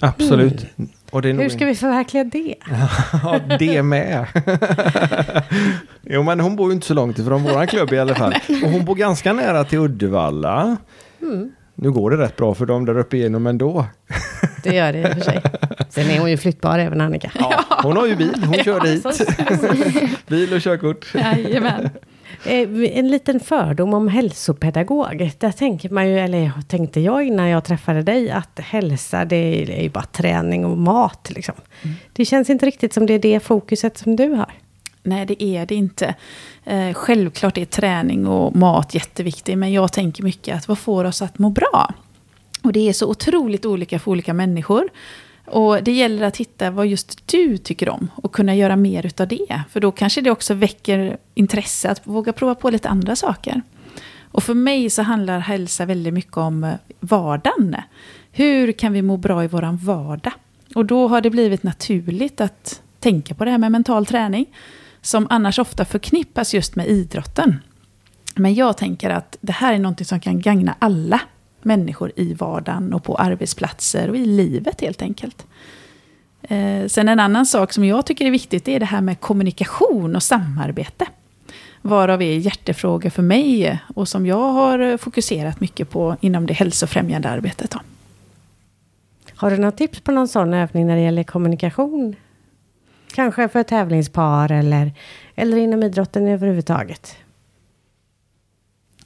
Absolut. 0.00 0.66
Och 1.10 1.22
det 1.22 1.28
är 1.28 1.32
nog 1.32 1.42
Hur 1.42 1.50
ska 1.50 1.66
vi 1.66 1.74
förverkliga 1.74 2.24
det? 2.24 2.54
Ja, 3.22 3.40
det 3.58 3.82
med. 3.82 4.26
jo, 6.02 6.22
men 6.22 6.40
hon 6.40 6.56
bor 6.56 6.70
ju 6.70 6.74
inte 6.74 6.86
så 6.86 6.94
långt 6.94 7.18
ifrån 7.18 7.42
våran 7.42 7.66
klubb 7.66 7.92
i 7.92 7.98
alla 7.98 8.14
fall. 8.14 8.34
Och 8.64 8.70
hon 8.70 8.84
bor 8.84 8.94
ganska 8.94 9.32
nära 9.32 9.64
till 9.64 9.78
Uddevalla. 9.78 10.76
Nu 11.74 11.90
går 11.90 12.10
det 12.10 12.16
rätt 12.16 12.36
bra 12.36 12.54
för 12.54 12.66
dem 12.66 12.84
där 12.84 12.98
uppe 12.98 13.16
igenom 13.16 13.46
ändå. 13.46 13.86
Det 14.62 14.74
gör 14.74 14.92
det 14.92 14.98
i 14.98 15.04
och 15.04 15.08
för 15.14 15.20
sig. 15.20 15.42
Sen 15.88 16.10
är 16.10 16.18
hon 16.20 16.30
ju 16.30 16.36
flyttbar 16.36 16.78
även 16.78 17.00
Annika. 17.00 17.30
Ja, 17.38 17.64
hon 17.82 17.96
har 17.96 18.06
ju 18.06 18.16
bil, 18.16 18.44
hon 18.44 18.54
kör 18.64 18.80
dit. 18.80 19.06
Bil 20.26 20.54
och 20.54 20.60
körkort. 20.60 21.06
Jajamän. 21.14 21.90
Eh, 22.44 22.68
En 22.98 23.08
liten 23.08 23.40
fördom 23.40 23.94
om 23.94 24.08
hälsopedagog. 24.08 25.30
Där 25.38 25.52
tänker 25.52 25.90
man 25.90 26.08
ju, 26.08 26.18
eller 26.18 26.52
tänkte 26.68 27.00
jag 27.00 27.22
innan 27.26 27.48
jag 27.48 27.64
träffade 27.64 28.02
dig, 28.02 28.30
att 28.30 28.58
hälsa 28.60 29.24
det 29.24 29.36
är 29.78 29.82
ju 29.82 29.88
bara 29.90 30.04
träning 30.04 30.64
och 30.64 30.78
mat. 30.78 31.30
Liksom. 31.34 31.54
Det 32.12 32.24
känns 32.24 32.50
inte 32.50 32.66
riktigt 32.66 32.92
som 32.94 33.06
det 33.06 33.14
är 33.14 33.18
det 33.18 33.40
fokuset 33.40 33.98
som 33.98 34.16
du 34.16 34.28
har. 34.28 34.52
Nej, 35.02 35.26
det 35.26 35.42
är 35.42 35.66
det 35.66 35.74
inte. 35.74 36.14
Eh, 36.64 36.92
självklart 36.94 37.58
är 37.58 37.64
träning 37.64 38.26
och 38.26 38.56
mat 38.56 38.94
jätteviktigt, 38.94 39.58
men 39.58 39.72
jag 39.72 39.92
tänker 39.92 40.22
mycket 40.22 40.56
att 40.56 40.68
vad 40.68 40.78
får 40.78 41.04
oss 41.04 41.22
att 41.22 41.38
må 41.38 41.50
bra? 41.50 41.94
Och 42.62 42.72
det 42.72 42.88
är 42.88 42.92
så 42.92 43.10
otroligt 43.10 43.66
olika 43.66 43.98
för 43.98 44.10
olika 44.10 44.34
människor. 44.34 44.88
Och 45.46 45.82
det 45.82 45.92
gäller 45.92 46.22
att 46.22 46.36
hitta 46.36 46.70
vad 46.70 46.86
just 46.86 47.26
du 47.26 47.58
tycker 47.58 47.88
om 47.88 48.10
och 48.14 48.32
kunna 48.32 48.54
göra 48.54 48.76
mer 48.76 49.06
utav 49.06 49.28
det. 49.28 49.62
För 49.70 49.80
då 49.80 49.92
kanske 49.92 50.20
det 50.20 50.30
också 50.30 50.54
väcker 50.54 51.18
intresse 51.34 51.90
att 51.90 52.06
våga 52.06 52.32
prova 52.32 52.54
på 52.54 52.70
lite 52.70 52.88
andra 52.88 53.16
saker. 53.16 53.62
Och 54.30 54.42
för 54.42 54.54
mig 54.54 54.90
så 54.90 55.02
handlar 55.02 55.38
hälsa 55.38 55.86
väldigt 55.86 56.14
mycket 56.14 56.36
om 56.36 56.64
eh, 56.64 56.74
vardagen. 57.00 57.76
Hur 58.32 58.72
kan 58.72 58.92
vi 58.92 59.02
må 59.02 59.16
bra 59.16 59.44
i 59.44 59.46
våran 59.46 59.76
vardag? 59.76 60.32
Och 60.74 60.86
då 60.86 61.08
har 61.08 61.20
det 61.20 61.30
blivit 61.30 61.62
naturligt 61.62 62.40
att 62.40 62.82
tänka 63.00 63.34
på 63.34 63.44
det 63.44 63.50
här 63.50 63.58
med 63.58 63.72
mental 63.72 64.06
träning. 64.06 64.46
som 65.00 65.26
annars 65.30 65.58
ofta 65.58 65.84
förknippas 65.84 66.54
just 66.54 66.76
med 66.76 66.88
idrotten. 66.88 67.60
Men 68.34 68.54
jag 68.54 68.76
tänker 68.76 69.10
att 69.10 69.36
det 69.40 69.52
här 69.52 69.74
är 69.74 69.78
något 69.78 70.06
som 70.06 70.20
kan 70.20 70.40
gagna 70.40 70.74
alla 70.78 71.20
människor 71.62 72.12
i 72.16 72.34
vardagen 72.34 72.94
och 72.94 73.04
på 73.04 73.16
arbetsplatser 73.16 74.10
och 74.10 74.16
i 74.16 74.24
livet 74.24 74.80
helt 74.80 75.02
enkelt. 75.02 75.46
Eh, 76.42 76.86
sen 76.86 77.08
en 77.08 77.20
annan 77.20 77.46
sak 77.46 77.72
som 77.72 77.84
jag 77.84 78.06
tycker 78.06 78.26
är 78.26 78.30
viktigt 78.30 78.68
är 78.68 78.80
det 78.80 78.86
här 78.86 79.00
med 79.00 79.20
kommunikation 79.20 80.16
och 80.16 80.22
samarbete. 80.22 81.06
Varav 81.82 82.22
är 82.22 82.38
hjärtefrågor 82.38 83.10
för 83.10 83.22
mig 83.22 83.78
och 83.94 84.08
som 84.08 84.26
jag 84.26 84.52
har 84.52 84.96
fokuserat 84.96 85.60
mycket 85.60 85.90
på 85.90 86.16
inom 86.20 86.46
det 86.46 86.54
hälsofrämjande 86.54 87.28
arbetet. 87.28 87.70
Då. 87.70 87.80
Har 89.34 89.50
du 89.50 89.56
några 89.56 89.72
tips 89.72 90.00
på 90.00 90.12
någon 90.12 90.28
sån 90.28 90.54
övning 90.54 90.86
när 90.86 90.96
det 90.96 91.02
gäller 91.02 91.22
kommunikation? 91.22 92.16
Kanske 93.14 93.48
för 93.48 93.62
tävlingspar 93.62 94.52
eller, 94.52 94.92
eller 95.34 95.56
inom 95.56 95.82
idrotten 95.82 96.28
överhuvudtaget? 96.28 97.16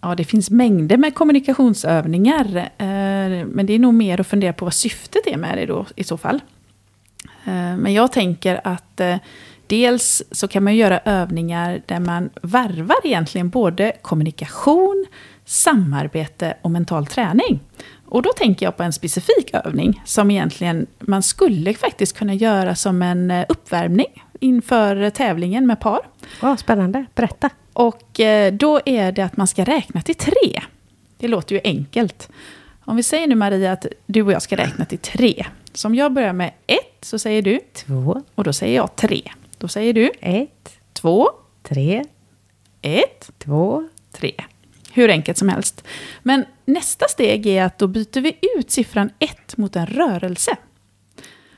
Ja, 0.02 0.14
det 0.14 0.24
finns 0.24 0.50
mängder 0.50 0.96
med 0.96 1.14
kommunikationsövningar. 1.14 2.56
Eh, 2.56 3.46
men 3.46 3.66
det 3.66 3.72
är 3.72 3.78
nog 3.78 3.94
mer 3.94 4.20
att 4.20 4.26
fundera 4.26 4.52
på 4.52 4.64
vad 4.64 4.74
syftet 4.74 5.26
är 5.26 5.36
med 5.36 5.58
det 5.58 5.66
då 5.66 5.86
i 5.96 6.04
så 6.04 6.16
fall. 6.16 6.40
Eh, 7.44 7.76
men 7.76 7.92
jag 7.92 8.12
tänker 8.12 8.60
att 8.64 9.00
eh, 9.00 9.16
dels 9.66 10.22
så 10.30 10.48
kan 10.48 10.64
man 10.64 10.76
göra 10.76 10.98
övningar 10.98 11.82
där 11.86 12.00
man 12.00 12.30
varvar 12.42 12.96
egentligen 13.04 13.48
både 13.48 13.92
kommunikation, 14.02 15.06
samarbete 15.44 16.54
och 16.62 16.70
mental 16.70 17.06
träning. 17.06 17.60
Och 18.06 18.22
då 18.22 18.32
tänker 18.36 18.66
jag 18.66 18.76
på 18.76 18.82
en 18.82 18.92
specifik 18.92 19.50
övning 19.52 20.02
som 20.04 20.30
egentligen 20.30 20.86
man 20.98 21.22
skulle 21.22 21.74
faktiskt 21.74 22.16
kunna 22.16 22.34
göra 22.34 22.74
som 22.74 23.02
en 23.02 23.30
eh, 23.30 23.44
uppvärmning 23.48 24.24
inför 24.40 25.10
tävlingen 25.10 25.66
med 25.66 25.80
par. 25.80 26.00
Oh, 26.42 26.56
spännande, 26.56 27.04
berätta. 27.14 27.50
Och 27.72 28.20
eh, 28.20 28.52
då 28.52 28.80
är 28.86 29.12
det 29.12 29.22
att 29.22 29.36
man 29.36 29.46
ska 29.46 29.64
räkna 29.64 30.02
till 30.02 30.14
tre. 30.14 30.62
Det 31.18 31.28
låter 31.28 31.54
ju 31.54 31.60
enkelt. 31.64 32.28
Om 32.84 32.96
vi 32.96 33.02
säger 33.02 33.26
nu 33.26 33.34
Maria 33.34 33.72
att 33.72 33.86
du 34.06 34.22
och 34.22 34.32
jag 34.32 34.42
ska 34.42 34.56
räkna 34.56 34.84
till 34.84 34.98
tre. 34.98 35.46
Så 35.72 35.88
om 35.88 35.94
jag 35.94 36.12
börjar 36.12 36.32
med 36.32 36.52
ett 36.66 36.98
så 37.00 37.18
säger 37.18 37.42
du 37.42 37.60
två. 37.72 38.22
Och 38.34 38.44
då 38.44 38.52
säger 38.52 38.76
jag 38.76 38.96
tre. 38.96 39.22
Då 39.58 39.68
säger 39.68 39.92
du 39.92 40.10
ett, 40.20 40.78
två, 40.92 41.30
tre, 41.62 42.04
ett, 42.82 43.30
två, 43.38 43.88
tre. 44.12 44.32
Hur 44.92 45.10
enkelt 45.10 45.38
som 45.38 45.48
helst. 45.48 45.84
Men 46.22 46.44
nästa 46.64 47.08
steg 47.08 47.46
är 47.46 47.64
att 47.64 47.78
då 47.78 47.86
byter 47.86 48.20
vi 48.20 48.38
ut 48.58 48.70
siffran 48.70 49.10
ett 49.18 49.56
mot 49.56 49.76
en 49.76 49.86
rörelse. 49.86 50.56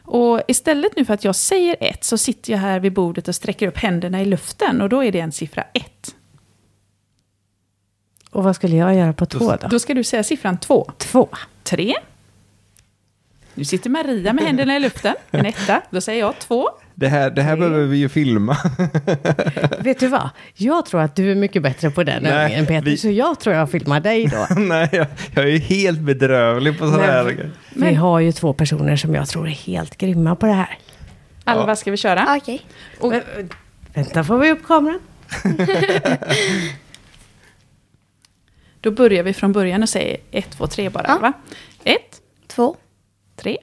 Och 0.05 0.41
istället 0.49 0.97
nu 0.97 1.05
för 1.05 1.15
att 1.15 1.25
jag 1.25 1.37
säger 1.37 1.77
ett 1.81 2.05
så 2.05 2.19
sitter 2.19 2.53
jag 2.53 2.59
här 2.59 2.81
vid 2.81 2.93
bordet 2.93 3.29
och 3.29 3.35
sträcker 3.35 3.69
upp 3.69 3.79
händerna 3.79 4.23
i 4.23 4.25
luften 4.25 4.81
och 4.81 4.89
då 4.89 5.05
är 5.05 5.13
det 5.13 5.21
en 5.21 5.33
siffra 5.33 5.63
ett. 5.63 6.15
Och 8.31 8.45
vad 8.45 8.57
skulle 8.57 8.77
jag 8.77 8.95
göra 8.95 9.13
på 9.13 9.27
två 9.27 9.57
då? 9.61 9.69
Då 9.69 9.79
ska 9.79 9.95
du 9.95 10.05
säga 10.05 10.23
siffran 10.23 10.59
två. 10.59 10.91
Två. 10.99 11.29
Tre. 11.63 11.95
Nu 13.55 13.65
sitter 13.65 13.91
Maria 13.91 14.33
med 14.33 14.45
händerna 14.47 14.77
i 14.77 14.81
luften, 14.81 15.15
en 15.31 15.47
etta. 15.47 15.83
Då 15.91 16.01
säger 16.01 16.21
jag 16.21 16.39
två. 16.39 16.71
Det 16.95 17.09
här, 17.09 17.31
det 17.31 17.43
här 17.43 17.57
behöver 17.57 17.85
vi 17.87 17.97
ju 17.97 18.09
filma. 18.09 18.57
Vet 19.81 20.01
du 20.01 20.09
vad? 20.09 20.31
Jag 20.55 20.87
tror 20.87 21.01
att 21.01 21.17
du 21.17 21.31
är 21.31 21.35
mycket 21.35 21.63
bättre 21.63 21.91
på 21.91 22.03
den 22.05 22.23
Nej, 22.23 22.33
övningen 22.33 22.67
Peter, 22.67 22.85
vi- 22.91 22.97
så 22.97 23.11
jag 23.11 23.41
tror 23.41 23.55
jag 23.55 23.71
filmar 23.71 24.01
dig 24.01 24.27
då. 24.27 24.47
Nej, 24.61 24.89
jag, 24.93 25.07
jag 25.35 25.49
är 25.51 25.59
helt 25.59 26.01
bedrövlig 26.01 26.79
på 26.79 26.87
sådana 26.87 27.03
här 27.07 27.25
grejer. 27.25 27.51
Vi 27.75 27.95
har 27.95 28.21
ju 28.21 28.33
två 28.33 28.53
personer 28.53 28.97
som 28.97 29.15
jag 29.15 29.29
tror 29.29 29.47
är 29.47 29.51
helt 29.51 29.97
grymma 29.99 30.37
på 30.37 30.47
det 30.47 30.53
här. 30.53 30.79
Alva, 31.45 31.77
ska 31.77 31.91
vi 31.91 31.97
köra? 31.97 32.37
Okej. 32.37 32.67
Och, 33.01 33.13
Vänta, 33.95 34.25
får 34.25 34.39
vi 34.39 34.51
upp 34.51 34.67
kameran? 34.67 35.01
då 38.81 38.91
börjar 38.91 39.23
vi 39.23 39.33
från 39.33 39.53
början 39.53 39.83
och 39.83 39.89
säger 39.89 40.17
ett, 40.31 40.51
två, 40.51 40.67
tre 40.67 40.89
bara. 40.89 41.05
Ja. 41.09 41.19
Va? 41.19 41.33
Ett, 41.85 42.21
Två, 42.47 42.77
tre, 43.37 43.59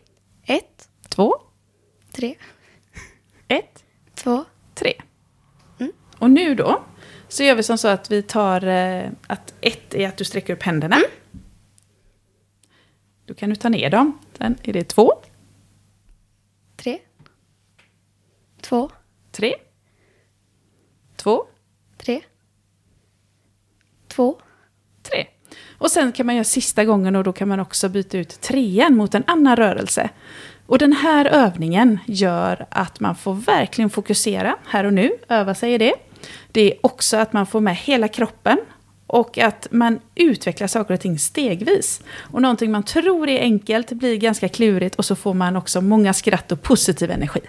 ett, 0.45 0.87
två, 1.09 1.35
tre, 2.11 2.35
två. 4.23 4.45
tre. 4.73 4.93
Och 6.17 6.31
nu 6.31 6.55
då, 6.55 6.83
så 7.27 7.43
gör 7.43 7.55
vi 7.55 7.63
som 7.63 7.77
så 7.77 7.87
att 7.87 8.11
vi 8.11 8.21
tar 8.21 8.67
eh, 8.67 9.09
att 9.27 9.53
ett 9.61 9.93
är 9.93 10.07
att 10.07 10.17
du 10.17 10.23
sträcker 10.23 10.53
upp 10.53 10.63
händerna. 10.63 10.97
Då 13.25 13.33
kan 13.33 13.49
du 13.49 13.55
ta 13.55 13.69
ner 13.69 13.89
dem. 13.89 14.19
Sen 14.37 14.57
är 14.63 14.73
det 14.73 14.83
två, 14.83 15.13
tre, 16.75 16.99
två, 18.61 18.91
tre, 19.31 19.55
två, 21.15 21.45
tre, 21.97 22.21
två, 24.07 24.41
tre. 25.03 25.27
Och 25.77 25.91
sen 25.91 26.11
kan 26.11 26.25
man 26.25 26.35
göra 26.35 26.43
sista 26.43 26.85
gången 26.85 27.15
och 27.15 27.23
då 27.23 27.33
kan 27.33 27.47
man 27.47 27.59
också 27.59 27.89
byta 27.89 28.17
ut 28.17 28.41
trean 28.41 28.95
mot 28.95 29.15
en 29.15 29.23
annan 29.27 29.55
rörelse. 29.55 30.09
Och 30.71 30.77
den 30.77 30.93
här 30.93 31.25
övningen 31.25 31.99
gör 32.05 32.65
att 32.69 32.99
man 32.99 33.15
får 33.15 33.33
verkligen 33.33 33.89
fokusera 33.89 34.55
här 34.65 34.83
och 34.83 34.93
nu, 34.93 35.11
öva 35.29 35.55
sig 35.55 35.73
i 35.73 35.77
det. 35.77 35.93
Det 36.51 36.61
är 36.61 36.77
också 36.81 37.17
att 37.17 37.33
man 37.33 37.45
får 37.45 37.59
med 37.59 37.75
hela 37.75 38.07
kroppen 38.07 38.57
och 39.07 39.37
att 39.37 39.67
man 39.71 39.99
utvecklar 40.15 40.67
saker 40.67 40.93
och 40.93 40.99
ting 40.99 41.19
stegvis. 41.19 42.01
Och 42.17 42.41
någonting 42.41 42.71
man 42.71 42.83
tror 42.83 43.29
är 43.29 43.41
enkelt 43.41 43.91
blir 43.91 44.17
ganska 44.17 44.49
klurigt 44.49 44.95
och 44.95 45.05
så 45.05 45.15
får 45.15 45.33
man 45.33 45.55
också 45.55 45.81
många 45.81 46.13
skratt 46.13 46.51
och 46.51 46.61
positiv 46.61 47.11
energi. 47.11 47.41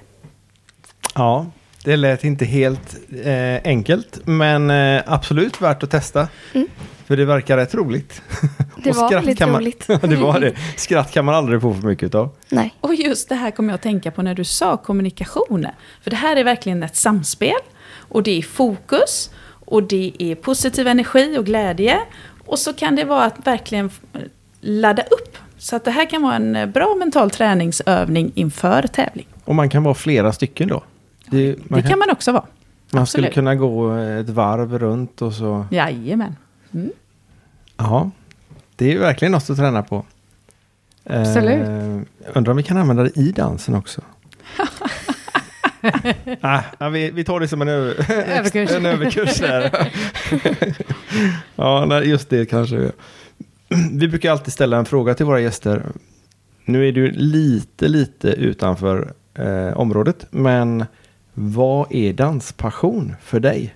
Ja, 1.14 1.46
det 1.85 1.97
lät 1.97 2.25
inte 2.25 2.45
helt 2.45 2.97
eh, 3.25 3.57
enkelt, 3.64 4.21
men 4.25 4.71
eh, 4.71 5.03
absolut 5.07 5.61
värt 5.61 5.83
att 5.83 5.90
testa. 5.90 6.29
För 7.07 7.16
det 7.16 7.25
verkar 7.25 7.57
rätt 7.57 7.75
roligt. 7.75 8.23
Det 8.85 8.92
var 8.97 9.11
väldigt 9.11 9.40
man, 9.40 9.55
roligt. 9.55 9.87
Det 10.03 10.16
var 10.16 10.40
det. 10.40 10.55
Skratt 10.77 11.12
kan 11.12 11.25
man 11.25 11.35
aldrig 11.35 11.61
få 11.62 11.75
för 11.75 11.87
mycket 11.87 12.14
av. 12.14 12.31
Nej. 12.49 12.75
Och 12.81 12.95
just 12.95 13.29
det 13.29 13.35
här 13.35 13.51
kommer 13.51 13.68
jag 13.68 13.75
att 13.75 13.83
tänka 13.83 14.11
på 14.11 14.23
när 14.23 14.35
du 14.35 14.45
sa 14.45 14.77
kommunikation. 14.77 15.66
För 16.03 16.11
det 16.11 16.16
här 16.16 16.37
är 16.37 16.45
verkligen 16.45 16.83
ett 16.83 16.97
samspel. 16.97 17.61
Och 17.95 18.23
det 18.23 18.38
är 18.38 18.42
fokus. 18.42 19.31
Och 19.49 19.83
det 19.83 20.12
är 20.18 20.35
positiv 20.35 20.87
energi 20.87 21.38
och 21.38 21.47
glädje. 21.47 21.99
Och 22.47 22.59
så 22.59 22.73
kan 22.73 22.97
det 22.97 23.05
vara 23.05 23.25
att 23.25 23.47
verkligen 23.47 23.90
ladda 24.61 25.03
upp. 25.03 25.38
Så 25.59 25.77
att 25.77 25.85
det 25.85 25.90
här 25.90 26.11
kan 26.11 26.23
vara 26.23 26.35
en 26.35 26.73
bra 26.73 26.95
mental 26.99 27.31
träningsövning 27.31 28.33
inför 28.35 28.83
tävling. 28.83 29.27
Och 29.45 29.55
man 29.55 29.68
kan 29.68 29.83
vara 29.83 29.95
flera 29.95 30.33
stycken 30.33 30.68
då. 30.68 30.83
Det, 31.33 31.57
man 31.71 31.81
Det 31.83 31.88
kan 31.88 31.99
man 31.99 32.11
också 32.11 32.33
vara. 32.33 32.45
man 32.90 33.07
skulle 33.07 33.27
absolut. 33.27 33.35
kunna 33.35 33.55
gå 33.55 33.92
ett 33.97 34.29
varv 34.29 34.79
runt 34.79 35.23
och 35.23 35.33
så. 35.35 35.66
Jajamän. 35.71 36.37
Ja, 37.77 38.11
det 38.77 38.85
är 38.87 38.90
ju 38.90 38.99
verkligen 38.99 39.33
något 39.33 39.51
att 39.51 39.57
träna 39.57 39.83
på. 39.83 40.05
Absolut. 41.05 41.68
Eh, 41.68 42.01
undrar 42.37 42.51
om 42.51 42.57
vi 42.57 42.62
kan 42.62 42.77
använda 42.77 43.03
det 43.03 43.16
i 43.16 43.33
dansen 43.33 43.75
också. 43.75 44.01
ah, 46.40 46.88
vi, 46.88 47.11
vi 47.11 47.25
tar 47.25 47.40
det 47.40 47.49
som 47.49 47.62
en, 47.62 47.68
över, 47.68 48.11
Överkurs. 48.38 48.71
en 48.71 48.87
överkurs 48.87 49.38
där. 49.38 49.92
ja, 51.57 51.85
nej, 51.88 52.09
just 52.09 52.31
det 52.31 52.47
kanske. 52.47 52.77
vi- 52.77 52.90
Vi 53.99 54.09
brukar 54.09 54.31
alltid 54.33 54.53
ställa 54.53 54.77
en 54.77 54.85
fråga 54.85 55.14
till 55.14 55.27
våra 55.27 55.40
gäster. 55.40 55.83
Nu 56.64 56.88
är 56.88 56.92
du 56.92 57.11
lite, 57.11 57.88
lite 57.88 58.29
utanför 58.29 59.12
eh, 59.35 59.77
området, 59.77 60.27
men 60.31 60.85
vad 61.35 61.92
är 61.92 62.12
danspassion 62.12 63.14
för 63.23 63.40
dig? 63.40 63.75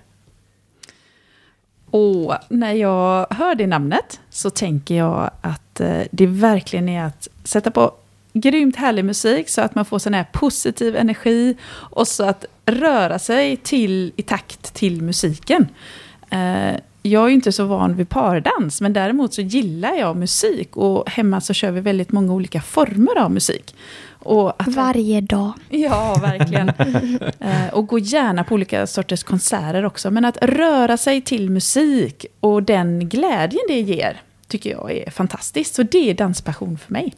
Och 1.89 2.33
när 2.49 2.73
jag 2.73 3.27
hör 3.29 3.55
det 3.55 3.67
namnet 3.67 4.19
så 4.29 4.49
tänker 4.49 4.95
jag 4.95 5.31
att 5.41 5.79
eh, 5.79 6.01
det 6.11 6.27
verkligen 6.27 6.89
är 6.89 7.03
att 7.03 7.27
sätta 7.43 7.71
på 7.71 7.91
grymt 8.33 8.75
härlig 8.75 9.05
musik 9.05 9.49
så 9.49 9.61
att 9.61 9.75
man 9.75 9.85
får 9.85 9.99
sån 9.99 10.13
här 10.13 10.25
positiv 10.33 10.95
energi 10.95 11.57
och 11.73 12.07
så 12.07 12.23
att 12.23 12.45
röra 12.65 13.19
sig 13.19 13.57
till, 13.57 14.11
i 14.15 14.21
takt 14.21 14.73
till 14.73 15.01
musiken. 15.01 15.67
Eh, 16.29 16.75
jag 17.01 17.23
är 17.23 17.27
ju 17.27 17.33
inte 17.33 17.51
så 17.51 17.65
van 17.65 17.95
vid 17.95 18.09
pardans, 18.09 18.81
men 18.81 18.93
däremot 18.93 19.33
så 19.33 19.41
gillar 19.41 19.93
jag 19.93 20.17
musik 20.17 20.77
och 20.77 21.09
hemma 21.09 21.41
så 21.41 21.53
kör 21.53 21.71
vi 21.71 21.81
väldigt 21.81 22.11
många 22.11 22.33
olika 22.33 22.61
former 22.61 23.17
av 23.17 23.31
musik. 23.31 23.75
Och 24.19 24.61
att 24.61 24.67
Varje 24.67 25.21
dag. 25.21 25.53
Ja, 25.69 26.17
verkligen. 26.21 26.71
Eh, 27.39 27.73
och 27.73 27.87
gå 27.87 27.99
gärna 27.99 28.43
på 28.43 28.53
olika 28.53 28.87
sorters 28.87 29.23
konserter 29.23 29.85
också. 29.85 30.11
Men 30.11 30.25
att 30.25 30.37
röra 30.41 30.97
sig 30.97 31.21
till 31.21 31.49
musik 31.49 32.25
och 32.39 32.63
den 32.63 33.09
glädjen 33.09 33.61
det 33.67 33.79
ger 33.79 34.21
tycker 34.47 34.69
jag 34.69 34.91
är 34.91 35.11
fantastiskt. 35.11 35.75
Så 35.75 35.83
det 35.83 36.09
är 36.09 36.13
danspassion 36.13 36.77
för 36.77 36.93
mig. 36.93 37.13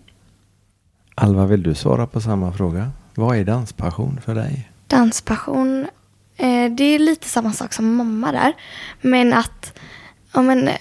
Alva, 1.15 1.45
vill 1.45 1.63
du 1.63 1.75
svara 1.75 2.07
på 2.07 2.21
samma 2.21 2.51
fråga? 2.51 2.91
Vad 3.15 3.37
är 3.37 3.43
danspassion 3.43 4.19
för 4.25 4.35
dig? 4.35 4.69
Danspassion, 4.87 5.87
eh, 6.37 6.71
det 6.71 6.83
är 6.83 6.99
lite 6.99 7.29
samma 7.29 7.53
sak 7.53 7.73
som 7.73 7.95
mamma 7.95 8.31
där. 8.31 8.53
Men 9.01 9.33
att, 9.33 9.79
ja 10.33 10.41
men, 10.41 10.67
eh, 10.67 10.75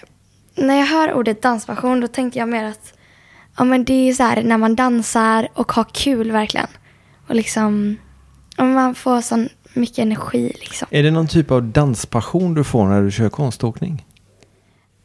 när 0.55 0.79
jag 0.79 0.87
hör 0.87 1.13
ordet 1.15 1.43
danspassion 1.43 2.01
då 2.01 2.09
tänker 2.09 2.41
jag 2.41 2.49
mer 2.49 2.65
att, 2.65 2.98
ja 3.59 3.65
men 3.65 3.85
det 3.85 4.09
är 4.09 4.13
så 4.13 4.23
här 4.23 4.43
när 4.43 4.57
man 4.59 4.75
dansar 4.77 5.49
och 5.55 5.73
har 5.73 5.85
kul 5.93 6.31
verkligen. 6.33 6.67
Och 7.29 7.35
liksom, 7.35 7.97
Och 8.59 8.67
man 8.67 8.95
får 8.95 9.21
sån 9.21 9.49
mycket 9.75 9.99
energi 9.99 10.53
liksom. 10.61 10.89
Är 10.91 11.03
det 11.03 11.11
någon 11.11 11.29
typ 11.29 11.51
av 11.51 11.63
danspassion 11.63 12.55
du 12.55 12.65
får 12.65 12.87
när 12.87 13.03
du 13.03 13.11
kör 13.11 13.29
konståkning? 13.29 14.05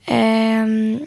Ehm, 0.06 1.06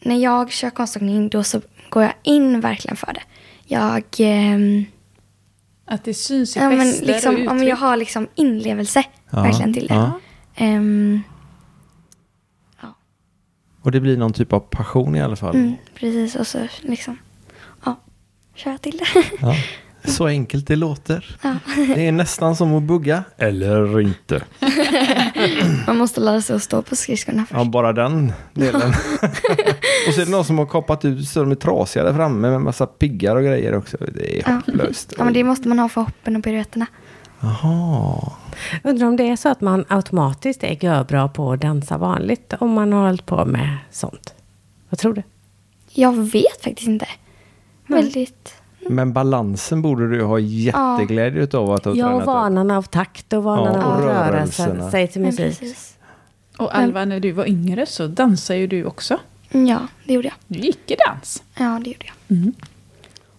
när 0.00 0.16
jag 0.16 0.52
kör 0.52 0.70
konståkning 0.70 1.28
då 1.28 1.42
så 1.44 1.60
går 1.90 2.02
jag 2.02 2.12
in 2.22 2.60
verkligen 2.60 2.96
för 2.96 3.12
det. 3.12 3.22
Jag, 3.64 4.04
ehm, 4.18 4.84
Att 5.86 6.04
det 6.04 6.14
syns 6.14 6.56
i 6.56 6.60
ja, 6.60 6.68
men 6.70 6.78
gester 6.86 7.02
och 7.02 7.06
liksom, 7.08 7.32
uttryck. 7.34 7.50
om 7.50 7.62
jag 7.64 7.76
har 7.76 7.96
liksom 7.96 8.28
inlevelse 8.34 9.04
Ja, 9.30 9.42
verkligen 9.42 9.74
till 9.74 9.86
det. 9.86 9.94
ja. 9.94 10.12
Ehm, 10.56 11.22
Och 13.88 13.92
det 13.92 14.00
blir 14.00 14.16
någon 14.16 14.32
typ 14.32 14.52
av 14.52 14.60
passion 14.60 15.16
i 15.16 15.22
alla 15.22 15.36
fall. 15.36 15.54
mm, 15.54 15.74
precis, 15.94 16.36
och 16.36 16.46
så 16.46 16.58
liksom, 16.80 17.18
ja, 17.84 17.96
kör 18.54 18.70
jag 18.70 18.82
till 18.82 18.96
det. 18.98 19.22
Ja. 19.40 19.54
Så 20.04 20.26
enkelt 20.26 20.66
det 20.66 20.76
låter. 20.76 21.36
Ja. 21.42 21.54
Det 21.94 22.06
är 22.06 22.12
nästan 22.12 22.56
som 22.56 22.74
att 22.74 22.82
bugga. 22.82 23.24
Eller 23.38 24.00
inte. 24.00 24.42
Man 25.86 25.96
måste 25.96 26.20
lära 26.20 26.40
sig 26.42 26.56
att 26.56 26.62
stå 26.62 26.82
på 26.82 26.96
skridskorna 26.96 27.46
först. 27.48 27.58
Ja, 27.58 27.64
bara 27.64 27.92
den 27.92 28.32
delen. 28.54 28.88
och 30.08 30.14
så 30.14 30.20
är 30.20 30.24
det 30.24 30.30
någon 30.30 30.44
som 30.44 30.58
har 30.58 30.66
kapat 30.66 31.04
ut 31.04 31.28
så 31.28 31.40
de 31.40 31.50
är 31.50 31.54
trasiga 31.54 32.04
där 32.04 32.14
framme 32.14 32.50
med 32.50 32.60
massa 32.60 32.86
piggar 32.86 33.36
och 33.36 33.42
grejer 33.42 33.74
också. 33.74 33.96
Det 34.14 34.38
är 34.38 34.42
Ja. 34.46 34.52
hopplöst. 34.66 35.14
Ja, 35.18 35.24
men 35.24 35.32
det 35.32 35.44
måste 35.44 35.68
man 35.68 35.78
ha 35.78 35.88
för 35.88 36.00
hoppen 36.00 36.36
och 36.36 36.44
piruetterna. 36.44 36.86
Jaha. 37.40 38.32
Undrar 38.84 39.06
om 39.06 39.16
det 39.16 39.28
är 39.28 39.36
så 39.36 39.48
att 39.48 39.60
man 39.60 39.84
automatiskt 39.88 40.64
är 40.64 40.84
görbra 40.84 41.28
på 41.28 41.52
att 41.52 41.60
dansa 41.60 41.98
vanligt 41.98 42.54
om 42.60 42.70
man 42.72 42.92
har 42.92 43.06
hållit 43.06 43.26
på 43.26 43.44
med 43.44 43.76
sånt. 43.90 44.34
Vad 44.88 44.98
tror 44.98 45.12
du? 45.14 45.22
Jag 45.92 46.12
vet 46.12 46.62
faktiskt 46.64 46.88
inte. 46.88 47.06
Nej. 47.86 48.02
Väldigt... 48.02 48.54
Men 48.90 49.12
balansen 49.12 49.82
borde 49.82 50.10
du 50.10 50.22
ha 50.24 50.38
jätteglädje 50.38 51.42
utav 51.42 51.70
att 51.72 51.84
ha 51.84 51.94
Ja, 51.94 52.06
och 52.06 52.10
tränat 52.10 52.26
vanan 52.26 52.70
av 52.70 52.82
takt 52.82 53.32
och 53.32 53.42
vanan 53.42 53.74
Ja, 53.74 54.42
av 54.42 54.46
sig, 54.46 54.90
sig 54.90 55.08
till 55.08 55.20
musik. 55.22 55.38
precis. 55.60 55.96
Och 56.58 56.76
Alva, 56.78 57.04
när 57.04 57.20
du 57.20 57.32
var 57.32 57.48
yngre 57.48 57.86
så 57.86 58.06
dansade 58.06 58.58
ju 58.58 58.66
du 58.66 58.84
också. 58.84 59.18
Ja, 59.50 59.78
det 60.04 60.12
gjorde 60.12 60.28
jag. 60.28 60.36
Du 60.46 60.58
gick 60.58 60.90
i 60.90 60.96
dans. 61.06 61.42
Ja, 61.58 61.80
det 61.84 61.90
gjorde 61.90 62.06
jag. 62.06 62.52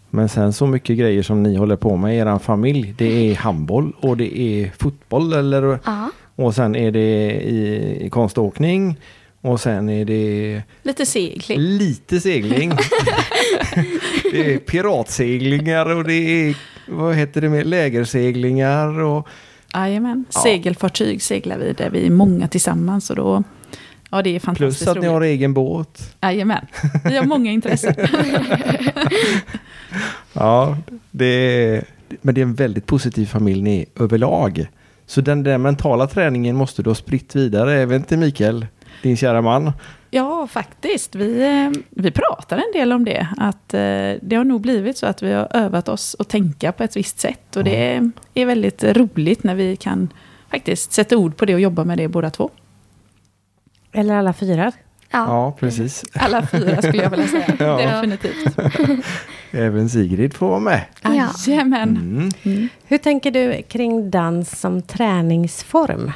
Men 0.09 0.29
sen 0.29 0.53
så 0.53 0.67
mycket 0.67 0.97
grejer 0.97 1.23
som 1.23 1.43
ni 1.43 1.55
håller 1.55 1.75
på 1.75 1.97
med 1.97 2.15
i 2.15 2.17
er 2.17 2.39
familj. 2.39 2.93
Det 2.97 3.31
är 3.31 3.35
handboll 3.35 3.93
och 3.99 4.17
det 4.17 4.39
är 4.39 4.71
fotboll 4.79 5.33
eller 5.33 5.79
Ja, 5.85 6.09
och 6.35 6.55
sen 6.55 6.75
är 6.75 6.91
det 6.91 7.31
i, 7.31 7.97
i 8.05 8.09
konståkning 8.09 8.97
och 9.41 9.59
sen 9.61 9.89
är 9.89 10.05
det 10.05 10.61
Lite 10.83 11.05
segling. 11.05 11.59
lite 11.59 12.19
segling. 12.19 12.71
det 14.31 14.53
är 14.53 14.57
piratseglingar 14.57 15.95
och 15.95 16.03
det 16.03 16.13
är 16.49 16.55
vad 16.87 17.15
heter 17.15 17.41
det 17.41 17.49
med 17.49 17.67
lägerseglingar 17.67 18.99
och 18.99 19.27
Jajamän. 19.73 20.25
Ja. 20.33 20.39
Segelfartyg 20.41 21.21
seglar 21.21 21.57
vi 21.57 21.73
där 21.73 21.89
vi 21.89 22.05
är 22.05 22.09
många 22.11 22.47
tillsammans 22.47 23.09
och 23.09 23.15
då... 23.15 23.43
Ja, 24.11 24.21
det 24.21 24.35
är 24.35 24.39
fantastiskt 24.39 24.83
plus 24.83 24.87
att 24.97 25.01
ni 25.01 25.07
har 25.07 25.19
roligt. 25.19 25.27
egen 25.29 25.53
båt. 25.53 26.15
Jajamän. 26.21 26.65
Vi 27.05 27.17
har 27.17 27.25
många 27.25 27.51
intressen. 27.51 27.93
Ja, 30.33 30.77
det 31.11 31.25
är, 31.25 31.83
men 32.21 32.35
det 32.35 32.41
är 32.41 32.45
en 32.45 32.53
väldigt 32.53 32.85
positiv 32.85 33.25
familj 33.25 33.61
ni 33.61 33.79
är 33.79 34.03
överlag. 34.03 34.67
Så 35.05 35.21
den 35.21 35.43
där 35.43 35.57
mentala 35.57 36.07
träningen 36.07 36.55
måste 36.55 36.83
du 36.83 36.89
ha 36.89 36.95
spritt 36.95 37.35
vidare 37.35 37.73
även 37.73 38.03
till 38.03 38.17
Mikael, 38.17 38.65
din 39.03 39.17
kära 39.17 39.41
man. 39.41 39.71
Ja, 40.11 40.47
faktiskt. 40.47 41.15
Vi, 41.15 41.41
eh, 41.41 41.81
vi 41.89 42.11
pratar 42.11 42.57
en 42.57 42.71
del 42.73 42.93
om 42.93 43.05
det. 43.05 43.27
Att 43.37 43.73
eh, 43.73 44.13
det 44.21 44.35
har 44.35 44.43
nog 44.43 44.61
blivit 44.61 44.97
så 44.97 45.05
att 45.05 45.23
vi 45.23 45.31
har 45.31 45.47
övat 45.51 45.89
oss 45.89 46.15
att 46.19 46.29
tänka 46.29 46.71
på 46.71 46.83
ett 46.83 46.95
visst 46.95 47.19
sätt. 47.19 47.55
Och 47.55 47.63
det 47.63 48.09
är 48.33 48.45
väldigt 48.45 48.83
roligt 48.83 49.43
när 49.43 49.55
vi 49.55 49.75
kan 49.75 50.09
faktiskt 50.49 50.91
sätta 50.91 51.17
ord 51.17 51.37
på 51.37 51.45
det 51.45 51.53
och 51.53 51.61
jobba 51.61 51.83
med 51.83 51.97
det 51.97 52.07
båda 52.07 52.29
två. 52.29 52.49
Eller 53.91 54.15
alla 54.15 54.33
fyra. 54.33 54.71
Ja. 55.09 55.25
Ja, 55.27 55.55
precis. 55.59 56.05
Alla 56.13 56.47
fyra 56.47 56.81
skulle 56.81 57.03
jag 57.03 57.09
vilja 57.09 57.27
säga. 57.27 57.55
Ja. 57.59 57.77
Definitivt. 57.77 58.59
Även 59.51 59.89
Sigrid 59.89 60.33
får 60.33 60.49
vara 60.49 60.59
med. 60.59 60.85
Ja. 61.01 61.29
Jajamän. 61.47 61.89
Mm. 61.89 62.29
Mm. 62.43 62.69
Hur 62.83 62.97
tänker 62.97 63.31
du 63.31 63.61
kring 63.61 64.11
dans 64.11 64.59
som 64.59 64.81
träningsform? 64.81 66.11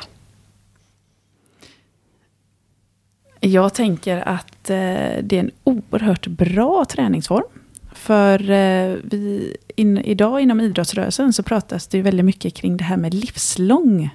Jag 3.40 3.74
tänker 3.74 4.28
att 4.28 4.70
eh, 4.70 4.76
det 5.24 5.34
är 5.34 5.40
en 5.40 5.52
oerhört 5.64 6.28
bra 6.28 6.86
träningsform. 6.86 7.44
För 7.92 8.50
eh, 8.50 8.96
vi, 9.04 9.56
in, 9.76 9.98
idag 9.98 10.42
inom 10.42 10.62
idrottsrörelsen 10.62 11.34
så 11.34 11.44
pratas 11.44 11.88
det 11.88 11.98
ju 11.98 12.04
väldigt 12.04 12.26
mycket 12.26 12.54
kring 12.54 12.78
det 12.78 12.84
här 12.84 12.98
med 12.98 13.14
livslång 13.14 14.10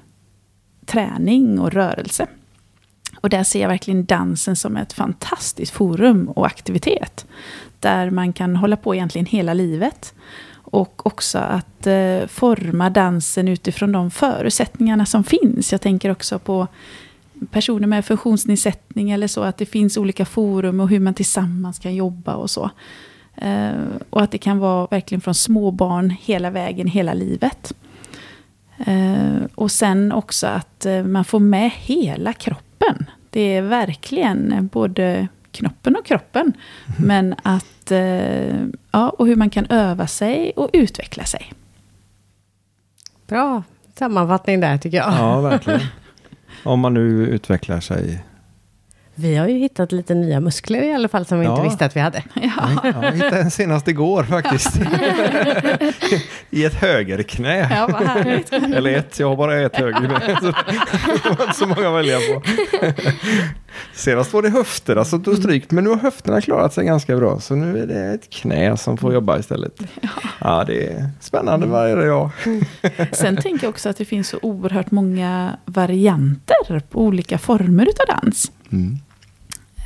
träning 0.87 1.59
och 1.59 1.73
rörelse. 1.73 2.27
Och 3.21 3.31
där 3.31 3.45
ser 3.45 3.61
jag 3.61 3.69
verkligen 3.69 4.05
dansen 4.05 4.57
som 4.57 4.77
ett 4.77 4.93
fantastiskt 4.93 5.73
forum 5.73 6.29
och 6.29 6.47
aktivitet. 6.47 7.27
Där 7.81 8.11
man 8.11 8.33
kan 8.33 8.57
hålla 8.57 8.77
på 8.77 8.95
egentligen 8.95 9.27
hela 9.27 9.55
livet. 9.55 10.15
Och 10.71 11.07
också 11.07 11.39
att 11.39 11.87
eh, 11.87 12.27
forma 12.27 12.91
dansen 12.91 13.49
utifrån 13.49 13.93
de 13.93 14.11
förutsättningarna 14.11 15.07
som 15.07 15.25
finns. 15.25 15.73
Jag 15.73 15.81
tänker 15.81 16.11
också 16.11 16.39
på 16.39 16.67
personer 17.51 17.87
med 17.87 18.05
funktionsnedsättning 18.05 19.11
eller 19.11 19.27
så, 19.27 19.43
att 19.43 19.57
det 19.57 19.67
finns 19.67 19.97
olika 19.97 20.25
forum 20.25 20.81
och 20.81 20.89
hur 20.89 21.01
man 21.01 21.15
tillsammans 21.15 21.79
kan 21.79 21.95
jobba 21.95 22.35
och 22.35 22.51
så. 22.51 22.71
Eh, 23.37 23.73
och 24.11 24.23
att 24.23 24.31
det 24.31 24.39
kan 24.39 24.59
vara 24.59 24.87
verkligen 24.91 25.21
från 25.21 25.35
småbarn 25.35 26.11
hela 26.11 26.51
vägen, 26.51 26.87
hela 26.87 27.15
livet. 27.15 27.73
Eh, 28.87 29.45
och 29.55 29.71
sen 29.71 30.13
också 30.13 30.47
att 30.47 30.87
eh, 30.87 31.03
man 31.05 31.25
får 31.25 31.41
med 31.41 31.71
hela 31.71 32.33
kroppen. 32.33 32.68
Det 33.31 33.41
är 33.41 33.63
verkligen 33.63 34.67
både 34.73 35.29
knoppen 35.51 35.97
och 35.97 36.07
kroppen. 36.07 36.53
Men 36.99 37.35
att, 37.43 37.91
eh, 37.91 38.67
ja, 38.91 39.09
och 39.09 39.27
hur 39.27 39.37
man 39.37 39.51
kan 39.51 39.67
öva 39.71 40.07
sig 40.07 40.53
och 40.57 40.71
utveckla 40.73 41.25
sig. 41.25 41.53
Bra 43.27 43.63
sammanfattning 43.99 44.61
där 44.61 44.79
tycker 44.79 44.97
jag. 44.97 45.13
Ja, 45.13 45.41
verkligen. 45.41 45.81
Om 46.65 46.81
man 46.81 46.95
nu 46.95 47.27
utvecklar 47.27 47.81
sig. 47.81 48.25
Vi 49.21 49.37
har 49.37 49.49
ju 49.49 49.59
hittat 49.59 49.93
lite 49.93 50.15
nya 50.15 50.41
muskler 50.41 50.83
i 50.83 50.93
alla 50.95 51.09
fall 51.09 51.27
som 51.27 51.41
vi 51.41 51.47
Ja. 51.47 51.51
inte 51.53 51.63
visste 51.63 51.85
att 51.85 51.97
vi 51.97 52.01
hade. 52.01 52.23
Ja, 52.35 52.71
Jag 53.03 53.13
hittade 53.13 53.41
en 53.41 53.51
senast 53.51 53.89
igår 53.89 54.23
faktiskt. 54.25 54.77
I 56.51 56.65
ett 56.65 56.75
högerknä. 56.75 57.59
ja 57.77 57.89
vad 57.93 58.03
härligt. 58.09 58.53
Eller 58.53 58.93
ett, 58.93 59.19
jag 59.21 59.29
har 59.29 59.37
bara 59.37 59.61
ett 59.61 59.77
högerknä. 59.77 60.37
Så 60.41 60.47
det 60.47 61.37
var 61.39 61.45
inte 61.47 61.55
så 61.59 61.67
många 61.67 61.89
att 61.89 61.95
välja 61.95 62.19
på. 62.19 62.43
Senast 63.95 64.33
var 64.33 64.43
det 64.43 64.51
höfterna 64.51 65.05
som 65.05 65.23
tog 65.23 65.37
stryk, 65.37 65.71
men 65.71 65.85
nu 65.85 65.91
har 65.91 65.97
höfterna 65.97 66.41
klarat 66.41 66.73
sig 66.73 66.85
ganska 66.85 67.17
bra. 67.17 67.41
Så 67.41 67.55
nu 67.55 67.83
är 67.83 67.87
det 67.87 68.05
ett 68.15 68.31
knä 68.31 68.77
som 68.77 68.97
får 68.97 69.15
jobba 69.15 69.39
istället. 69.39 69.81
Ja, 70.41 70.65
det 70.67 70.87
är 70.87 71.11
spännande 71.21 71.67
varje 71.67 71.95
dag. 72.07 72.31
Sen 73.13 73.37
tänker 73.37 73.65
jag 73.67 73.71
också 73.71 73.89
att 73.89 73.97
det 73.97 74.05
finns 74.05 74.29
så 74.29 74.39
oerhört 74.43 74.91
många 74.91 75.57
varianter 75.65 76.81
på 76.91 77.01
olika 77.03 77.39
former 77.39 77.87
utav 77.89 78.07
dans. 78.23 78.53
Mm. 78.73 78.99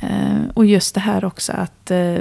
Eh, 0.09 0.49
och 0.53 0.65
just 0.65 0.95
det 0.95 1.01
här 1.01 1.25
också 1.25 1.51
att 1.51 1.91
eh, 1.91 2.13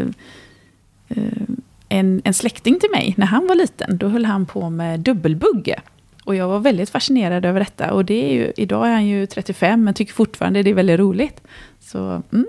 eh, 1.08 1.42
en, 1.88 2.22
en 2.24 2.34
släkting 2.34 2.80
till 2.80 2.90
mig, 2.90 3.14
när 3.18 3.26
han 3.26 3.46
var 3.46 3.54
liten, 3.54 3.98
då 3.98 4.08
höll 4.08 4.24
han 4.24 4.46
på 4.46 4.70
med 4.70 5.00
dubbelbugge. 5.00 5.80
Och 6.24 6.34
jag 6.34 6.48
var 6.48 6.58
väldigt 6.58 6.90
fascinerad 6.90 7.44
över 7.44 7.60
detta. 7.60 7.92
Och 7.92 8.04
det 8.04 8.30
är 8.30 8.34
ju, 8.34 8.52
idag 8.56 8.86
är 8.88 8.92
han 8.92 9.06
ju 9.06 9.26
35, 9.26 9.84
men 9.84 9.94
tycker 9.94 10.12
fortfarande 10.12 10.62
det 10.62 10.70
är 10.70 10.74
väldigt 10.74 11.00
roligt. 11.00 11.40
Så 11.80 12.22
mm, 12.32 12.46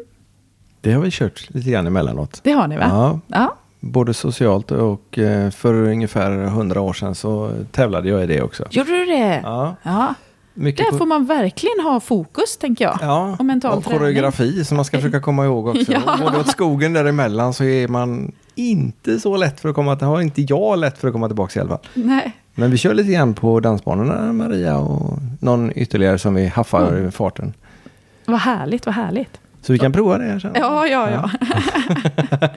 Det 0.81 0.91
har 0.93 1.01
vi 1.01 1.09
kört 1.11 1.49
lite 1.53 1.69
grann 1.71 1.87
emellanåt. 1.87 2.39
det 2.43 2.51
har 2.51 2.67
ni 2.67 2.77
va? 2.77 2.85
Ja, 2.89 3.19
Ja. 3.27 3.55
både 3.79 4.13
socialt 4.13 4.71
och 4.71 5.19
för 5.51 5.73
ungefär 5.73 6.31
hundra 6.45 6.81
år 6.81 6.93
sedan 6.93 7.15
så 7.15 7.51
tävlade 7.71 8.09
jag 8.09 8.23
i 8.23 8.27
det 8.27 8.41
också. 8.41 8.67
Gjorde 8.71 8.91
du 8.91 9.05
det? 9.05 9.39
Ja, 9.43 9.75
Ja. 9.83 10.13
Mycket 10.53 10.85
Där 10.91 10.97
får 10.97 11.05
man 11.05 11.25
verkligen 11.25 11.79
ha 11.83 11.99
fokus, 11.99 12.57
tänker 12.57 12.85
jag. 12.85 12.97
Ja, 13.01 13.35
Och 13.39 13.45
mental 13.45 13.77
och 13.77 13.83
träning. 13.83 13.99
koreografi 13.99 14.65
som 14.65 14.75
man 14.75 14.85
ska 14.85 14.97
försöka 14.97 15.19
komma 15.21 15.45
ihåg 15.45 15.67
också. 15.67 15.91
Ja. 15.91 16.17
Både 16.21 16.39
åt 16.39 16.47
skogen 16.47 16.93
däremellan 16.93 17.53
så 17.53 17.63
är 17.63 17.87
man 17.87 18.31
inte 18.55 19.19
så 19.19 19.37
lätt 19.37 19.59
för 19.59 19.69
att 19.69 19.75
komma 19.75 19.95
till, 19.95 20.07
har 20.07 20.21
inte 20.21 20.41
jag 20.41 20.79
lätt 20.79 20.97
för 20.97 21.07
att 21.07 21.13
komma 21.13 21.27
tillbaka 21.27 21.59
i 21.59 21.61
alla 21.61 21.69
fall. 21.69 21.79
Nej. 21.93 22.31
Men 22.55 22.71
vi 22.71 22.77
kör 22.77 22.93
lite 22.93 23.11
grann 23.11 23.33
på 23.33 23.59
dansbanorna, 23.59 24.33
Maria 24.33 24.77
och 24.77 25.17
någon 25.39 25.71
ytterligare 25.75 26.19
som 26.19 26.33
vi 26.35 26.47
haffar 26.47 26.87
Mm. 26.91 27.07
i 27.07 27.11
farten. 27.11 27.53
Vad 28.25 28.39
härligt, 28.39 28.85
vad 28.85 28.95
härligt. 28.95 29.39
Så 29.61 29.73
vi 29.73 29.79
kan 29.79 29.91
prova 29.91 30.17
det 30.17 30.23
här 30.23 30.39
sen. 30.39 30.51
Ja, 30.55 30.87
ja, 30.87 31.09
ja. 31.11 31.29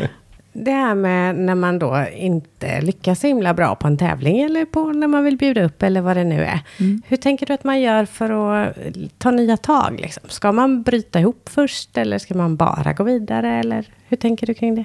Det 0.56 0.70
här 0.70 0.94
med 0.94 1.36
när 1.36 1.54
man 1.54 1.78
då 1.78 2.06
inte 2.16 2.80
lyckas 2.80 3.20
så 3.20 3.26
himla 3.26 3.54
bra 3.54 3.74
på 3.74 3.86
en 3.86 3.96
tävling 3.96 4.40
eller 4.40 4.64
på 4.64 4.92
när 4.92 5.06
man 5.06 5.24
vill 5.24 5.36
bjuda 5.36 5.64
upp 5.64 5.82
eller 5.82 6.00
vad 6.00 6.16
det 6.16 6.24
nu 6.24 6.44
är. 6.44 6.60
Mm. 6.80 7.02
Hur 7.06 7.16
tänker 7.16 7.46
du 7.46 7.52
att 7.52 7.64
man 7.64 7.80
gör 7.80 8.04
för 8.04 8.30
att 8.30 8.76
ta 9.18 9.30
nya 9.30 9.56
tag? 9.56 10.00
Liksom? 10.00 10.22
Ska 10.28 10.52
man 10.52 10.82
bryta 10.82 11.20
ihop 11.20 11.48
först 11.52 11.96
eller 11.96 12.18
ska 12.18 12.34
man 12.34 12.56
bara 12.56 12.92
gå 12.92 13.04
vidare? 13.04 13.54
Eller 13.54 13.88
hur 14.08 14.16
tänker 14.16 14.46
du 14.46 14.54
kring 14.54 14.74
det? 14.74 14.84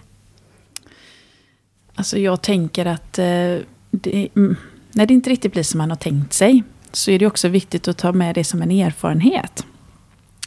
Alltså 1.96 2.20
jag 2.20 2.42
tänker 2.42 2.86
att 2.86 3.20
eh, 3.20 3.26
det, 3.92 4.30
mm, 4.36 4.56
när 4.92 5.06
det 5.06 5.14
inte 5.14 5.30
riktigt 5.30 5.52
blir 5.52 5.64
som 5.64 5.78
man 5.78 5.90
har 5.90 5.98
tänkt 5.98 6.34
sig 6.34 6.64
så 6.92 7.12
är 7.12 7.20
det 7.20 7.28
också 7.28 7.48
viktigt 7.48 7.88
att 7.88 7.98
ta 7.98 8.12
med 8.12 8.36
det 8.36 8.44
som 8.44 8.62
en 8.62 8.72
erfarenhet. 8.72 9.66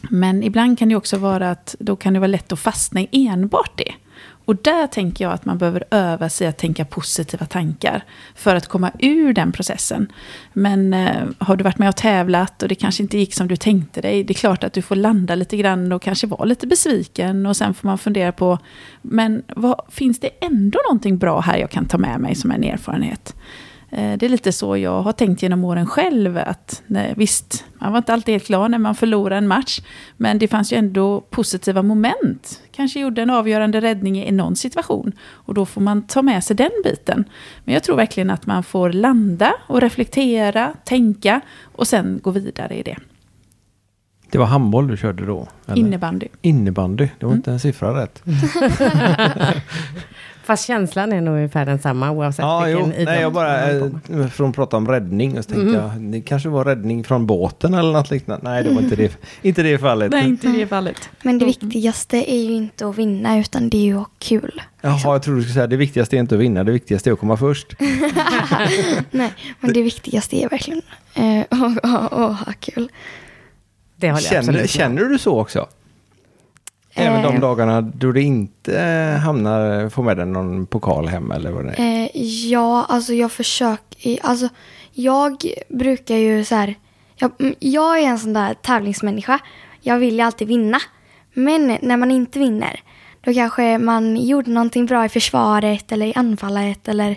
Men 0.09 0.43
ibland 0.43 0.79
kan 0.79 0.89
det 0.89 0.95
också 0.95 1.17
vara 1.17 1.51
att 1.51 1.75
då 1.79 1.95
kan 1.95 2.13
det 2.13 2.19
vara 2.19 2.27
lätt 2.27 2.51
att 2.51 2.59
fastna 2.59 3.01
i 3.01 3.27
enbart 3.27 3.71
det. 3.75 3.93
Och 4.45 4.55
där 4.55 4.87
tänker 4.87 5.25
jag 5.25 5.33
att 5.33 5.45
man 5.45 5.57
behöver 5.57 5.83
öva 5.91 6.29
sig 6.29 6.47
att 6.47 6.57
tänka 6.57 6.85
positiva 6.85 7.45
tankar 7.45 8.03
för 8.35 8.55
att 8.55 8.67
komma 8.67 8.91
ur 8.99 9.33
den 9.33 9.51
processen. 9.51 10.11
Men 10.53 10.93
eh, 10.93 11.23
har 11.37 11.55
du 11.55 11.63
varit 11.63 11.77
med 11.77 11.89
och 11.89 11.95
tävlat 11.95 12.63
och 12.63 12.69
det 12.69 12.75
kanske 12.75 13.03
inte 13.03 13.17
gick 13.17 13.33
som 13.33 13.47
du 13.47 13.55
tänkte 13.55 14.01
dig, 14.01 14.23
det 14.23 14.33
är 14.33 14.35
klart 14.35 14.63
att 14.63 14.73
du 14.73 14.81
får 14.81 14.95
landa 14.95 15.35
lite 15.35 15.57
grann 15.57 15.91
och 15.91 16.01
kanske 16.01 16.27
vara 16.27 16.45
lite 16.45 16.67
besviken 16.67 17.45
och 17.45 17.57
sen 17.57 17.73
får 17.73 17.87
man 17.87 17.97
fundera 17.97 18.31
på, 18.31 18.57
men 19.01 19.43
vad, 19.55 19.81
finns 19.89 20.19
det 20.19 20.29
ändå 20.41 20.79
någonting 20.87 21.17
bra 21.17 21.39
här 21.39 21.57
jag 21.57 21.69
kan 21.69 21.85
ta 21.85 21.97
med 21.97 22.19
mig 22.19 22.35
som 22.35 22.51
en 22.51 22.63
erfarenhet? 22.63 23.35
Eh, 23.93 24.17
det 24.17 24.25
är 24.25 24.29
lite 24.29 24.51
så 24.51 24.77
jag 24.77 25.01
har 25.01 25.11
tänkt 25.11 25.43
genom 25.43 25.63
åren 25.63 25.85
själv. 25.85 26.37
Att, 26.37 26.81
nej, 26.87 27.13
visst, 27.17 27.65
man 27.79 27.91
var 27.91 27.97
inte 27.97 28.13
alltid 28.13 28.33
helt 28.33 28.45
klar 28.45 28.69
när 28.69 28.77
man 28.77 28.95
förlorade 28.95 29.35
en 29.35 29.47
match. 29.47 29.81
Men 30.17 30.39
det 30.39 30.47
fanns 30.47 30.73
ju 30.73 30.77
ändå 30.77 31.21
positiva 31.21 31.81
moment. 31.81 32.61
Kanske 32.71 32.99
gjorde 32.99 33.21
en 33.21 33.29
avgörande 33.29 33.81
räddning 33.81 34.23
i 34.23 34.31
någon 34.31 34.55
situation. 34.55 35.11
Och 35.21 35.53
då 35.53 35.65
får 35.65 35.81
man 35.81 36.01
ta 36.01 36.21
med 36.21 36.43
sig 36.43 36.55
den 36.55 36.71
biten. 36.83 37.25
Men 37.63 37.73
jag 37.73 37.83
tror 37.83 37.95
verkligen 37.95 38.29
att 38.29 38.45
man 38.45 38.63
får 38.63 38.89
landa 38.89 39.53
och 39.67 39.81
reflektera, 39.81 40.73
tänka 40.85 41.41
och 41.75 41.87
sen 41.87 42.19
gå 42.23 42.31
vidare 42.31 42.75
i 42.75 42.83
det. 42.83 42.97
Det 44.31 44.37
var 44.37 44.45
handboll 44.45 44.87
du 44.87 44.97
körde 44.97 45.25
då? 45.25 45.47
Eller? 45.65 45.77
Innebandy. 45.77 46.27
Innebandy, 46.41 47.09
det 47.19 47.25
var 47.25 47.31
mm. 47.31 47.37
inte 47.37 47.51
en 47.51 47.59
siffra 47.59 48.01
rätt. 48.03 48.23
Fast 50.43 50.65
känslan 50.67 51.13
är 51.13 51.21
nog 51.21 51.35
ungefär 51.35 51.65
densamma 51.65 52.11
oavsett 52.11 52.43
ja, 52.43 52.63
vilken 52.63 52.85
jo, 52.85 52.91
idrott 52.91 53.05
Nej, 53.05 53.21
jag 53.21 53.33
bara, 53.33 53.71
eh, 53.71 54.27
från 54.27 54.49
att 54.49 54.55
prata 54.55 54.77
om 54.77 54.87
räddning, 54.87 55.37
och 55.37 55.43
så 55.43 55.51
tänkte 55.51 55.77
mm. 55.77 55.81
jag, 55.81 56.01
det 56.01 56.21
kanske 56.21 56.49
var 56.49 56.65
räddning 56.65 57.03
från 57.03 57.25
båten 57.27 57.73
eller 57.73 57.91
något 57.91 58.11
liknande. 58.11 58.49
Nej, 58.49 58.63
det 58.63 58.69
var 58.69 58.81
inte 58.81 58.95
det, 58.95 59.17
inte 59.41 59.63
det 59.63 59.77
fallet. 59.77 60.11
Nej, 60.11 60.25
inte 60.25 60.47
det 60.47 60.67
fallet. 60.67 61.09
Men 61.21 61.39
det 61.39 61.45
viktigaste 61.45 62.31
är 62.31 62.43
ju 62.43 62.53
inte 62.53 62.87
att 62.87 62.97
vinna, 62.97 63.39
utan 63.39 63.69
det 63.69 63.77
är 63.77 63.85
ju 63.85 63.93
att 63.93 63.99
ha 63.99 64.09
kul. 64.19 64.61
Jaha, 64.81 64.93
liksom. 64.93 65.11
jag 65.11 65.23
tror 65.23 65.35
du 65.35 65.41
skulle 65.41 65.53
säga 65.53 65.67
det 65.67 65.77
viktigaste 65.77 66.15
är 66.15 66.19
inte 66.19 66.35
att 66.35 66.41
vinna, 66.41 66.63
det 66.63 66.71
viktigaste 66.71 67.09
är 67.09 67.13
att 67.13 67.19
komma 67.19 67.37
först. 67.37 67.75
nej, 69.11 69.33
men 69.59 69.73
det 69.73 69.81
viktigaste 69.81 70.35
är 70.35 70.49
verkligen 70.49 70.81
eh, 71.13 71.45
att 71.49 72.39
ha 72.39 72.53
kul. 72.59 72.89
Det 73.95 74.11
håller 74.11 74.33
jag 74.33 74.45
känner, 74.45 74.67
känner 74.67 75.03
du 75.03 75.19
så 75.19 75.39
också? 75.39 75.67
Även 76.95 77.23
de 77.23 77.35
eh. 77.35 77.41
dagarna 77.41 77.81
då 77.81 78.11
du 78.11 78.21
inte 78.21 78.79
hamnar, 79.23 79.89
får 79.89 80.03
med 80.03 80.17
dig 80.17 80.25
någon 80.25 80.65
pokal 80.65 81.07
hem 81.07 81.31
eller 81.31 81.51
vad 81.51 81.65
det 81.65 81.71
är? 81.71 82.03
Eh, 82.03 82.09
ja, 82.51 82.85
alltså 82.89 83.13
jag 83.13 83.31
försöker, 83.31 84.19
alltså 84.21 84.49
jag 84.91 85.45
brukar 85.69 86.15
ju 86.15 86.43
så 86.43 86.55
här, 86.55 86.75
jag, 87.15 87.31
mm, 87.39 87.55
jag 87.59 87.99
är 87.99 88.07
en 88.07 88.19
sån 88.19 88.33
där 88.33 88.53
tävlingsmänniska. 88.53 89.39
Jag 89.81 89.97
vill 89.97 90.15
ju 90.15 90.21
alltid 90.21 90.47
vinna. 90.47 90.79
Men 91.33 91.77
när 91.81 91.97
man 91.97 92.11
inte 92.11 92.39
vinner, 92.39 92.79
då 93.21 93.33
kanske 93.33 93.77
man 93.77 94.17
gjorde 94.17 94.51
någonting 94.51 94.85
bra 94.85 95.05
i 95.05 95.09
försvaret 95.09 95.91
eller 95.91 96.05
i 96.05 96.13
anfallet 96.15 96.87
eller, 96.87 97.15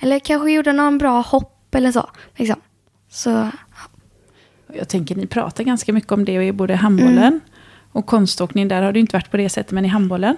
eller 0.00 0.18
kanske 0.18 0.52
gjorde 0.52 0.72
någon 0.72 0.98
bra 0.98 1.20
hopp 1.20 1.74
eller 1.74 1.92
så. 1.92 2.10
Liksom. 2.36 2.60
Så, 3.08 3.30
ja. 3.30 3.50
Jag 4.72 4.88
tänker 4.88 5.14
ni 5.14 5.26
pratar 5.26 5.64
ganska 5.64 5.92
mycket 5.92 6.12
om 6.12 6.24
det 6.24 6.32
i 6.32 6.52
både 6.52 6.74
handbollen 6.74 7.18
mm. 7.18 7.40
Och 7.92 8.06
konståkning, 8.06 8.68
där 8.68 8.82
har 8.82 8.92
det 8.92 9.00
inte 9.00 9.16
varit 9.16 9.30
på 9.30 9.36
det 9.36 9.48
sättet, 9.48 9.72
men 9.72 9.84
i 9.84 9.88
handbollen. 9.88 10.36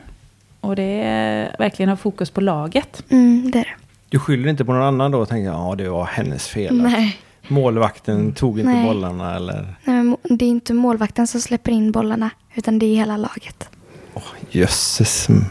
Och 0.61 0.77
det 0.77 1.03
är 1.05 1.57
verkligen 1.59 1.89
ha 1.89 1.97
fokus 1.97 2.31
på 2.31 2.41
laget. 2.41 3.03
Mm, 3.09 3.51
det 3.51 3.59
är 3.59 3.65
det. 3.65 3.75
Du 4.09 4.19
skyller 4.19 4.49
inte 4.49 4.65
på 4.65 4.73
någon 4.73 4.83
annan 4.83 5.11
då 5.11 5.19
och 5.19 5.29
tänker 5.29 5.51
ja 5.51 5.75
det 5.79 5.89
var 5.89 6.05
hennes 6.05 6.49
fel? 6.49 6.83
Nej. 6.83 7.21
Målvakten 7.49 8.33
tog 8.33 8.59
inte 8.59 8.73
Nej. 8.73 8.87
bollarna 8.87 9.37
eller? 9.37 9.77
Nej, 9.85 10.05
men 10.05 10.17
det 10.23 10.45
är 10.45 10.49
inte 10.49 10.75
målvakten 10.75 11.27
som 11.27 11.41
släpper 11.41 11.73
in 11.73 11.93
bollarna, 11.93 12.31
utan 12.55 12.79
det 12.79 12.87
är 12.87 12.97
hela 12.97 13.17
laget. 13.17 13.69
Oh, 14.15 14.23
jösses. 14.51 15.29
Mm. 15.29 15.45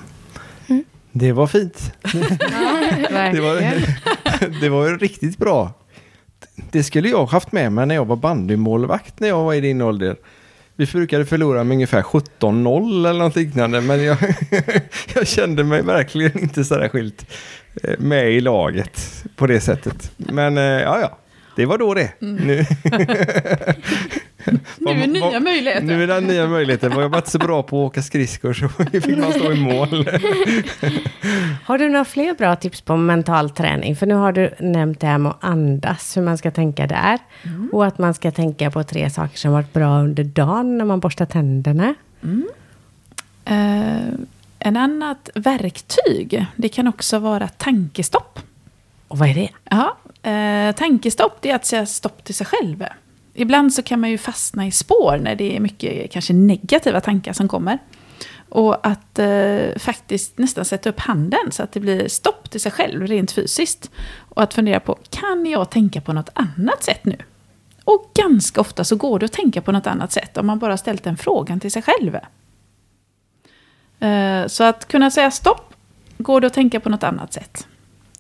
mm. 0.68 0.84
Det 1.12 1.32
var 1.32 1.48
fint. 1.48 1.94
det, 2.02 3.42
var, 3.42 3.62
det 4.62 4.70
var 4.70 4.98
riktigt 4.98 5.38
bra. 5.38 5.74
Det 6.72 6.84
skulle 6.84 7.10
jag 7.10 7.26
haft 7.26 7.52
med 7.52 7.72
mig 7.72 7.86
när 7.86 7.96
jag 7.96 8.06
var 8.06 8.16
bandymålvakt 8.16 9.20
när 9.20 9.28
jag 9.28 9.44
var 9.44 9.54
i 9.54 9.62
din 9.62 9.82
ålder. 9.82 10.16
Vi 10.76 10.86
brukade 10.86 11.26
förlora 11.26 11.64
med 11.64 11.76
ungefär 11.76 12.02
17-0 12.02 13.10
eller 13.10 13.20
något 13.20 13.36
liknande. 13.36 13.82
Men 13.82 14.04
jag, 14.04 14.18
jag 15.16 15.28
kände 15.28 15.64
mig 15.64 15.82
verkligen 15.82 16.40
inte 16.40 16.64
så 16.64 16.90
skilt 16.90 17.26
eh, 17.84 18.00
med 18.00 18.32
i 18.32 18.42
laget 18.42 19.24
på 19.36 19.48
det 19.48 19.60
sättet. 19.60 20.12
Men 20.18 20.58
eh, 20.58 20.64
ja, 20.64 21.00
ja. 21.02 21.18
Det 21.56 21.66
var 21.66 21.78
då 21.78 21.94
det. 21.94 22.12
Mm. 22.22 22.36
Nu. 22.36 22.66
nu 24.78 24.92
är 24.92 25.08
nya 25.08 25.40
möjligheter. 25.40 25.86
Nu 25.86 26.04
är 26.04 26.08
det 26.08 26.22
nya 26.22 26.48
möjligheter. 26.48 26.90
Var 26.90 27.02
jag 27.02 27.12
bara 27.12 27.18
inte 27.18 27.32
så 27.32 27.40
bra 27.40 27.64
på 27.64 27.86
att 27.86 27.92
åka 27.92 28.02
skridskor 28.02 28.54
så 28.54 28.70
fick 28.70 29.18
man 29.18 29.34
stå 29.34 29.52
i 29.52 29.56
mål. 29.56 29.88
har 31.66 31.78
du 31.78 31.90
några 31.90 32.06
fler 32.06 32.34
bra 32.34 32.56
tips 32.56 32.82
på 32.82 32.98
mental 32.98 33.50
träning? 33.50 33.96
För 33.96 34.06
nu 34.06 34.14
har 34.14 34.32
du 34.32 34.54
nämnt 34.60 35.00
det 35.00 35.08
här 35.08 35.18
med 35.18 35.30
att 35.30 35.44
andas, 35.44 36.18
hur 36.18 36.22
man 36.22 36.38
ska 36.38 36.52
tänka 36.52 36.88
där. 36.88 37.20
Mm. 37.44 37.70
Och 37.74 37.86
att 37.86 37.98
man 37.98 38.14
ska 38.14 38.32
tänka 38.32 38.72
på 38.72 38.84
tre 38.84 39.10
saker 39.10 39.38
som 39.38 39.52
varit 39.52 39.74
bra 39.74 40.00
under 40.00 40.24
dagen 40.24 40.78
när 40.78 40.86
man 40.86 41.00
borstar 41.00 41.26
tänderna. 41.26 41.94
Mm. 42.24 42.48
Uh, 43.52 44.14
en 44.60 44.78
annat 44.78 45.30
verktyg, 45.36 46.46
det 46.56 46.70
kan 46.70 46.88
också 46.88 47.20
vara 47.20 47.48
tankestopp. 47.48 48.40
Och 49.08 49.18
vad 49.18 49.30
är 49.30 49.34
det? 49.34 49.50
Ja, 49.70 49.98
uh, 50.32 50.76
tankestopp 50.76 51.38
det 51.42 51.52
är 51.52 51.56
att 51.56 51.66
säga 51.66 51.86
stopp 51.86 52.24
till 52.24 52.36
sig 52.36 52.46
själv 52.46 52.86
ibland 53.34 53.74
så 53.74 53.84
kan 53.84 54.00
man 54.00 54.10
ju 54.10 54.18
fastna 54.18 54.68
i 54.68 54.72
spår 54.72 55.18
när 55.22 55.36
det 55.36 55.56
är 55.56 55.60
mycket 55.60 56.12
kanske 56.12 56.34
negativa 56.34 57.02
tankar 57.02 57.34
som 57.34 57.48
kommer. 57.48 57.78
Och 58.50 58.88
att 58.88 59.20
eh, 59.20 59.78
faktiskt 59.78 60.38
nästan 60.38 60.66
sätta 60.66 60.90
upp 60.90 61.00
handen 61.00 61.52
så 61.52 61.64
att 61.64 61.72
det 61.72 61.80
blir 61.80 62.08
stopp 62.08 62.50
till 62.50 62.62
sig 62.62 62.72
själv 62.72 63.08
rent 63.08 63.32
fysiskt. 63.32 63.92
Och 64.18 64.44
att 64.44 64.54
fundera 64.54 64.80
på, 64.80 64.98
kan 65.10 65.46
jag 65.46 65.70
tänka 65.70 66.02
på 66.02 66.14
något 66.14 66.30
annat 66.34 66.84
sätt 66.84 67.06
nu? 67.06 67.18
Och 67.84 68.12
ganska 68.14 68.62
ofta 68.62 68.84
så 68.84 68.96
går 68.96 69.20
det 69.20 69.26
att 69.26 69.32
tänka 69.32 69.62
på 69.62 69.72
något 69.72 69.88
annat 69.88 70.12
sätt 70.12 70.38
om 70.38 70.48
man 70.48 70.60
bara 70.60 70.78
ställt 70.78 71.04
den 71.04 71.18
frågan 71.18 71.60
till 71.60 71.72
sig 71.72 71.82
själv. 71.82 72.18
Eh, 74.00 74.48
så 74.48 74.64
att 74.64 74.88
kunna 74.88 75.12
säga 75.12 75.32
stopp, 75.32 75.74
går 76.18 76.42
det 76.42 76.48
att 76.48 76.54
tänka 76.54 76.80
på 76.80 76.90
något 76.90 77.04
annat 77.04 77.34
sätt? 77.34 77.68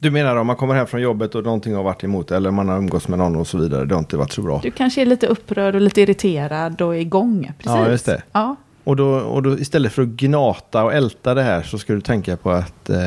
Du 0.01 0.11
menar 0.11 0.35
om 0.35 0.47
man 0.47 0.55
kommer 0.55 0.75
hem 0.75 0.87
från 0.87 1.01
jobbet 1.01 1.35
och 1.35 1.43
någonting 1.43 1.75
har 1.75 1.83
varit 1.83 2.03
emot 2.03 2.31
eller 2.31 2.51
man 2.51 2.69
har 2.69 2.77
umgåtts 2.77 3.07
med 3.07 3.19
någon 3.19 3.35
och 3.35 3.47
så 3.47 3.57
vidare. 3.57 3.85
Det 3.85 3.95
har 3.95 3.99
inte 3.99 4.17
varit 4.17 4.31
så 4.31 4.41
bra. 4.41 4.59
Du 4.63 4.71
kanske 4.71 5.01
är 5.01 5.05
lite 5.05 5.27
upprörd 5.27 5.75
och 5.75 5.81
lite 5.81 6.01
irriterad 6.01 6.81
och 6.81 6.97
igång. 6.97 7.51
Precis. 7.57 7.71
Ja, 7.71 7.89
just 7.89 8.05
det. 8.05 8.23
Ja. 8.31 8.55
Och, 8.83 8.95
då, 8.95 9.07
och 9.07 9.43
då 9.43 9.57
istället 9.57 9.93
för 9.93 10.01
att 10.01 10.07
gnata 10.07 10.83
och 10.83 10.93
älta 10.93 11.33
det 11.33 11.43
här 11.43 11.63
så 11.63 11.77
ska 11.77 11.93
du 11.93 12.01
tänka 12.01 12.37
på 12.37 12.51
att... 12.51 12.89
Eh, 12.89 12.97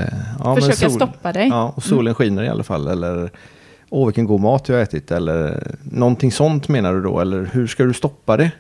ja, 0.45 0.55
Försöka 0.55 0.77
sol, 0.77 0.91
stoppa 0.91 1.33
dig. 1.33 1.49
Ja, 1.49 1.73
och 1.77 1.83
solen 1.83 2.01
mm. 2.01 2.15
skiner 2.15 2.43
i 2.43 2.49
alla 2.49 2.63
fall. 2.63 2.89
Eller 2.89 3.31
åh 3.91 4.07
vilken 4.07 4.27
god 4.27 4.41
mat 4.41 4.69
jag 4.69 4.77
har 4.77 4.83
ätit. 4.83 5.11
Eller 5.11 5.67
någonting 5.83 6.33
sånt 6.33 6.69
menar 6.69 6.95
du 6.95 7.03
då? 7.03 7.21
Eller 7.21 7.51
hur 7.53 7.67
ska 7.67 7.85
du 7.85 7.95
stoppa 7.95 8.37
det? 8.37 8.51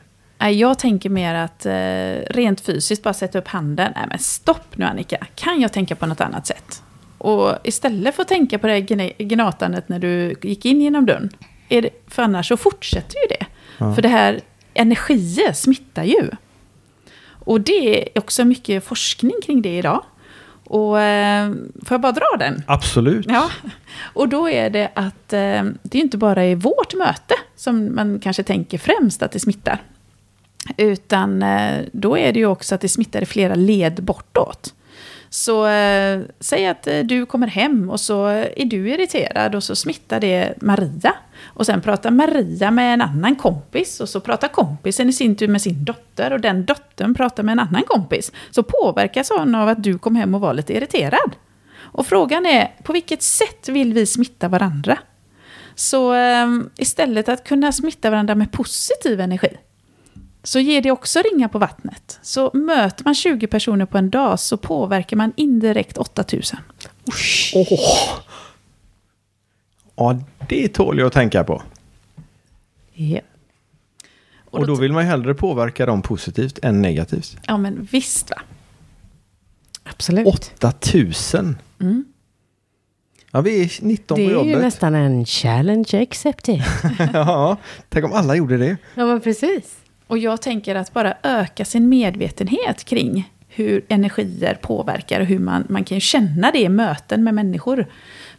Jag 0.51 0.78
tänker 0.78 1.11
mer 1.11 1.35
att 1.35 1.66
eh, 1.66 2.35
rent 2.35 2.61
fysiskt 2.61 3.03
bara 3.03 3.14
sätta 3.14 3.39
upp 3.39 3.49
handen. 3.49 3.93
Nej 3.97 4.07
men 4.09 4.18
stopp 4.18 4.76
nu 4.76 4.85
Annika, 4.85 5.26
kan 5.35 5.61
jag 5.61 5.72
tänka 5.72 5.95
på 5.95 6.07
något 6.07 6.20
annat 6.20 6.47
sätt? 6.47 6.82
Och 7.25 7.57
istället 7.64 8.14
för 8.14 8.22
att 8.22 8.29
tänka 8.29 8.59
på 8.59 8.66
det 8.66 8.81
gnatandet 9.18 9.89
när 9.89 9.99
du 9.99 10.35
gick 10.43 10.64
in 10.64 10.81
genom 10.81 11.07
dörren, 11.07 11.31
är 11.68 11.83
det, 11.83 11.91
för 12.07 12.22
annars 12.22 12.49
så 12.49 12.57
fortsätter 12.57 13.16
ju 13.16 13.37
det. 13.37 13.47
Ja. 13.79 13.95
För 13.95 14.03
det 14.03 14.09
här 14.09 14.41
energier 14.75 15.53
smittar 15.53 16.05
ju. 16.05 16.31
Och 17.27 17.61
det 17.61 18.03
är 18.03 18.18
också 18.18 18.45
mycket 18.45 18.85
forskning 18.85 19.33
kring 19.47 19.62
det 19.62 19.79
idag. 19.79 20.05
Och 20.64 21.01
eh, 21.01 21.53
får 21.85 21.95
jag 21.95 22.01
bara 22.01 22.12
dra 22.12 22.37
den? 22.39 22.62
Absolut. 22.66 23.27
Ja. 23.29 23.51
Och 24.03 24.29
då 24.29 24.49
är 24.49 24.70
det 24.70 24.91
att 24.95 25.33
eh, 25.33 25.62
det 25.83 25.99
är 25.99 26.03
inte 26.03 26.18
bara 26.18 26.47
i 26.47 26.55
vårt 26.55 26.95
möte 26.95 27.35
som 27.57 27.95
man 27.95 28.20
kanske 28.20 28.43
tänker 28.43 28.79
främst 28.79 29.22
att 29.22 29.33
det 29.33 29.41
smittar. 29.41 29.83
Utan 30.77 31.43
eh, 31.43 31.85
då 31.93 32.18
är 32.18 32.33
det 32.33 32.39
ju 32.39 32.47
också 32.47 32.75
att 32.75 32.81
det 32.81 32.89
smittar 32.89 33.22
i 33.22 33.27
flera 33.27 33.55
led 33.55 34.03
bortåt. 34.03 34.75
Så 35.35 35.66
eh, 35.66 36.20
säg 36.41 36.66
att 36.66 36.87
eh, 36.87 36.99
du 36.99 37.26
kommer 37.26 37.47
hem 37.47 37.91
och 37.91 38.01
så 38.01 38.26
är 38.26 38.64
du 38.64 38.91
irriterad 38.91 39.55
och 39.55 39.64
så 39.64 39.76
smittar 39.76 40.20
det 40.20 40.55
Maria. 40.61 41.14
Och 41.45 41.66
sen 41.66 41.80
pratar 41.80 42.11
Maria 42.11 42.70
med 42.70 42.95
en 42.95 43.03
annan 43.03 43.37
kompis 43.37 44.01
och 44.01 44.09
så 44.09 44.20
pratar 44.20 44.49
kompisen 44.49 45.09
i 45.09 45.12
sin 45.12 45.37
tur 45.37 45.49
med 45.49 45.62
sin 45.62 45.85
dotter 45.85 46.32
och 46.32 46.41
den 46.41 46.64
dottern 46.64 47.14
pratar 47.14 47.43
med 47.43 47.53
en 47.53 47.59
annan 47.59 47.82
kompis. 47.82 48.32
Så 48.51 48.62
påverkas 48.62 49.30
hon 49.30 49.55
av 49.55 49.68
att 49.68 49.82
du 49.82 49.99
kom 49.99 50.16
hem 50.16 50.35
och 50.35 50.41
var 50.41 50.55
lite 50.55 50.72
irriterad. 50.72 51.37
Och 51.76 52.07
frågan 52.07 52.47
är, 52.47 52.74
på 52.82 52.93
vilket 52.93 53.22
sätt 53.22 53.68
vill 53.68 53.95
vi 53.95 54.07
smitta 54.07 54.49
varandra? 54.49 54.99
Så 55.74 56.14
eh, 56.14 56.49
istället 56.76 57.28
att 57.28 57.45
kunna 57.45 57.72
smitta 57.72 58.11
varandra 58.11 58.35
med 58.35 58.53
positiv 58.53 59.20
energi, 59.20 59.57
så 60.45 60.59
ger 60.61 60.80
det 60.82 60.90
också 60.90 61.20
ringar 61.32 61.49
på 61.49 61.59
vattnet. 61.59 62.18
Så 62.22 62.51
möter 62.55 63.05
man 63.05 63.14
20 63.14 63.47
personer 63.47 63.86
på 63.86 63.99
en 63.99 64.11
dag 64.11 64.40
så 64.40 64.57
påverkar 64.57 65.16
man 65.16 65.32
indirekt 65.36 65.99
8000. 65.99 66.59
Oh. 67.05 67.78
Ja, 69.97 70.18
det 70.49 70.68
tål 70.68 70.99
jag 70.99 71.07
att 71.07 71.12
tänka 71.12 71.45
på. 71.45 71.62
Ja. 72.92 73.20
Och 74.45 74.66
då 74.66 74.74
vill 74.74 74.92
man 74.92 75.03
ju 75.05 75.09
hellre 75.11 75.34
påverka 75.34 75.86
dem 75.86 76.03
positivt 76.03 76.59
än 76.62 76.82
negativt. 76.82 77.36
Ja, 77.47 77.57
men 77.57 77.88
visst 77.92 78.30
va. 78.30 78.42
Absolut. 79.82 80.26
8000! 80.64 81.57
Mm. 81.80 82.05
Ja, 83.30 83.40
vi 83.40 83.62
är 83.62 83.84
19 83.84 84.18
Det 84.18 84.24
på 84.24 84.30
är 84.30 84.34
jobbet. 84.34 84.51
ju 84.53 84.57
nästan 84.59 84.95
en 84.95 85.24
challenge 85.24 86.03
accepted. 86.03 86.62
ja, 87.12 87.57
tänk 87.88 88.05
om 88.05 88.12
alla 88.12 88.36
gjorde 88.36 88.57
det. 88.57 88.76
ja, 88.95 89.07
men 89.07 89.20
precis. 89.20 89.76
Och 90.07 90.19
jag 90.19 90.43
tänker 90.43 90.75
att 90.75 90.93
bara 90.93 91.15
öka 91.23 91.65
sin 91.65 91.89
medvetenhet 91.89 92.85
kring 92.85 93.31
hur 93.49 93.85
energier 93.89 94.59
påverkar 94.63 95.21
och 95.21 95.27
hur 95.27 95.39
man, 95.39 95.65
man 95.69 95.85
kan 95.85 96.01
känna 96.01 96.51
det 96.51 96.59
i 96.59 96.69
möten 96.69 97.25
med 97.25 97.35
människor. 97.35 97.87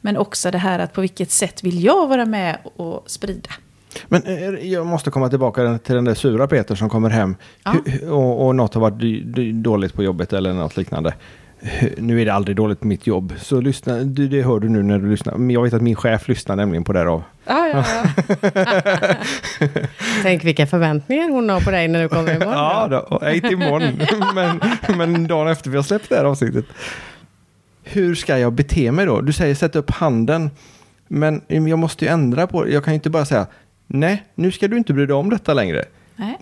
Men 0.02 0.18
också 0.18 0.52
det 0.52 0.58
här 0.58 0.80
att 0.80 0.94
på 0.94 1.02
vilket 1.02 1.32
sätt 1.32 1.64
vill 1.64 1.84
jag 1.84 2.08
vara 2.08 2.26
med 2.26 2.58
och 2.76 3.04
sprida. 3.06 3.50
Men 4.08 4.24
eh, 4.24 4.72
jag 4.72 4.86
måste 4.86 5.12
komma 5.12 5.30
tillbaka 5.30 5.78
till 5.78 5.96
den 5.96 6.06
där 6.06 6.14
sura 6.14 6.48
Peter 6.48 6.76
som 6.76 6.90
kommer 6.90 7.10
hem 7.10 7.36
Ja. 7.64 7.76
Och, 8.10 8.46
och 8.46 8.56
något 8.56 8.74
har 8.74 8.82
varit 8.82 9.64
dåligt 9.64 9.94
på 9.94 10.04
jobbet 10.04 10.34
eller 10.34 10.54
något 10.54 10.78
liknande. 10.78 11.14
Nu 11.98 12.22
är 12.22 12.26
det 12.26 12.34
aldrig 12.34 12.58
dåligt 12.58 12.80
på 12.80 12.88
mitt 12.88 13.08
jobb, 13.08 13.34
så 13.42 13.62
lyssna, 13.62 13.98
du, 13.98 14.28
det 14.28 14.42
hör 14.42 14.60
du 14.60 14.70
nu 14.70 14.84
när 14.84 15.00
du 15.00 15.12
lyssnar. 15.12 15.38
Men 15.38 15.50
jag 15.50 15.64
vet 15.64 15.74
att 15.74 15.82
min 15.82 15.96
chef 15.96 16.28
lyssnar 16.28 16.56
nämligen 16.56 16.84
på 16.84 16.94
det 16.94 17.00
här 17.00 17.06
av. 17.06 17.24
Ja, 17.46 17.68
ja, 17.68 17.86
ja. 18.42 19.16
Tänk 20.24 20.44
vilka 20.44 20.68
förväntningar 20.68 21.30
hon 21.30 21.50
har 21.50 21.62
på 21.62 21.72
dig 21.72 21.88
när 21.88 22.02
du 22.02 22.10
kommer 22.10 22.36
imorgon. 22.36 22.54
Ja, 22.54 22.88
då, 22.88 22.98
och 22.98 23.32
inte 23.32 23.48
imorgon, 23.48 24.02
men, 24.36 24.60
men 24.98 25.28
dagen 25.28 25.48
efter 25.48 25.70
vi 25.70 25.76
har 25.76 25.84
släppt 25.84 26.10
det 26.10 26.16
här 26.16 26.26
avsnittet. 26.26 26.66
Hur 27.84 28.16
ska 28.16 28.38
jag 28.38 28.54
bete 28.54 28.92
mig 28.92 29.06
då? 29.06 29.22
Du 29.22 29.34
säger 29.34 29.56
sätta 29.56 29.80
upp 29.80 29.92
handen, 29.92 30.50
men 31.08 31.42
jag 31.48 31.80
måste 31.80 32.06
ju 32.06 32.12
ändra 32.12 32.48
på 32.48 32.64
det. 32.64 32.72
Jag 32.72 32.84
kan 32.84 32.94
ju 32.94 32.96
inte 32.96 33.10
bara 33.10 33.26
säga 33.26 33.48
nej, 33.88 34.24
nu 34.36 34.52
ska 34.52 34.68
du 34.68 34.78
inte 34.78 34.94
bry 34.94 35.06
dig 35.06 35.16
om 35.16 35.30
detta 35.30 35.54
längre. 35.54 35.86
Nej. 36.16 36.38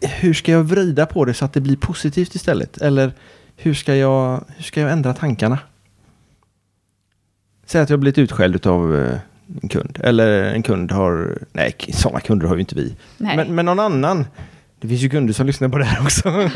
hur 0.00 0.34
ska 0.34 0.52
jag 0.52 0.62
vrida 0.62 1.06
på 1.06 1.24
det 1.24 1.34
så 1.34 1.44
att 1.44 1.52
det 1.52 1.60
blir 1.60 1.76
positivt 1.76 2.34
istället? 2.34 2.78
Eller 2.78 3.12
hur 3.62 3.74
ska 3.74 3.96
jag, 3.96 4.44
hur 4.56 4.62
ska 4.64 4.80
jag 4.80 4.92
ändra 4.92 5.14
tankarna? 5.14 5.58
Säg 7.66 7.80
att 7.80 7.90
jag 7.90 7.96
har 7.96 8.00
blivit 8.00 8.18
utskälld 8.18 8.66
av 8.66 8.96
eh, 8.96 9.18
en 9.62 9.68
kund. 9.68 9.98
Eller 10.04 10.42
en 10.42 10.62
kund 10.62 10.92
har... 10.92 11.38
Nej, 11.52 11.74
sådana 11.92 12.20
kunder 12.20 12.46
har 12.46 12.54
ju 12.54 12.60
inte 12.60 12.74
vi. 12.74 12.94
Men, 13.18 13.54
men 13.54 13.66
någon 13.66 13.80
annan. 13.80 14.26
Det 14.80 14.88
finns 14.88 15.00
ju 15.00 15.08
kunder 15.08 15.32
som 15.34 15.46
lyssnar 15.46 15.68
på 15.68 15.78
det 15.78 15.84
här 15.84 16.02
också. 16.02 16.30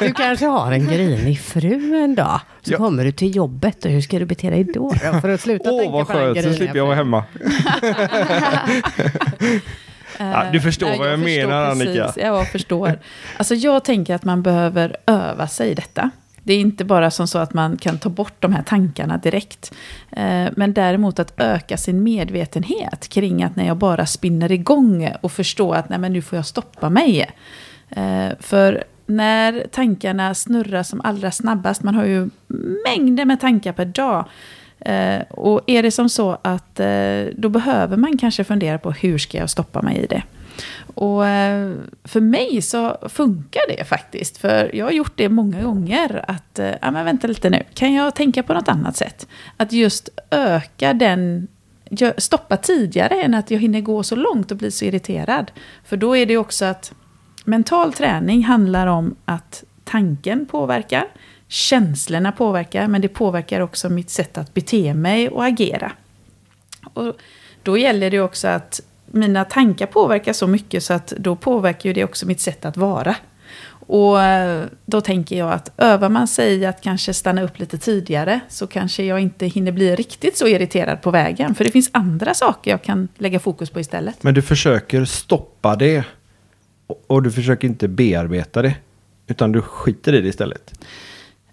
Du 0.00 0.12
kanske 0.12 0.46
har 0.46 0.72
en 0.72 0.86
grinig 0.86 1.40
fru 1.40 1.96
en 2.04 2.14
dag. 2.14 2.40
Så 2.62 2.72
Ja. 2.72 2.76
kommer 2.76 3.04
du 3.04 3.12
till 3.12 3.36
jobbet 3.36 3.84
och 3.84 3.90
hur 3.90 4.00
ska 4.00 4.18
du 4.18 4.24
bete 4.24 4.50
dig 4.50 4.64
då? 4.64 4.92
då 5.12 5.20
för 5.20 5.28
att 5.28 5.40
sluta 5.40 5.70
Åh, 5.70 5.78
tänka 5.80 5.92
vad 5.92 6.06
skönt. 6.08 6.42
Så 6.42 6.52
slipper 6.54 6.76
jag 6.76 6.86
vara 6.86 6.96
hemma. 6.96 7.24
Ja, 10.20 10.44
du 10.52 10.60
förstår 10.60 10.86
Nej, 10.86 10.98
vad 10.98 11.12
jag 11.12 11.18
förstår 11.18 11.46
menar, 11.46 11.70
Annika. 11.70 12.04
precis. 12.04 12.22
Jag 12.22 12.48
förstår. 12.52 12.98
Alltså 13.36 13.54
jag 13.54 13.84
tänker 13.84 14.14
att 14.14 14.24
man 14.24 14.42
behöver 14.42 14.96
öva 15.06 15.46
sig 15.48 15.70
i 15.70 15.74
detta. 15.74 16.10
Det 16.42 16.52
är 16.54 16.60
inte 16.60 16.84
bara 16.84 17.10
som 17.10 17.28
så 17.28 17.38
att 17.38 17.54
man 17.54 17.76
kan 17.76 17.98
ta 17.98 18.08
bort 18.08 18.34
de 18.38 18.54
här 18.54 18.62
tankarna 18.62 19.16
direkt. 19.18 19.72
Eh, 20.12 20.46
Men 20.56 20.72
däremot 20.72 21.18
att 21.18 21.40
öka 21.40 21.76
sin 21.76 22.02
medvetenhet 22.02 23.08
kring 23.08 23.42
att 23.42 23.56
när 23.56 23.66
jag 23.66 23.76
bara 23.76 24.06
spinner 24.06 24.52
igång 24.52 25.10
och 25.20 25.32
förstå 25.32 25.72
att 25.72 25.88
nej, 25.88 25.98
men 25.98 26.12
nu 26.12 26.22
får 26.22 26.36
jag 26.36 26.46
stoppa 26.46 26.90
mig. 26.90 27.30
Eh, 27.88 28.28
För 28.40 28.84
när 29.06 29.66
tankarna 29.72 30.34
snurrar 30.34 30.82
som 30.82 31.00
allra 31.04 31.30
snabbast, 31.30 31.82
man 31.82 31.94
har 31.94 32.04
ju 32.04 32.28
mängder 32.86 33.24
med 33.24 33.40
tankar 33.40 33.72
per 33.72 33.84
dag. 33.84 34.24
Eh, 34.80 35.22
och 35.30 35.60
är 35.66 35.82
det 35.82 35.90
som 35.90 36.08
så 36.08 36.38
att 36.42 36.80
eh, 36.80 37.24
då 37.36 37.48
behöver 37.48 37.96
man 37.96 38.18
kanske 38.18 38.44
fundera 38.44 38.78
på 38.78 38.90
hur 38.90 39.18
ska 39.18 39.38
jag 39.38 39.50
stoppa 39.50 39.82
mig 39.82 39.96
i 39.96 40.06
det. 40.06 40.22
Och 40.94 41.26
eh, 41.26 41.72
för 42.04 42.20
mig 42.20 42.62
så 42.62 42.96
funkar 43.08 43.76
det 43.76 43.84
faktiskt. 43.84 44.38
För 44.38 44.74
jag 44.74 44.84
har 44.84 44.92
gjort 44.92 45.12
det 45.16 45.28
många 45.28 45.62
gånger. 45.62 46.24
Att, 46.28 46.58
eh, 46.58 46.72
ja 46.82 46.90
men 46.90 47.04
vänta 47.04 47.26
lite 47.26 47.50
nu, 47.50 47.62
kan 47.74 47.92
jag 47.92 48.14
tänka 48.14 48.42
på 48.42 48.54
något 48.54 48.68
annat 48.68 48.96
sätt? 48.96 49.26
Att 49.56 49.72
just 49.72 50.08
öka 50.30 50.92
den, 50.92 51.48
stoppa 52.16 52.56
tidigare 52.56 53.22
än 53.22 53.34
att 53.34 53.50
jag 53.50 53.58
hinner 53.58 53.80
gå 53.80 54.02
så 54.02 54.16
långt 54.16 54.50
och 54.50 54.56
bli 54.56 54.70
så 54.70 54.84
irriterad. 54.84 55.50
För 55.84 55.96
då 55.96 56.16
är 56.16 56.26
det 56.26 56.36
också 56.36 56.64
att 56.64 56.92
mental 57.44 57.92
träning 57.92 58.44
handlar 58.44 58.86
om 58.86 59.14
att 59.24 59.64
tanken 59.84 60.46
påverkar, 60.46 61.04
känslorna 61.50 62.32
påverkar, 62.32 62.86
men 62.86 63.00
det 63.00 63.08
påverkar 63.08 63.60
också 63.60 63.88
mitt 63.88 64.10
sätt 64.10 64.38
att 64.38 64.54
bete 64.54 64.94
mig 64.94 65.28
och 65.28 65.44
agera. 65.44 65.92
Och 66.94 67.16
då 67.62 67.78
gäller 67.78 68.10
det 68.10 68.20
också 68.20 68.48
att 68.48 68.80
mina 69.06 69.44
tankar 69.44 69.86
påverkar 69.86 70.32
så 70.32 70.46
mycket 70.46 70.84
så 70.84 70.94
att 70.94 71.06
då 71.06 71.36
påverkar 71.36 71.88
ju 71.88 71.92
det 71.92 72.04
också 72.04 72.26
mitt 72.26 72.40
sätt 72.40 72.64
att 72.64 72.76
vara. 72.76 73.16
Och 73.70 74.22
eh, 74.22 74.64
då 74.86 75.00
tänker 75.00 75.38
jag 75.38 75.52
att 75.52 75.72
övar 75.76 76.08
man 76.08 76.28
sig 76.28 76.54
i 76.54 76.66
att 76.66 76.80
kanske 76.80 77.14
stanna 77.14 77.42
upp 77.42 77.58
lite 77.58 77.78
tidigare 77.78 78.40
så 78.48 78.66
kanske 78.66 79.04
jag 79.04 79.20
inte 79.20 79.46
hinner 79.46 79.72
bli 79.72 79.96
riktigt 79.96 80.36
så 80.36 80.46
irriterad 80.46 81.02
på 81.02 81.10
vägen. 81.10 81.54
För 81.54 81.64
det 81.64 81.70
finns 81.70 81.90
andra 81.92 82.34
saker 82.34 82.70
jag 82.70 82.82
kan 82.82 83.08
lägga 83.18 83.40
fokus 83.40 83.70
på 83.70 83.80
istället. 83.80 84.22
Men 84.22 84.34
du 84.34 84.42
försöker 84.42 85.04
stoppa 85.04 85.76
det. 85.76 86.04
Och 87.06 87.22
du 87.22 87.30
försöker 87.30 87.68
inte 87.68 87.88
bearbeta 87.88 88.62
det. 88.62 88.74
Utan 89.26 89.52
du 89.52 89.62
skiter 89.62 90.12
i 90.12 90.20
det 90.20 90.28
istället. 90.28 90.74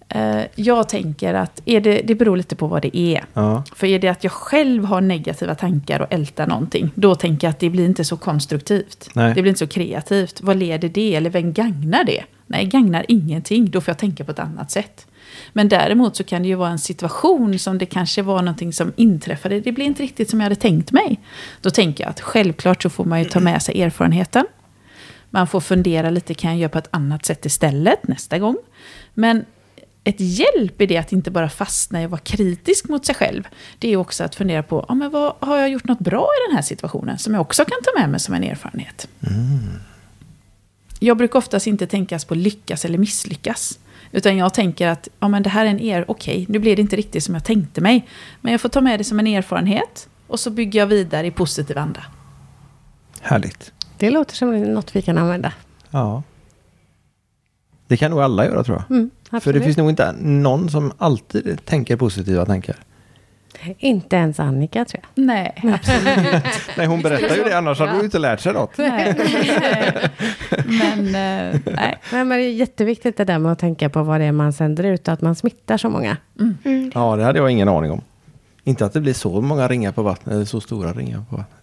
Eh, 0.09 0.41
Jag 0.55 0.89
tänker 0.89 1.33
att 1.33 1.61
är 1.65 1.81
det, 1.81 2.01
det 2.01 2.15
beror 2.15 2.37
lite 2.37 2.55
på 2.55 2.67
vad 2.67 2.81
det 2.81 2.97
är. 2.97 3.25
Ja. 3.33 3.63
För 3.75 3.87
är 3.87 3.99
det 3.99 4.07
att 4.07 4.23
jag 4.23 4.33
själv 4.33 4.85
har 4.85 5.01
negativa 5.01 5.55
tankar 5.55 5.99
och 6.01 6.13
ältar 6.13 6.47
någonting, 6.47 6.91
då 6.95 7.15
tänker 7.15 7.47
jag 7.47 7.51
att 7.51 7.59
det 7.59 7.69
blir 7.69 7.85
inte 7.85 8.03
så 8.05 8.17
konstruktivt. 8.17 9.09
Nej. 9.13 9.33
Det 9.35 9.41
blir 9.41 9.49
inte 9.49 9.59
så 9.59 9.67
kreativt. 9.67 10.41
Vad 10.41 10.57
leder 10.57 10.89
det? 10.89 11.15
Eller 11.15 11.29
vem 11.29 11.53
gagnar 11.53 12.03
det? 12.03 12.23
Nej, 12.47 12.65
gagnar 12.65 13.05
ingenting. 13.07 13.69
Då 13.69 13.81
får 13.81 13.91
jag 13.91 13.97
tänka 13.97 14.23
på 14.23 14.31
ett 14.31 14.39
annat 14.39 14.71
sätt. 14.71 15.07
Men 15.53 15.69
däremot 15.69 16.15
så 16.15 16.23
kan 16.23 16.41
det 16.41 16.47
ju 16.47 16.55
vara 16.55 16.69
en 16.69 16.79
situation 16.79 17.59
som 17.59 17.77
det 17.77 17.85
kanske 17.85 18.21
var 18.21 18.41
någonting 18.41 18.73
som 18.73 18.93
inträffade. 18.95 19.59
Det 19.59 19.71
blir 19.71 19.85
inte 19.85 20.03
riktigt 20.03 20.29
som 20.29 20.39
jag 20.39 20.45
hade 20.45 20.55
tänkt 20.55 20.91
mig. 20.91 21.19
Då 21.61 21.69
tänker 21.69 22.03
jag 22.03 22.09
att 22.11 22.21
självklart 22.21 22.83
så 22.83 22.89
får 22.89 23.05
man 23.05 23.19
ju 23.19 23.25
ta 23.25 23.39
med 23.39 23.61
sig 23.61 23.81
erfarenheten. 23.81 24.45
Man 25.29 25.47
får 25.47 25.59
fundera 25.59 26.09
lite, 26.09 26.33
kan 26.33 26.51
jag 26.51 26.59
göra 26.59 26.69
på 26.69 26.77
ett 26.77 26.87
annat 26.91 27.25
sätt 27.25 27.45
istället 27.45 28.07
nästa 28.07 28.39
gång? 28.39 28.57
Men 29.13 29.45
ett 30.07 30.19
hjälp 30.19 30.81
i 30.81 30.85
det 30.85 30.97
att 30.97 31.11
inte 31.11 31.31
bara 31.31 31.49
fastna 31.49 32.01
i 32.01 32.05
att 32.05 32.11
vara 32.11 32.21
kritisk 32.21 32.89
mot 32.89 33.05
sig 33.05 33.15
själv. 33.15 33.47
Det 33.79 33.93
är 33.93 33.97
också 33.97 34.23
att 34.23 34.35
fundera 34.35 34.63
på, 34.63 34.85
ja, 34.87 34.95
men 34.95 35.11
vad, 35.11 35.33
har 35.39 35.57
jag 35.57 35.69
gjort 35.69 35.87
något 35.87 35.99
bra 35.99 36.23
i 36.23 36.49
den 36.49 36.55
här 36.55 36.63
situationen 36.63 37.17
som 37.17 37.33
jag 37.33 37.41
också 37.41 37.65
kan 37.65 37.77
ta 37.83 37.99
med 37.99 38.09
mig 38.09 38.19
som 38.19 38.33
en 38.33 38.43
erfarenhet? 38.43 39.07
Jag 40.99 41.17
brukar 41.17 41.39
oftast 41.39 41.67
inte 41.67 41.87
tänkas 41.87 42.25
på 42.25 42.35
lyckas 42.35 42.85
eller 42.85 42.97
misslyckas. 42.97 43.79
Utan 44.11 44.37
jag 44.37 44.53
tänker 44.53 44.87
att 44.87 45.07
ja, 45.19 45.27
men 45.27 45.43
det 45.43 45.49
här 45.49 45.65
är 45.65 45.69
en 45.69 45.79
er, 45.79 46.05
okej, 46.07 46.45
nu 46.49 46.59
blev 46.59 46.75
det 46.75 46.81
inte 46.81 46.95
riktigt 46.95 47.23
som 47.23 47.33
jag 47.33 47.43
tänkte 47.43 47.81
mig. 47.81 48.07
Men 48.41 48.51
jag 48.51 48.61
får 48.61 48.69
ta 48.69 48.81
med 48.81 48.99
det 48.99 49.03
som 49.03 49.19
en 49.19 49.27
erfarenhet 49.27 50.09
och 50.27 50.39
så 50.39 50.49
bygger 50.49 50.79
jag 50.79 50.87
vidare 50.87 51.27
i 51.27 51.31
positiv 51.31 51.77
anda. 51.77 52.05
Härligt. 53.21 53.71
Det 53.97 54.09
låter 54.09 54.35
som 54.35 54.63
något 54.63 54.95
vi 54.95 55.01
kan 55.01 55.17
använda. 55.17 55.53
Ja. 55.89 56.23
Det 57.87 57.97
kan 57.97 58.11
nog 58.11 58.21
alla 58.21 58.45
göra 58.45 58.63
tror 58.63 58.77
jag. 58.77 58.97
Mm, 58.97 59.09
För 59.29 59.37
absolut. 59.37 59.61
det 59.61 59.65
finns 59.65 59.77
nog 59.77 59.89
inte 59.89 60.15
någon 60.19 60.69
som 60.69 60.91
alltid 60.97 61.65
tänker 61.65 61.95
positiva 61.95 62.45
tankar. 62.45 62.75
Inte 63.77 64.15
ens 64.15 64.39
Annika 64.39 64.85
tror 64.85 65.03
jag. 65.03 65.25
Nej, 65.25 65.55
absolut 65.73 66.43
Nej, 66.77 66.87
hon 66.87 67.01
berättar 67.01 67.35
ju 67.35 67.43
det, 67.43 67.57
annars 67.57 67.79
hade 67.79 67.91
hon 67.91 67.99
ju 67.99 68.05
inte 68.05 68.19
lärt 68.19 68.39
sig 68.39 68.53
något. 68.53 68.77
Nej. 68.77 69.15
Men 70.65 71.05
eh, 71.07 71.59
nej. 71.65 71.97
Men 72.11 72.29
det 72.29 72.35
är 72.35 72.51
jätteviktigt 72.51 73.17
det 73.17 73.23
där 73.23 73.39
med 73.39 73.51
att 73.51 73.59
tänka 73.59 73.89
på 73.89 74.03
vad 74.03 74.21
det 74.21 74.25
är 74.25 74.31
man 74.31 74.53
sänder 74.53 74.83
ut 74.83 75.07
och 75.07 75.13
att 75.13 75.21
man 75.21 75.35
smittar 75.35 75.77
så 75.77 75.89
många. 75.89 76.17
Mm. 76.39 76.91
Ja, 76.95 77.15
det 77.15 77.23
hade 77.23 77.39
jag 77.39 77.51
ingen 77.51 77.69
aning 77.69 77.91
om. 77.91 78.01
Inte 78.63 78.85
att 78.85 78.93
det 78.93 79.01
blir 79.01 79.13
så 79.13 79.41
många 79.41 79.67
ringar 79.67 79.91
på 79.91 80.01
vattnet, 80.01 80.35
eller 80.35 80.45
så 80.45 80.61
stora 80.61 80.93
ringar 80.93 81.23
på 81.29 81.35
vattnet. 81.35 81.56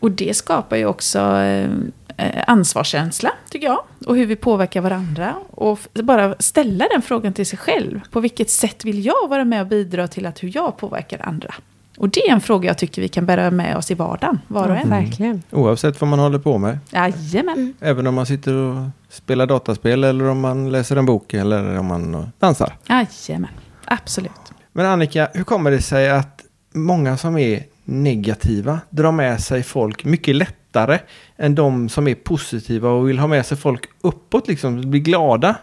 Och 0.00 0.10
det 0.10 0.36
skapar 0.36 0.76
ju 0.76 0.86
också 0.86 1.18
eh, 1.18 1.70
eh, 2.16 2.44
ansvarskänsla, 2.46 3.32
tycker 3.50 3.66
jag. 3.66 3.80
Och 4.06 4.16
hur 4.16 4.26
vi 4.26 4.36
påverkar 4.36 4.80
varandra. 4.80 5.34
Och 5.50 5.78
bara 5.94 6.34
ställa 6.38 6.88
den 6.92 7.02
frågan 7.02 7.32
till 7.32 7.46
sig 7.46 7.58
själv. 7.58 8.00
På 8.10 8.20
vilket 8.20 8.50
sätt 8.50 8.84
vill 8.84 9.06
jag 9.06 9.28
vara 9.28 9.44
med 9.44 9.60
och 9.60 9.66
bidra 9.66 10.08
till 10.08 10.26
att 10.26 10.42
hur 10.42 10.50
jag 10.54 10.76
påverkar 10.76 11.28
andra? 11.28 11.54
Och 11.98 12.08
det 12.08 12.20
är 12.20 12.32
en 12.32 12.40
fråga 12.40 12.68
jag 12.68 12.78
tycker 12.78 13.02
vi 13.02 13.08
kan 13.08 13.26
bära 13.26 13.50
med 13.50 13.76
oss 13.76 13.90
i 13.90 13.94
vardagen, 13.94 14.40
var 14.48 14.68
och 14.68 14.76
en. 14.76 14.90
verkligen. 14.90 15.42
Oavsett 15.50 16.00
vad 16.00 16.10
man 16.10 16.18
håller 16.18 16.38
på 16.38 16.58
med. 16.58 16.78
Jajamän. 16.90 17.74
Även 17.80 18.06
om 18.06 18.14
man 18.14 18.26
sitter 18.26 18.54
och 18.54 18.76
spelar 19.08 19.46
dataspel 19.46 20.04
eller 20.04 20.24
om 20.24 20.40
man 20.40 20.72
läser 20.72 20.96
en 20.96 21.06
bok 21.06 21.34
eller 21.34 21.78
om 21.78 21.86
man 21.86 22.32
dansar. 22.38 22.76
Jajamän. 22.88 23.50
Absolut. 23.84 24.32
Men 24.72 24.86
Annika, 24.86 25.28
hur 25.34 25.44
kommer 25.44 25.70
det 25.70 25.82
sig 25.82 26.10
att 26.10 26.40
många 26.72 27.16
som 27.16 27.38
är 27.38 27.62
negativa 27.86 28.80
drar 28.90 29.12
med 29.12 29.40
sig 29.40 29.62
folk 29.62 30.04
mycket 30.04 30.36
lättare 30.36 30.98
än 31.36 31.54
de 31.54 31.88
som 31.88 32.08
är 32.08 32.14
positiva 32.14 32.90
och 32.90 33.08
vill 33.08 33.18
ha 33.18 33.26
med 33.26 33.46
sig 33.46 33.56
folk 33.56 33.84
uppåt, 34.00 34.48
liksom 34.48 34.90
bli 34.90 35.00
glada? 35.00 35.56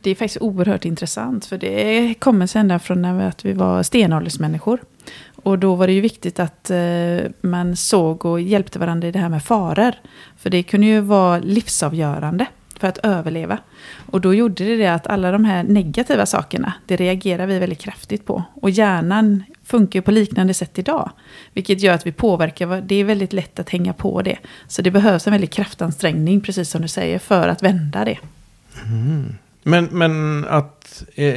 Det 0.00 0.10
är 0.10 0.14
faktiskt 0.14 0.42
oerhört 0.42 0.84
intressant. 0.84 1.46
För 1.46 1.58
det 1.58 2.14
kommer 2.18 2.46
sig 2.46 2.60
ända 2.60 2.78
från 2.78 3.02
när 3.02 3.18
vi, 3.18 3.24
att 3.24 3.44
vi 3.44 3.52
var 3.52 3.82
stenåldersmänniskor. 3.82 4.80
Och 5.42 5.58
då 5.58 5.74
var 5.74 5.86
det 5.86 5.92
ju 5.92 6.00
viktigt 6.00 6.40
att 6.40 6.70
eh, 6.70 7.30
man 7.40 7.76
såg 7.76 8.24
och 8.24 8.40
hjälpte 8.40 8.78
varandra 8.78 9.08
i 9.08 9.10
det 9.10 9.18
här 9.18 9.28
med 9.28 9.42
faror. 9.42 9.92
För 10.36 10.50
det 10.50 10.62
kunde 10.62 10.86
ju 10.86 11.00
vara 11.00 11.38
livsavgörande 11.38 12.46
för 12.78 12.88
att 12.88 12.98
överleva. 12.98 13.58
Och 14.10 14.20
då 14.20 14.34
gjorde 14.34 14.64
det 14.64 14.76
det 14.76 14.86
att 14.86 15.06
alla 15.06 15.32
de 15.32 15.44
här 15.44 15.62
negativa 15.62 16.26
sakerna, 16.26 16.72
det 16.86 16.96
reagerar 16.96 17.46
vi 17.46 17.58
väldigt 17.58 17.80
kraftigt 17.80 18.26
på. 18.26 18.42
Och 18.54 18.70
hjärnan 18.70 19.42
funkar 19.68 19.98
ju 19.98 20.02
på 20.02 20.10
liknande 20.10 20.54
sätt 20.54 20.78
idag. 20.78 21.10
Vilket 21.52 21.80
gör 21.80 21.94
att 21.94 22.06
vi 22.06 22.12
påverkar, 22.12 22.82
det 22.86 22.94
är 22.94 23.04
väldigt 23.04 23.32
lätt 23.32 23.58
att 23.58 23.68
hänga 23.68 23.92
på 23.92 24.22
det. 24.22 24.38
Så 24.68 24.82
det 24.82 24.90
behövs 24.90 25.26
en 25.26 25.32
väldigt 25.32 25.50
kraftansträngning, 25.50 26.40
precis 26.40 26.70
som 26.70 26.82
du 26.82 26.88
säger, 26.88 27.18
för 27.18 27.48
att 27.48 27.62
vända 27.62 28.04
det. 28.04 28.18
Men, 29.62 29.88
men 29.92 30.44
att 30.44 31.04
eh, 31.14 31.34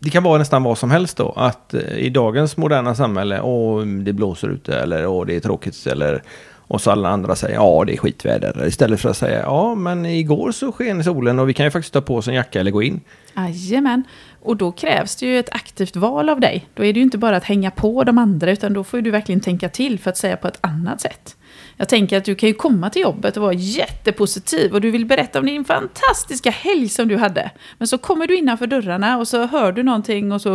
det 0.00 0.10
kan 0.10 0.22
vara 0.22 0.38
nästan 0.38 0.62
vad 0.62 0.78
som 0.78 0.90
helst 0.90 1.16
då. 1.16 1.32
Att 1.36 1.74
eh, 1.74 1.98
i 1.98 2.10
dagens 2.10 2.56
moderna 2.56 2.94
samhälle, 2.94 3.40
åh 3.40 3.86
det 3.86 4.12
blåser 4.12 4.48
ute 4.48 4.78
eller 4.78 5.06
åh 5.06 5.26
det 5.26 5.36
är 5.36 5.40
tråkigt 5.40 5.86
eller 5.86 6.22
och 6.68 6.80
så 6.80 6.90
alla 6.90 7.08
andra 7.08 7.36
säger 7.36 7.54
ja 7.54 7.84
det 7.86 7.92
är 7.92 7.96
skitväder. 7.96 8.66
Istället 8.66 9.00
för 9.00 9.08
att 9.08 9.16
säga 9.16 9.40
ja 9.40 9.74
men 9.74 10.06
igår 10.06 10.52
så 10.52 10.72
sken 10.72 11.04
solen 11.04 11.38
och 11.38 11.48
vi 11.48 11.54
kan 11.54 11.66
ju 11.66 11.70
faktiskt 11.70 11.92
ta 11.92 12.00
på 12.00 12.16
oss 12.16 12.28
en 12.28 12.34
jacka 12.34 12.60
eller 12.60 12.70
gå 12.70 12.82
in. 12.82 13.00
Jajamän. 13.36 14.04
Och 14.40 14.56
då 14.56 14.72
krävs 14.72 15.16
det 15.16 15.26
ju 15.26 15.38
ett 15.38 15.54
aktivt 15.54 15.96
val 15.96 16.28
av 16.28 16.40
dig. 16.40 16.68
Då 16.74 16.84
är 16.84 16.92
det 16.92 16.98
ju 16.98 17.04
inte 17.04 17.18
bara 17.18 17.36
att 17.36 17.44
hänga 17.44 17.70
på 17.70 18.04
de 18.04 18.18
andra, 18.18 18.50
utan 18.50 18.72
då 18.72 18.84
får 18.84 19.00
du 19.00 19.10
verkligen 19.10 19.40
tänka 19.40 19.68
till 19.68 19.98
för 19.98 20.10
att 20.10 20.16
säga 20.16 20.36
på 20.36 20.48
ett 20.48 20.58
annat 20.60 21.00
sätt. 21.00 21.36
Jag 21.76 21.88
tänker 21.88 22.18
att 22.18 22.24
du 22.24 22.34
kan 22.34 22.48
ju 22.48 22.54
komma 22.54 22.90
till 22.90 23.02
jobbet 23.02 23.36
och 23.36 23.42
vara 23.42 23.52
jättepositiv 23.52 24.74
och 24.74 24.80
du 24.80 24.90
vill 24.90 25.06
berätta 25.06 25.38
om 25.38 25.46
din 25.46 25.64
fantastiska 25.64 26.50
helg 26.50 26.88
som 26.88 27.08
du 27.08 27.16
hade. 27.16 27.50
Men 27.78 27.88
så 27.88 27.98
kommer 27.98 28.26
du 28.26 28.38
innanför 28.38 28.66
dörrarna 28.66 29.18
och 29.18 29.28
så 29.28 29.46
hör 29.46 29.72
du 29.72 29.82
någonting 29.82 30.32
och 30.32 30.40
så, 30.40 30.48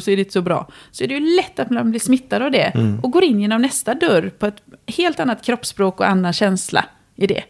så 0.00 0.10
är 0.10 0.16
det 0.16 0.20
inte 0.20 0.32
så 0.32 0.42
bra. 0.42 0.68
Så 0.90 1.04
är 1.04 1.08
det 1.08 1.14
ju 1.14 1.36
lätt 1.36 1.58
att 1.58 1.70
man 1.70 1.90
blir 1.90 2.00
smittad 2.00 2.42
av 2.42 2.50
det 2.50 2.98
och 3.02 3.10
går 3.10 3.24
in 3.24 3.40
genom 3.40 3.62
nästa 3.62 3.94
dörr 3.94 4.32
på 4.38 4.46
ett 4.46 4.62
helt 4.86 5.20
annat 5.20 5.44
kroppsspråk 5.44 6.00
och 6.00 6.08
annan 6.08 6.32
känsla 6.32 6.84
i 7.16 7.26
det. 7.26 7.42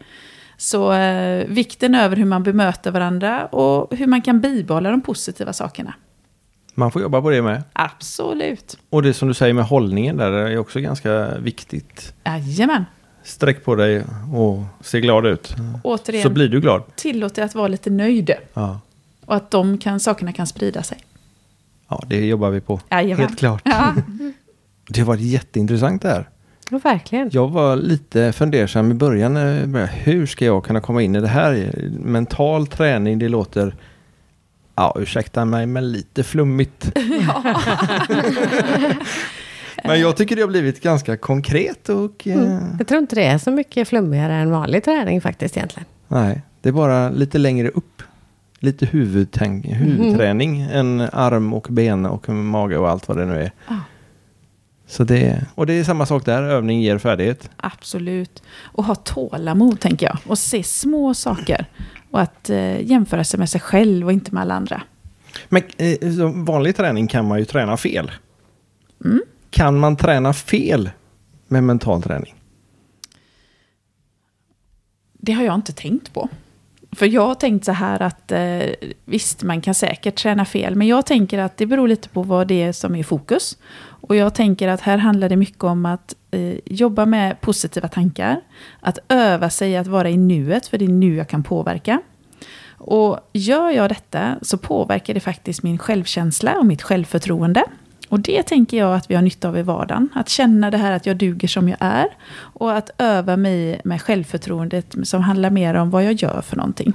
Så 0.61 0.93
eh, 0.93 1.45
vikten 1.47 1.95
över 1.95 2.15
hur 2.15 2.25
man 2.25 2.43
bemöter 2.43 2.91
varandra 2.91 3.45
och 3.45 3.97
hur 3.97 4.07
man 4.07 4.21
kan 4.21 4.41
bibehålla 4.41 4.91
de 4.91 5.01
positiva 5.01 5.53
sakerna. 5.53 5.93
Man 6.75 6.91
får 6.91 7.01
jobba 7.01 7.21
på 7.21 7.29
det 7.29 7.41
med. 7.41 7.63
Absolut. 7.73 8.77
Och 8.89 9.01
det 9.03 9.13
som 9.13 9.27
du 9.27 9.33
säger 9.33 9.53
med 9.53 9.65
hållningen 9.65 10.17
där 10.17 10.31
är 10.31 10.57
också 10.57 10.79
ganska 10.79 11.37
viktigt. 11.37 12.13
Jajamän. 12.25 12.85
Sträck 13.23 13.65
på 13.65 13.75
dig 13.75 14.03
och 14.35 14.63
se 14.81 15.01
glad 15.01 15.25
ut. 15.25 15.55
Återigen, 15.83 16.23
Så 16.23 16.29
blir 16.29 16.49
du 16.49 16.61
glad. 16.61 16.83
tillåt 16.95 17.35
dig 17.35 17.43
att 17.45 17.55
vara 17.55 17.67
lite 17.67 17.89
nöjd. 17.89 18.31
Ja, 18.53 18.79
Och 19.25 19.35
att 19.35 19.51
de 19.51 19.77
kan, 19.77 19.99
sakerna 19.99 20.33
kan 20.33 20.47
sprida 20.47 20.83
sig. 20.83 20.97
ja 21.89 22.03
det 22.07 22.25
jobbar 22.25 22.49
vi 22.49 22.61
på. 22.61 22.79
Jajamän. 22.91 23.25
Helt 23.27 23.39
klart. 23.39 23.61
Ja. 23.65 23.93
Det 24.91 24.99
har 24.99 25.07
varit 25.07 25.21
jätteintressant 25.21 26.01
det 26.01 26.09
här. 26.09 26.29
Ja, 26.69 26.77
verkligen. 26.77 27.29
Jag 27.33 27.47
var 27.47 27.75
lite 27.75 28.31
fundersam 28.31 28.91
i 28.91 28.93
början. 28.93 29.33
började, 29.33 29.91
Hur 29.93 30.25
ska 30.25 30.45
jag 30.45 30.63
kunna 30.63 30.81
komma 30.81 31.01
in 31.01 31.15
i 31.15 31.21
det 31.21 31.27
här? 31.27 31.71
Mental 31.99 32.67
träning, 32.67 33.19
det 33.19 33.29
låter, 33.29 33.75
ja 34.75 34.95
ursäkta 34.99 35.45
mig, 35.45 35.65
men 35.65 35.91
lite 35.91 36.23
flummigt. 36.23 36.91
men 39.83 39.99
jag 39.99 40.17
tycker 40.17 40.35
det 40.35 40.41
har 40.41 40.49
blivit 40.49 40.81
ganska 40.81 41.17
konkret 41.17 41.89
och 41.89 42.27
eh, 42.27 42.59
Jag 42.77 42.87
tror 42.87 42.99
inte 42.99 43.15
det 43.15 43.25
är 43.25 43.37
så 43.37 43.51
mycket 43.51 43.87
flummigare 43.87 44.33
än 44.33 44.51
vanlig 44.51 44.83
träning 44.83 45.21
faktiskt 45.21 45.57
egentligen. 45.57 45.85
nej, 46.07 46.41
det 46.61 46.69
är 46.69 46.73
bara 46.73 47.09
lite 47.09 47.37
längre 47.37 47.69
upp. 47.69 48.03
Lite 48.61 48.85
huvudtänk, 48.85 49.65
huvudträning 49.65 50.61
än 50.61 51.01
arm 51.01 51.53
och 51.53 51.67
ben 51.69 52.05
och 52.05 52.29
mage 52.29 52.77
och 52.77 52.89
allt 52.89 53.07
vad 53.07 53.17
det 53.17 53.25
nu 53.25 53.41
är. 53.41 53.51
Ja. 53.67 53.75
Så 54.89 55.03
det, 55.03 55.45
och 55.55 55.65
det 55.65 55.73
är 55.73 55.83
samma 55.83 56.05
sak 56.05 56.25
där, 56.25 56.43
övning 56.43 56.81
ger 56.81 56.97
färdighet. 56.97 57.49
Absolut. 57.57 58.43
Och 58.61 58.83
ha 58.83 58.95
tålamod, 58.95 59.79
tänker 59.79 60.05
jag. 60.05 60.17
Och 60.25 60.37
se 60.37 60.63
små 60.63 61.13
saker. 61.13 61.65
Och 62.11 62.21
att 62.21 62.49
eh, 62.49 62.81
jämföra 62.81 63.23
sig 63.23 63.39
med 63.39 63.49
sig 63.49 63.61
själv 63.61 64.05
och 64.05 64.13
inte 64.13 64.33
med 64.33 64.41
alla 64.41 64.53
andra. 64.53 64.81
Men 65.49 65.63
eh, 65.77 65.97
vanlig 66.45 66.75
träning 66.75 67.07
kan 67.07 67.27
man 67.27 67.39
ju 67.39 67.45
träna 67.45 67.77
fel. 67.77 68.11
Mm. 69.05 69.21
Kan 69.49 69.79
man 69.79 69.95
träna 69.95 70.33
fel 70.33 70.89
med 71.47 71.63
mental 71.63 72.01
träning? 72.01 72.35
Det 75.13 75.31
har 75.31 75.43
jag 75.43 75.55
inte 75.55 75.73
tänkt 75.73 76.13
på. 76.13 76.29
För 76.91 77.05
jag 77.05 77.27
har 77.27 77.35
tänkt 77.35 77.65
så 77.65 77.71
här 77.71 78.01
att 78.01 78.31
eh, 78.31 78.89
visst, 79.05 79.43
man 79.43 79.61
kan 79.61 79.73
säkert 79.73 80.15
träna 80.15 80.45
fel. 80.45 80.75
Men 80.75 80.87
jag 80.87 81.05
tänker 81.05 81.39
att 81.39 81.57
det 81.57 81.65
beror 81.65 81.87
lite 81.87 82.09
på 82.09 82.23
vad 82.23 82.47
det 82.47 82.63
är 82.63 82.71
som 82.71 82.95
är 82.95 83.03
fokus. 83.03 83.57
Och 84.09 84.15
jag 84.15 84.33
tänker 84.33 84.67
att 84.67 84.81
här 84.81 84.97
handlar 84.97 85.29
det 85.29 85.35
mycket 85.35 85.63
om 85.63 85.85
att 85.85 86.15
eh, 86.31 86.55
jobba 86.65 87.05
med 87.05 87.41
positiva 87.41 87.87
tankar. 87.87 88.41
Att 88.79 88.99
öva 89.09 89.49
sig 89.49 89.77
att 89.77 89.87
vara 89.87 90.09
i 90.09 90.17
nuet, 90.17 90.67
för 90.67 90.77
det 90.77 90.85
är 90.85 90.89
nu 90.89 91.15
jag 91.15 91.27
kan 91.27 91.43
påverka. 91.43 92.01
Och 92.77 93.19
gör 93.33 93.69
jag 93.69 93.89
detta 93.89 94.35
så 94.41 94.57
påverkar 94.57 95.13
det 95.13 95.19
faktiskt 95.19 95.63
min 95.63 95.77
självkänsla 95.77 96.57
och 96.57 96.65
mitt 96.65 96.81
självförtroende. 96.81 97.63
Och 98.09 98.19
det 98.19 98.43
tänker 98.43 98.77
jag 98.77 98.95
att 98.95 99.11
vi 99.11 99.15
har 99.15 99.21
nytta 99.21 99.47
av 99.47 99.57
i 99.57 99.61
vardagen. 99.61 100.09
Att 100.13 100.29
känna 100.29 100.71
det 100.71 100.77
här 100.77 100.91
att 100.91 101.05
jag 101.05 101.17
duger 101.17 101.47
som 101.47 101.69
jag 101.69 101.77
är. 101.79 102.07
Och 102.35 102.77
att 102.77 102.89
öva 102.97 103.37
mig 103.37 103.81
med 103.83 104.01
självförtroendet 104.01 104.95
som 105.03 105.21
handlar 105.21 105.49
mer 105.49 105.73
om 105.73 105.89
vad 105.89 106.03
jag 106.03 106.13
gör 106.13 106.41
för 106.41 106.55
någonting. 106.57 106.93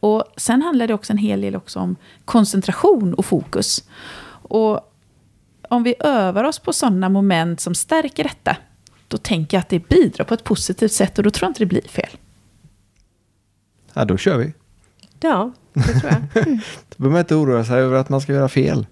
Och 0.00 0.24
sen 0.36 0.62
handlar 0.62 0.86
det 0.86 0.94
också 0.94 1.12
en 1.12 1.18
hel 1.18 1.40
del 1.40 1.56
också 1.56 1.80
om 1.80 1.96
koncentration 2.24 3.14
och 3.14 3.24
fokus. 3.24 3.84
Och 4.48 4.87
om 5.68 5.82
vi 5.82 5.94
övar 6.00 6.44
oss 6.44 6.58
på 6.58 6.72
sådana 6.72 7.08
moment 7.08 7.60
som 7.60 7.74
stärker 7.74 8.24
detta, 8.24 8.56
då 9.08 9.16
tänker 9.16 9.56
jag 9.56 9.60
att 9.60 9.68
det 9.68 9.88
bidrar 9.88 10.24
på 10.24 10.34
ett 10.34 10.44
positivt 10.44 10.92
sätt 10.92 11.18
och 11.18 11.24
då 11.24 11.30
tror 11.30 11.46
jag 11.46 11.50
inte 11.50 11.60
det 11.60 11.66
blir 11.66 11.88
fel. 11.88 12.10
Ja, 13.92 14.04
då 14.04 14.16
kör 14.16 14.38
vi. 14.38 14.52
Ja, 15.20 15.52
det 15.72 15.82
tror 15.82 16.12
jag. 16.12 16.44
Då 16.88 16.96
behöver 16.96 17.12
man 17.12 17.20
inte 17.20 17.34
oroa 17.34 17.64
sig 17.64 17.80
över 17.80 17.96
att 17.96 18.08
man 18.08 18.20
ska 18.20 18.32
göra 18.32 18.48
fel. 18.48 18.86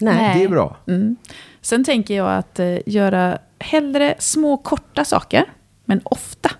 Nej. 0.00 0.38
Det 0.38 0.44
är 0.44 0.48
bra. 0.48 0.76
Mm. 0.86 1.16
Sen 1.60 1.84
tänker 1.84 2.16
jag 2.16 2.36
att 2.36 2.58
eh, 2.58 2.78
göra 2.86 3.38
hellre 3.58 4.14
små 4.18 4.56
korta 4.56 5.04
saker, 5.04 5.44
men 5.84 6.00
ofta, 6.04 6.50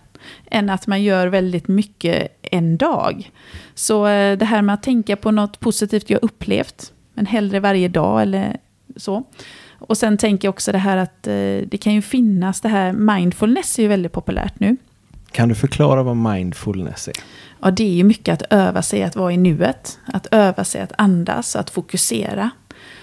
än 0.51 0.71
att 0.71 0.87
man 0.87 1.03
gör 1.03 1.27
väldigt 1.27 1.69
mycket 1.69 2.39
en 2.43 2.77
dag. 2.77 3.31
Så 3.75 4.07
eh, 4.07 4.39
det 4.39 4.45
här 4.45 4.63
med 4.63 4.75
att 4.75 4.83
tänka 4.83 5.17
på 5.17 5.31
något 5.31 5.61
positivt 5.61 6.11
jag 6.11 6.23
upplevt, 6.23 6.93
men 7.15 7.27
hellre 7.27 7.61
varje 7.61 7.89
dag 7.89 8.23
eller 8.23 8.57
så. 8.97 9.25
Och 9.79 9.97
sen 9.97 10.19
tänker 10.19 10.49
jag 10.49 10.53
också 10.53 10.73
det 10.73 10.79
här 10.79 10.97
att 10.97 11.27
eh, 11.27 11.33
det 11.69 11.79
kan 11.81 11.95
ju 11.95 12.03
finnas 12.03 12.61
det 12.61 12.69
här, 12.69 12.93
mindfulness 12.93 13.79
är 13.79 13.83
ju 13.83 13.89
väldigt 13.89 14.13
populärt 14.13 14.61
nu. 14.61 14.77
Kan 15.33 15.49
du 15.49 15.55
förklara 15.55 16.03
vad 16.03 16.17
mindfulness 16.17 17.09
är? 17.09 17.15
Ja, 17.63 17.71
det 17.71 17.85
är 17.85 17.95
ju 17.95 18.05
mycket 18.05 18.33
att 18.33 18.53
öva 18.53 18.83
sig 18.83 19.03
att 19.03 19.17
vara 19.17 19.33
i 19.33 19.37
nuet. 19.37 19.99
Att 20.07 20.27
öva 20.31 20.65
sig 20.65 20.81
att 20.81 20.93
andas, 20.99 21.57
att 21.57 21.71
fokusera. 21.71 22.51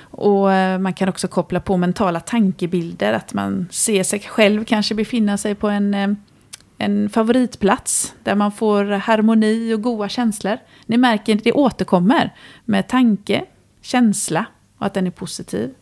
Och 0.02 0.54
eh, 0.54 0.80
man 0.80 0.94
kan 0.94 1.10
också 1.10 1.28
koppla 1.28 1.60
på 1.60 1.78
mentala 1.78 2.20
tankebilder. 2.20 3.14
Att 3.14 3.34
man 3.34 3.68
ser 3.72 4.04
sig 4.04 4.20
själv 4.20 4.66
kanske 4.66 4.96
befinna 4.96 5.38
sig 5.38 5.56
på 5.56 5.70
en, 5.70 5.94
eh, 5.94 6.10
en 6.78 7.10
favoritplats. 7.10 8.14
Där 8.24 8.36
man 8.36 8.52
får 8.52 8.86
harmoni 8.86 9.74
och 9.74 9.82
goda 9.82 10.10
känslor. 10.10 10.58
Ni 10.86 10.98
märker 10.98 11.36
att 11.36 11.44
det 11.44 11.52
återkommer 11.52 12.34
med 12.66 12.88
tanke, 12.88 13.44
känsla 13.82 14.46
och 14.80 14.86
att 14.86 14.94
den 14.94 15.08
är 15.08 15.12
positiv. 15.12 15.74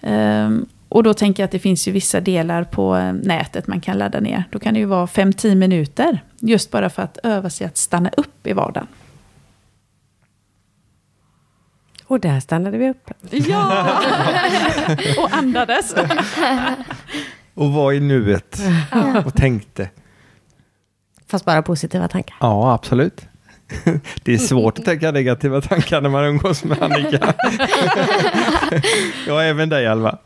Ehm, 0.00 0.66
och 0.88 1.02
då 1.02 1.14
tänker 1.14 1.42
jag 1.42 1.44
att 1.44 1.52
det 1.52 1.58
finns 1.58 1.88
ju 1.88 1.92
vissa 1.92 2.20
delar 2.20 2.64
på 2.64 2.96
eh, 2.96 3.12
nätet 3.12 3.66
man 3.66 3.80
kan 3.80 3.98
ladda 3.98 4.20
ner. 4.20 4.44
Då 4.50 4.58
kan 4.58 4.74
det 4.74 4.80
ju 4.80 4.86
vara 4.86 5.06
5-10 5.06 5.54
minuter. 5.54 6.24
Just 6.40 6.70
bara 6.70 6.90
för 6.90 7.02
att 7.02 7.18
öva 7.22 7.50
sig 7.50 7.66
att 7.66 7.76
stanna 7.76 8.10
upp 8.16 8.46
i 8.46 8.52
vardagen. 8.52 8.86
Och 12.06 12.20
där 12.20 12.40
stannade 12.40 12.78
vi 12.78 12.90
upp. 12.90 13.10
Ja! 13.30 14.00
och 15.18 15.34
andades. 15.34 15.94
Och 17.54 17.72
var 17.72 17.92
i 17.92 18.00
nuet 18.00 18.60
och 19.24 19.34
tänkte. 19.34 19.90
Fast 21.26 21.44
bara 21.44 21.62
positiva 21.62 22.08
tankar. 22.08 22.36
Ja, 22.40 22.74
absolut. 22.74 23.28
Det 24.22 24.34
är 24.34 24.38
svårt 24.38 24.78
att 24.78 24.84
tänka 24.84 25.10
negativa 25.10 25.60
tankar 25.60 26.00
när 26.00 26.08
man 26.08 26.24
umgås 26.24 26.64
med 26.64 26.82
Annika. 26.82 27.34
ja, 29.26 29.42
även 29.42 29.68
dig 29.68 29.86
Alva. 29.86 30.18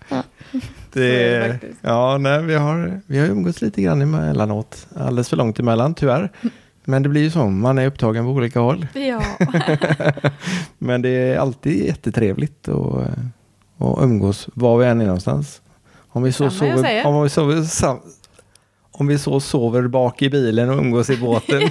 Det 0.92 1.34
är 1.34 1.48
det 1.48 1.60
ja, 1.80 2.18
nej, 2.18 2.42
vi, 2.42 2.54
har, 2.54 3.00
vi 3.06 3.18
har 3.18 3.26
umgåtts 3.26 3.62
lite 3.62 3.82
grann 3.82 4.02
emellanåt. 4.02 4.86
Alldeles 4.96 5.28
för 5.28 5.36
långt 5.36 5.58
emellan 5.58 5.94
tyvärr. 5.94 6.30
Men 6.84 7.02
det 7.02 7.08
blir 7.08 7.22
ju 7.22 7.30
så, 7.30 7.46
man 7.46 7.78
är 7.78 7.86
upptagen 7.86 8.24
på 8.24 8.30
olika 8.30 8.60
håll. 8.60 8.86
ja. 8.94 9.22
Men 10.78 11.02
det 11.02 11.08
är 11.08 11.38
alltid 11.38 11.86
jättetrevligt 11.86 12.68
att, 12.68 13.08
att 13.78 14.02
umgås 14.02 14.48
var 14.54 14.78
vi 14.78 14.86
än 14.86 15.00
är 15.00 15.04
någonstans. 15.04 15.62
Om 16.10 16.22
vi 16.22 16.32
så, 16.32 16.50
sover, 16.50 17.06
om 17.06 17.22
vi 17.22 17.28
sover, 17.28 17.62
sam, 17.62 18.00
om 18.98 19.06
vi 19.06 19.18
så 19.18 19.40
sover 19.40 19.88
bak 19.88 20.22
i 20.22 20.30
bilen 20.30 20.70
och 20.70 20.78
umgås 20.78 21.10
i 21.10 21.16
båten. 21.16 21.60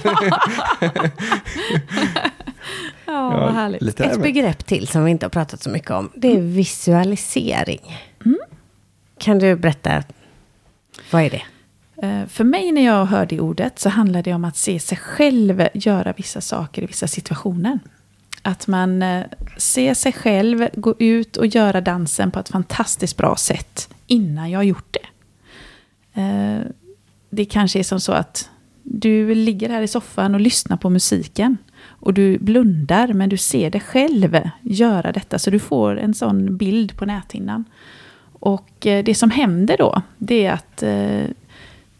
ja, 3.06 3.30
vad 3.30 3.54
härligt. 3.54 4.00
Ett 4.00 4.22
begrepp 4.22 4.66
till 4.66 4.88
som 4.88 5.04
vi 5.04 5.10
inte 5.10 5.26
har 5.26 5.30
pratat 5.30 5.62
så 5.62 5.70
mycket 5.70 5.90
om. 5.90 6.10
Det 6.14 6.32
är 6.36 6.40
visualisering. 6.40 7.96
Kan 9.18 9.38
du 9.38 9.56
berätta, 9.56 10.02
vad 11.10 11.22
är 11.22 11.30
det? 11.30 11.42
Eh, 12.06 12.26
För 12.26 12.44
mig 12.44 12.72
när 12.72 12.84
jag 12.84 13.04
hör 13.06 13.26
det 13.26 13.40
ordet 13.40 13.78
så 13.78 13.88
handlar 13.88 14.22
det 14.22 14.34
om 14.34 14.44
att 14.44 14.56
se 14.56 14.80
sig 14.80 14.98
själv 14.98 15.68
göra 15.74 16.14
vissa 16.16 16.40
saker 16.40 16.82
i 16.82 16.86
vissa 16.86 17.06
situationer. 17.08 17.78
Att 18.42 18.66
man 18.66 19.02
eh, 19.02 19.24
ser 19.56 19.94
sig 19.94 20.12
själv 20.12 20.68
gå 20.74 20.94
ut 20.98 21.36
och 21.36 21.46
göra 21.46 21.80
dansen 21.80 22.30
på 22.30 22.40
ett 22.40 22.48
fantastiskt 22.48 23.16
bra 23.16 23.36
sätt 23.36 23.88
innan 24.06 24.50
jag 24.50 24.58
har 24.58 24.64
gjort 24.64 24.96
det. 25.00 25.00
Det 27.30 27.44
kanske 27.44 27.78
är 27.78 27.82
som 27.82 28.00
så 28.00 28.12
att 28.12 28.50
du 28.82 29.34
ligger 29.34 29.68
här 29.68 29.82
i 29.82 29.88
soffan 29.88 30.34
och 30.34 30.40
lyssnar 30.40 30.76
på 30.76 30.90
musiken. 30.90 31.56
Och 31.84 32.14
du 32.14 32.38
blundar 32.38 33.12
men 33.12 33.28
du 33.28 33.36
ser 33.36 33.70
dig 33.70 33.80
själv 33.80 34.40
göra 34.62 35.12
detta 35.12 35.38
så 35.38 35.50
du 35.50 35.58
får 35.58 35.98
en 35.98 36.14
sån 36.14 36.56
bild 36.56 36.96
på 36.96 37.06
näthinnan. 37.06 37.64
Och 38.32 38.86
eh, 38.86 39.04
det 39.04 39.14
som 39.14 39.30
händer 39.30 39.76
då 39.78 40.02
det 40.18 40.46
är 40.46 40.52
att 40.52 40.82
eh, 40.82 41.24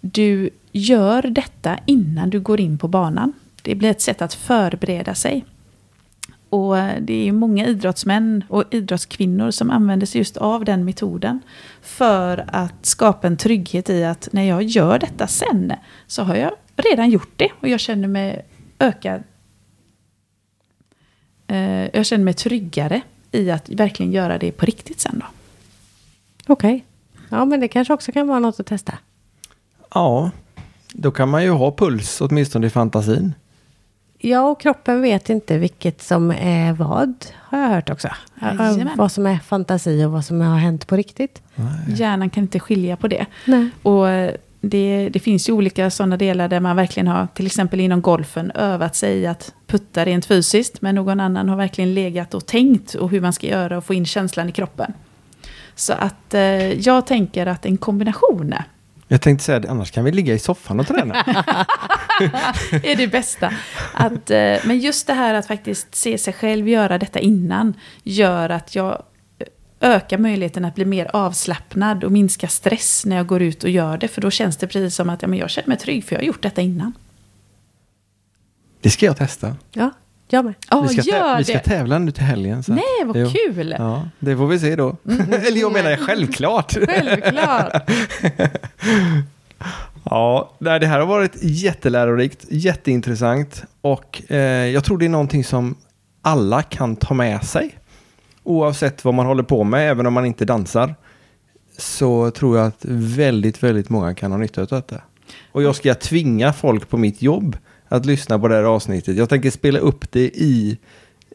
du 0.01 0.51
gör 0.72 1.22
detta 1.22 1.79
innan 1.87 2.31
du 2.31 2.41
går 2.41 2.61
in 2.61 2.79
på 2.79 2.89
banan. 2.89 3.33
Det 3.62 3.74
blir 3.74 3.91
ett 3.91 4.01
sätt 4.01 4.22
att 4.22 4.35
förbereda 4.35 5.14
sig. 5.14 5.45
Och 6.51 6.76
det 7.01 7.12
är 7.12 7.24
ju 7.24 7.32
många 7.32 7.66
idrottsmän 7.66 8.44
och 8.49 8.64
idrottskvinnor 8.70 9.51
som 9.51 9.70
använder 9.70 10.07
sig 10.07 10.18
just 10.18 10.36
av 10.36 10.64
den 10.64 10.84
metoden. 10.84 11.40
För 11.82 12.44
att 12.49 12.86
skapa 12.86 13.26
en 13.26 13.36
trygghet 13.36 13.90
i 13.90 14.05
att 14.05 14.28
när 14.32 14.42
jag 14.42 14.62
gör 14.62 14.99
detta 14.99 15.26
sen 15.26 15.72
så 16.07 16.22
har 16.22 16.34
jag 16.34 16.53
redan 16.76 17.11
gjort 17.11 17.32
det 17.36 17.49
och 17.61 17.68
jag 17.68 17.80
känner 17.80 18.09
mig 18.09 18.46
ökad. 18.78 19.22
Eh, 21.46 21.96
jag 21.96 22.07
känner 22.07 22.24
mig 22.24 22.34
tryggare 22.34 23.01
i 23.32 23.51
att 23.51 23.68
verkligen 23.68 24.12
göra 24.12 24.38
det 24.38 24.53
på 24.53 24.66
riktigt 24.66 25.01
sen 25.01 25.18
då. 25.18 25.26
Okej. 26.53 26.84
Ja, 27.28 27.44
men 27.44 27.61
det 27.61 27.68
kanske 27.68 27.94
också 27.94 28.12
kan 28.12 28.28
vara 28.28 28.38
något 28.38 28.61
att 28.61 28.66
testa. 28.66 28.99
Ja, 29.94 30.30
då 30.92 31.11
kan 31.11 31.28
man 31.28 31.44
ju 31.44 31.51
ha 31.51 31.76
puls 31.76 32.20
åtminstone 32.20 32.66
i 32.66 32.70
fantasin. 32.70 33.34
Ja, 34.19 34.41
och 34.41 34.61
kroppen 34.61 35.03
vet 35.03 35.31
inte 35.31 35.59
vilket 35.59 36.03
som 36.03 36.31
är 36.31 36.73
vad, 36.73 37.27
har 37.35 37.59
jag 37.59 37.69
hört 37.69 37.91
också. 37.91 38.09
Jajamän. 38.43 38.89
Vad 38.97 39.12
som 39.12 39.27
är 39.27 39.39
fantasi 39.39 40.05
och 40.05 40.11
vad 40.11 40.25
som 40.25 40.41
har 40.41 40.59
hänt 40.59 40.87
på 40.87 40.97
riktigt. 40.97 41.43
Hjärnan 41.89 42.31
kan 42.31 42.43
inte 42.43 42.61
skilja 42.61 42.97
på 42.97 43.09
det. 43.09 43.27
Nej. 43.45 43.69
Och 43.83 44.09
eh, 44.09 44.35
det, 44.61 45.09
det 45.12 45.19
finns 45.19 45.49
ju 45.49 45.53
olika 45.53 45.91
sådana 45.91 46.16
delar 46.16 46.49
där 46.49 46.61
man 46.61 46.77
verkligen 46.77 47.07
har, 47.07 47.29
till 47.35 47.47
exempel 47.47 47.81
inom 47.81 48.03
golfen, 48.03 48.51
övat 48.51 48.97
sig 48.97 49.27
att 49.27 49.55
putta 49.66 50.05
rent 50.05 50.27
fysiskt. 50.27 50.83
Men 50.83 50.95
någon 50.95 51.21
annan 51.21 51.49
har 51.49 51.57
verkligen 51.57 51.95
legat 51.95 52.35
och 52.35 52.47
tänkt 52.47 52.95
och 52.95 53.11
hur 53.11 53.21
man 53.21 53.33
ska 53.33 53.47
göra 53.47 53.79
och 53.79 53.85
få 53.85 53.95
in 53.95 54.07
känslan 54.07 54.49
i 54.49 54.53
kroppen. 54.53 54.93
Så 55.75 55.93
att 55.93 56.35
eh, 56.35 56.73
jag 56.73 57.07
tänker 57.07 57.47
att 57.47 57.66
en 57.66 57.77
kombination 57.77 58.55
Jag 59.09 59.21
tänkte 59.21 59.45
säga 59.45 59.61
det, 59.61 59.71
annars 59.71 59.91
kan 59.91 60.05
vi 60.05 60.13
ligga 60.13 60.35
i 60.35 60.39
soffan 60.39 60.81
och 60.81 60.87
träna. 60.87 61.15
är 62.83 62.97
det 62.97 63.07
bästa. 63.07 63.53
Att, 63.95 64.31
eh, 64.31 64.57
men 64.65 64.79
just 64.79 65.07
det 65.07 65.13
här 65.13 65.35
att 65.35 65.47
faktiskt 65.47 65.95
se 65.95 66.19
sig 66.19 66.33
själv 66.33 66.69
göra 66.69 66.99
detta 66.99 67.19
innan 67.19 67.75
gör 68.03 68.51
att 68.51 68.75
jag 68.75 69.03
ökar 69.81 70.19
möjligheten 70.19 70.65
att 70.65 70.75
bli 70.75 70.85
mer 70.85 71.11
avslappnad 71.13 72.05
och 72.05 72.13
minska 72.13 72.49
stress 72.49 73.07
när 73.07 73.17
jag 73.17 73.27
går 73.27 73.43
ut 73.43 73.65
och 73.65 73.71
gör 73.71 73.99
det. 73.99 74.09
För 74.09 74.21
då 74.21 74.31
känns 74.31 74.57
det 74.57 74.67
precis 74.67 74.95
som 74.95 75.11
att 75.11 75.23
ja, 75.23 75.29
men 75.29 75.39
jag 75.39 75.51
känner 75.51 75.69
mig 75.69 75.79
trygg 75.79 76.05
för 76.05 76.15
jag 76.15 76.21
har 76.21 76.27
gjort 76.27 76.43
detta 76.43 76.61
innan. 76.61 76.93
Det 78.81 78.91
ska 78.91 79.07
jag 79.07 79.17
testa. 79.17 79.57
Ja, 79.73 79.91
jag 80.37 80.45
med. 80.45 80.55
Ja, 80.70 80.81
vi, 80.81 80.89
ska 80.89 81.03
gör 81.11 81.39
vi 81.39 81.45
ska 81.45 81.59
tävla 81.59 81.99
nu 81.99 82.11
till 82.11 82.22
helgen. 82.22 82.62
Så. 82.62 82.72
Nej, 82.72 82.83
vad 83.05 83.16
Jo. 83.16 83.31
kul! 83.31 83.74
Ja, 83.79 84.09
det 84.18 84.37
får 84.37 84.47
vi 84.47 84.59
se 84.59 84.76
då. 84.76 84.97
Eller 85.47 85.61
jag 85.61 85.72
menar 85.72 85.97
självklart. 85.97 86.76
Självklart! 86.87 87.91
Ja, 90.11 90.53
det 90.59 90.87
här 90.87 90.99
har 91.01 91.07
varit 91.07 91.37
jättelärorikt, 91.43 92.45
jätteintressant 92.49 93.64
och 93.81 94.22
eh, 94.33 94.39
jag 94.66 94.85
tror 94.85 94.99
det 94.99 95.05
är 95.05 95.09
någonting 95.09 95.45
som 95.45 95.74
alla 96.22 96.62
kan 96.62 96.97
ta 96.97 97.14
med 97.14 97.45
sig. 97.45 97.79
Oavsett 98.43 99.05
vad 99.05 99.14
man 99.14 99.26
håller 99.26 99.43
på 99.43 99.64
med, 99.64 99.91
även 99.91 100.07
om 100.07 100.12
man 100.12 100.26
inte 100.26 100.45
dansar. 100.45 100.95
Så 101.79 102.31
tror 102.31 102.59
jag 102.59 102.66
att 102.66 102.85
väldigt, 102.89 103.62
väldigt 103.62 103.89
många 103.89 104.14
kan 104.14 104.31
ha 104.33 104.39
nytta 104.39 104.61
av 104.61 104.66
detta. 104.66 104.97
Och 105.53 105.62
jag 105.62 105.76
ska 105.76 105.95
tvinga 105.95 106.53
folk 106.53 106.89
på 106.89 106.97
mitt 106.97 107.22
jobb 107.22 107.57
att 107.89 108.07
lyssna 108.07 108.39
på 108.39 108.49
det 108.49 108.55
här 108.55 108.62
avsnittet. 108.62 109.16
Jag 109.16 109.28
tänker 109.28 109.51
spela 109.51 109.78
upp 109.78 110.12
det 110.12 110.24
i, 110.24 110.78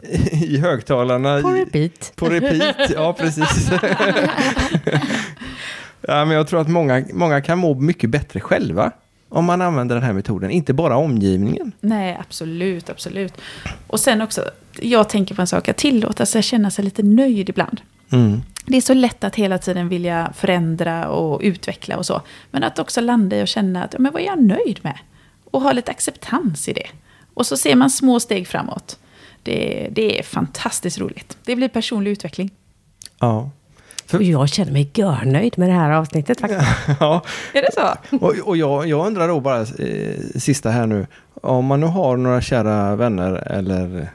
i 0.32 0.58
högtalarna. 0.58 1.42
På 1.42 1.56
i- 1.58 1.62
repeat. 1.66 2.14
på 2.16 2.30
repeat, 2.30 2.90
ja 2.96 3.14
precis. 3.14 3.70
ja, 6.02 6.26
men 6.26 6.30
jag 6.38 6.48
tror 6.48 6.62
att 6.62 6.68
många, 6.68 7.06
många 7.14 7.42
kan 7.42 7.58
må 7.58 7.74
mycket 7.76 8.10
bättre 8.10 8.40
själva 8.40 8.92
om 9.30 9.46
man 9.46 9.62
använder 9.62 9.96
den 9.96 10.04
här 10.04 10.14
metoden, 10.14 10.52
inte 10.52 10.74
bara 10.74 10.98
omgivningen. 10.98 11.72
Nej, 11.80 12.18
absolut, 12.20 12.90
absolut. 12.90 13.34
Och 13.88 14.00
sen 14.00 14.22
också, 14.22 14.42
jag 14.80 15.10
tänker 15.10 15.36
på 15.36 15.42
en 15.42 15.48
sak, 15.48 15.68
att 15.70 15.78
tillåta 15.78 16.26
sig 16.26 16.40
att 16.40 16.46
känna 16.46 16.72
sig 16.72 16.86
lite 16.86 17.04
nöjd 17.04 17.50
ibland. 17.50 17.82
Mm. 18.12 18.42
Det 18.66 18.78
är 18.78 18.82
så 18.82 18.94
lätt 18.94 19.24
att 19.24 19.36
hela 19.36 19.58
tiden 19.58 19.90
vilja 19.90 20.34
förändra 20.36 21.08
och 21.10 21.42
utveckla 21.44 21.98
och 21.98 22.06
så. 22.06 22.22
Men 22.52 22.64
att 22.64 22.80
också 22.80 23.02
landa 23.02 23.40
i 23.40 23.44
och 23.44 23.48
känna 23.48 23.84
att, 23.84 23.96
men 24.00 24.12
vad 24.14 24.22
är 24.22 24.26
jag 24.26 24.44
nöjd 24.44 24.80
med? 24.82 24.98
Och 25.54 25.62
ha 25.62 25.72
lite 25.72 25.92
acceptans 25.92 26.68
i 26.68 26.74
det. 26.74 26.88
Och 27.34 27.46
så 27.46 27.58
ser 27.58 27.76
man 27.76 27.90
små 27.90 28.20
steg 28.20 28.48
framåt. 28.48 29.00
Det, 29.44 29.88
det 29.92 30.20
är 30.20 30.24
fantastiskt 30.24 30.98
roligt. 30.98 31.38
Det 31.44 31.56
blir 31.56 31.68
personlig 31.68 32.12
utveckling. 32.12 32.52
Ja. 33.20 33.50
Och 34.14 34.24
jag 34.24 34.50
känner 34.50 34.72
mig 34.72 34.92
görnöjd 34.94 35.58
med 35.58 35.70
det 35.70 35.74
här 35.74 35.92
avsnittet 35.92 36.42
faktiskt. 36.42 36.72
ja. 37.00 37.22
Är 37.54 37.62
det 37.62 37.70
så? 37.74 38.18
Och, 38.26 38.48
och 38.48 38.58
jag, 38.58 38.88
jag 38.88 39.08
undrar 39.08 39.28
då 39.28 39.40
bara, 39.40 39.62
eh, 39.62 40.18
sista 40.36 40.70
här 40.70 40.88
nu, 40.88 41.08
om 41.42 41.66
man 41.66 41.80
nu 41.80 41.86
har 41.86 42.18
några 42.18 42.42
kära 42.42 42.96
vänner 42.96 43.34
eller 43.52 44.10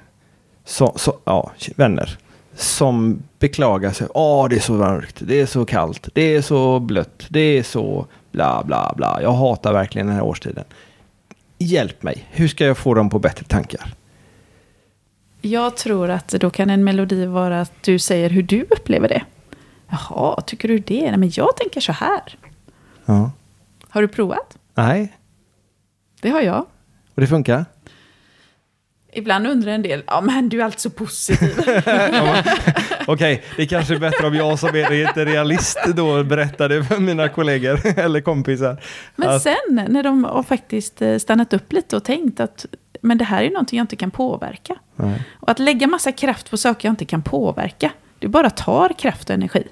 så, 0.64 0.92
så, 0.96 1.18
ja, 1.24 1.52
vänner 1.76 2.18
som 2.54 3.22
beklagar 3.38 3.92
sig. 3.92 4.06
Åh, 4.14 4.48
det 4.48 4.56
är 4.56 4.60
så 4.60 4.72
mörkt, 4.72 5.16
det 5.18 5.40
är 5.40 5.46
så 5.46 5.64
kallt, 5.64 6.08
det 6.14 6.36
är 6.36 6.42
så 6.42 6.80
blött, 6.80 7.26
det 7.28 7.40
är 7.40 7.62
så 7.62 8.06
bla 8.32 8.62
bla 8.64 8.92
bla. 8.96 9.22
Jag 9.22 9.32
hatar 9.32 9.72
verkligen 9.72 10.06
den 10.06 10.16
här 10.16 10.24
årstiden. 10.24 10.64
Hjälp 11.58 12.02
mig, 12.02 12.24
hur 12.30 12.48
ska 12.48 12.64
jag 12.66 12.78
få 12.78 12.94
dem 12.94 13.10
på 13.10 13.18
bättre 13.18 13.44
tankar? 13.44 13.94
Jag 15.40 15.76
tror 15.76 16.10
att 16.10 16.28
då 16.28 16.50
kan 16.50 16.70
en 16.70 16.84
melodi 16.84 17.26
vara 17.26 17.60
att 17.60 17.72
du 17.82 17.98
säger 17.98 18.30
hur 18.30 18.42
du 18.42 18.62
upplever 18.70 19.08
det. 19.08 19.22
Jaha, 19.88 20.40
tycker 20.40 20.68
du 20.68 20.78
det? 20.78 21.02
Nej, 21.10 21.16
men 21.18 21.30
jag 21.34 21.56
tänker 21.56 21.80
så 21.80 21.92
här. 21.92 22.38
Ja. 23.04 23.30
Har 23.88 24.02
du 24.02 24.08
provat? 24.08 24.58
Nej, 24.74 25.12
Det 26.20 26.30
har 26.30 26.40
jag. 26.40 26.66
och 27.14 27.20
det 27.20 27.26
funkar? 27.26 27.64
Ibland 29.18 29.46
undrar 29.46 29.72
en 29.72 29.82
del, 29.82 30.02
ja 30.06 30.20
men 30.20 30.48
du 30.48 30.60
är 30.60 30.64
alltid 30.64 30.80
så 30.80 30.90
positiv. 30.90 31.58
Okej, 33.06 33.44
det 33.56 33.62
är 33.62 33.66
kanske 33.66 33.94
är 33.94 33.98
bättre 33.98 34.26
om 34.26 34.34
jag 34.34 34.58
som 34.58 34.68
är 34.68 35.08
inte 35.08 35.24
realist 35.24 35.78
då 35.94 36.24
berättar 36.24 36.68
det 36.68 36.84
för 36.84 36.98
mina 36.98 37.28
kollegor 37.28 37.80
eller 37.98 38.20
kompisar. 38.20 38.76
Men 39.16 39.28
Att- 39.28 39.42
sen 39.42 39.86
när 39.88 40.02
de 40.02 40.24
har 40.24 40.42
faktiskt 40.42 41.02
eh, 41.02 41.18
stannat 41.18 41.52
upp 41.52 41.72
lite 41.72 41.96
och 41.96 42.04
tänkt 42.04 42.40
att 42.40 42.66
men 43.00 43.18
det 43.18 43.24
här 43.24 43.42
är 43.42 43.50
någonting 43.50 43.76
jag 43.76 43.84
inte 43.84 43.96
kan 43.96 44.10
påverka. 44.10 44.76
Nej. 44.96 45.22
Och 45.40 45.50
att 45.50 45.58
lägga 45.58 45.86
massa 45.86 46.12
kraft 46.12 46.50
på 46.50 46.56
saker 46.56 46.88
jag 46.88 46.92
inte 46.92 47.04
kan 47.04 47.22
påverka, 47.22 47.90
det 48.18 48.28
bara 48.28 48.50
tar 48.50 48.88
kraft 48.98 49.30
och 49.30 49.34
energi. 49.34 49.62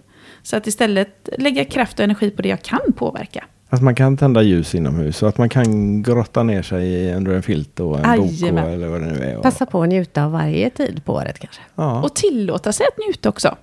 Så 0.42 0.56
att 0.56 0.66
istället 0.66 1.28
lägga 1.38 1.64
kraft 1.64 1.98
och 1.98 2.04
energi 2.04 2.30
på 2.30 2.42
det 2.42 2.48
jag 2.48 2.62
kan 2.62 2.92
påverka. 2.96 3.44
Att 3.68 3.82
man 3.82 3.94
kan 3.94 4.16
tända 4.16 4.42
ljus 4.42 4.74
inomhus 4.74 5.22
och 5.22 5.28
att 5.28 5.38
man 5.38 5.48
kan 5.48 6.02
grotta 6.02 6.42
ner 6.42 6.62
sig 6.62 6.86
i- 6.88 7.14
under 7.14 7.32
en 7.32 7.42
filt 7.42 7.80
och 7.80 7.98
en 7.98 8.16
bok 8.20 8.26
och, 8.26 8.32
Jajamän. 8.32 8.66
eller 8.70 8.88
vad 8.88 9.00
det 9.00 9.06
nu 9.06 9.18
är. 9.24 9.36
Och, 9.36 9.42
Passa 9.42 9.66
på 9.66 9.82
att 9.82 9.88
njuta 9.88 10.24
av 10.24 10.32
varje 10.32 10.70
tid 10.70 11.04
på 11.04 11.12
året 11.14 11.38
kanske. 11.38 11.60
ja, 11.74 12.02
Och 12.02 12.14
tillåta 12.14 12.72
sig 12.72 12.86
att 12.86 12.98
njuta 13.08 13.28
också. 13.28 13.56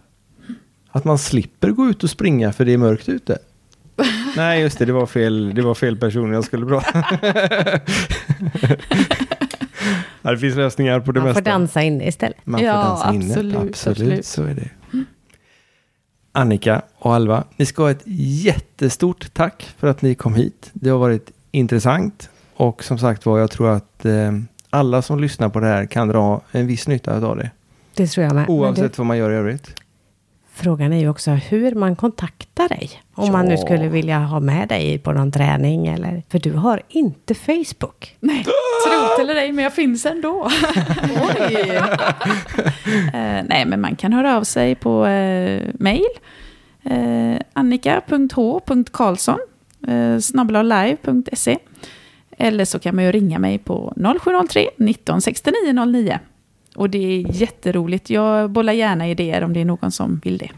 att 0.92 1.04
man 1.04 1.18
slipper 1.18 1.70
gå 1.70 1.86
ut 1.90 2.04
och 2.04 2.10
springa 2.10 2.54
för 2.54 2.66
det 2.66 2.74
är 2.74 2.78
mörkt 2.78 3.10
ute. 3.10 3.38
Nej, 4.38 4.62
just 4.62 4.80
det, 4.80 4.86
det 4.86 4.94
var 4.94 5.06
fel, 5.06 5.56
det 5.56 5.62
var 5.62 5.74
fel 5.76 5.98
person 5.98 6.34
jag 6.34 6.44
skulle 6.44 6.66
prata. 6.66 7.04
ja, 10.22 10.32
det 10.32 10.38
finns 10.38 10.56
lösningar 10.56 11.00
på 11.00 11.12
det 11.12 11.20
Man 11.20 11.34
får 11.34 11.42
mesta. 11.42 11.52
dansa 11.52 11.82
inne 11.82 12.08
istället. 12.08 12.38
Man 12.44 12.60
får 12.60 12.68
Ja, 12.68 12.74
dansa 12.74 13.14
inne. 13.14 13.26
absolut, 13.34 13.56
absolut, 13.56 13.98
absolut. 13.98 14.26
så 14.26 14.44
är 14.44 14.54
det. 14.54 14.70
Annika 16.36 16.82
och 16.98 17.14
Alva, 17.14 17.44
ni 17.58 17.66
ska 17.66 17.84
ha 17.84 17.92
ett 17.92 18.04
jättestort 18.06 19.34
tack 19.34 19.74
för 19.78 19.88
att 19.88 20.02
ni 20.02 20.16
kom 20.16 20.36
hit. 20.36 20.70
Det 20.74 20.90
har 20.90 20.98
varit 20.98 21.32
intressant 21.52 22.30
och 22.56 22.84
som 22.84 22.98
sagt 22.98 23.26
var, 23.26 23.40
jag 23.40 23.52
tror 23.52 23.70
att 23.70 24.06
eh, 24.06 24.32
alla 24.70 25.02
som 25.02 25.20
lyssnar 25.20 25.50
på 25.50 25.60
det 25.60 25.68
här 25.68 25.86
kan 25.86 26.08
dra 26.08 26.42
en 26.52 26.68
viss 26.68 26.88
nytta 26.88 27.28
av 27.28 27.38
det. 27.38 27.52
Det 27.96 28.08
tror 28.08 28.26
jag 28.26 28.36
med. 28.36 28.50
Oavsett 28.50 28.94
du, 28.94 28.98
vad 28.98 29.08
man 29.08 29.18
gör 29.18 29.32
i 29.32 29.36
övrigt. 29.36 29.82
frågan 30.52 30.94
är 30.94 31.00
ju 31.00 31.10
också 31.10 31.32
hur 31.32 31.76
man 31.76 31.96
kontaktar 31.96 32.43
dig. 32.56 32.90
Om 33.14 33.32
man 33.32 33.46
nu 33.46 33.52
Ja. 33.52 33.58
skulle 33.58 33.88
vilja 33.88 34.20
ha 34.20 34.40
med 34.40 34.68
dig 34.70 34.98
på 34.98 35.12
någon 35.12 35.32
träning 35.32 35.88
eller... 35.88 36.24
För 36.30 36.40
du 36.40 36.52
har 36.54 36.82
inte 36.90 37.36
Facebook. 37.36 38.18
Nej, 38.20 38.44
tro 38.44 39.22
eller 39.24 39.36
ej, 39.36 39.52
men 39.52 39.64
jag 39.64 39.74
finns 39.74 40.06
ändå. 40.06 40.50
Oj. 41.40 41.82
Eh, 43.14 43.44
nej, 43.46 43.66
men 43.66 43.82
man 43.82 43.96
kan 43.96 44.14
höra 44.14 44.38
av 44.38 44.44
sig 44.44 44.76
på 44.76 45.06
uh, 45.06 45.62
mail. 45.80 46.06
Eh, 46.84 47.38
Annika.h.karlsson 47.54 49.40
eh, 49.88 50.20
snabblaglive.se 50.20 51.58
Eller 52.38 52.66
så 52.66 52.80
kan 52.80 52.96
man 52.96 53.06
ju 53.06 53.12
ringa 53.12 53.40
mig 53.40 53.58
på 53.58 53.94
0703 54.22 54.70
19 54.78 55.22
69 55.22 55.86
09. 55.86 56.20
Och 56.76 56.90
det 56.90 56.98
är 56.98 57.42
jätteroligt. 57.42 58.10
Jag 58.10 58.50
bollar 58.50 58.74
gärna 58.74 59.08
idéer 59.08 59.44
om 59.44 59.54
det 59.54 59.62
är 59.62 59.66
någon 59.66 59.92
som 59.92 60.22
vill 60.24 60.38
det. 60.38 60.50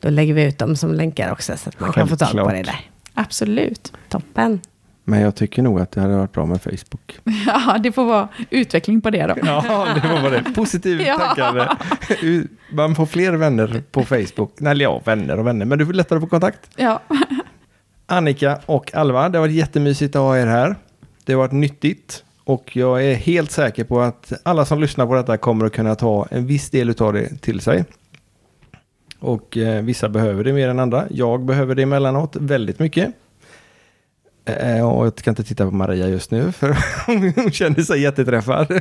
Då 0.00 0.10
lägger 0.10 0.34
vi 0.34 0.42
ut 0.44 0.58
dem 0.58 0.76
som 0.76 0.94
länkar 0.94 1.32
också 1.32 1.56
så 1.56 1.68
att 1.68 1.80
man 1.80 1.92
kan 1.92 2.08
få 2.08 2.16
tag 2.16 2.30
på 2.30 2.36
Självklart. 2.36 2.54
det 2.54 2.62
där. 2.62 2.80
Absolut. 3.14 3.92
Toppen. 4.08 4.60
Men 5.04 5.20
jag 5.20 5.34
tycker 5.34 5.62
nog 5.62 5.80
att 5.80 5.90
det 5.90 6.00
hade 6.00 6.16
varit 6.16 6.32
bra 6.32 6.46
med 6.46 6.62
Facebook. 6.62 7.18
Ja, 7.46 7.78
det 7.78 7.92
får 7.92 8.04
vara 8.04 8.28
utveckling 8.50 9.00
på 9.00 9.10
det 9.10 9.26
då. 9.26 9.34
Ja, 9.42 9.86
det 10.02 10.08
var 10.08 10.20
bara 10.22 10.30
det. 10.30 10.42
Positivt 10.54 11.02
Ja. 11.06 11.18
tankande. 11.18 11.66
Man 12.72 12.94
får 12.94 13.06
fler 13.06 13.32
vänner 13.32 13.82
på 13.92 14.02
Facebook. 14.04 14.52
Nej, 14.60 14.76
ja, 14.82 15.00
vänner 15.04 15.38
och 15.38 15.46
vänner. 15.46 15.64
Men 15.66 15.78
du 15.78 15.86
får 15.86 15.92
lättare 15.92 16.20
få 16.20 16.26
kontakt. 16.26 16.58
Ja. 16.76 17.00
Annika 18.06 18.58
och 18.66 18.94
Alva, 18.94 19.28
det 19.28 19.38
har 19.38 19.46
varit 19.46 19.54
jättemysigt 19.54 20.16
att 20.16 20.22
ha 20.22 20.38
er 20.38 20.46
här. 20.46 20.76
Det 21.24 21.32
har 21.32 21.38
varit 21.38 21.52
nyttigt. 21.52 22.24
Och 22.44 22.76
jag 22.76 23.04
är 23.04 23.14
helt 23.14 23.50
säker 23.50 23.84
på 23.84 24.00
att 24.00 24.32
alla 24.42 24.64
som 24.64 24.80
lyssnar 24.80 25.06
på 25.06 25.14
detta 25.14 25.36
kommer 25.36 25.66
att 25.66 25.72
kunna 25.72 25.94
ta 25.94 26.26
en 26.30 26.46
viss 26.46 26.70
del 26.70 26.94
av 26.98 27.12
det 27.12 27.28
till 27.40 27.60
sig. 27.60 27.84
Och 29.20 29.56
eh, 29.56 29.82
vissa 29.82 30.08
behöver 30.08 30.44
det 30.44 30.52
mer 30.52 30.68
än 30.68 30.78
andra. 30.78 31.06
Jag 31.10 31.44
behöver 31.44 31.74
det 31.74 31.82
emellanåt 31.82 32.36
väldigt 32.36 32.78
mycket. 32.78 33.14
Eh, 34.44 34.88
och 34.88 35.06
jag 35.06 35.18
ska 35.18 35.30
inte 35.30 35.44
titta 35.44 35.64
på 35.64 35.70
Maria 35.70 36.08
just 36.08 36.30
nu 36.30 36.52
för 36.52 36.76
hon 37.06 37.50
känner 37.50 37.82
sig 37.82 38.00
jätteträffad. 38.00 38.66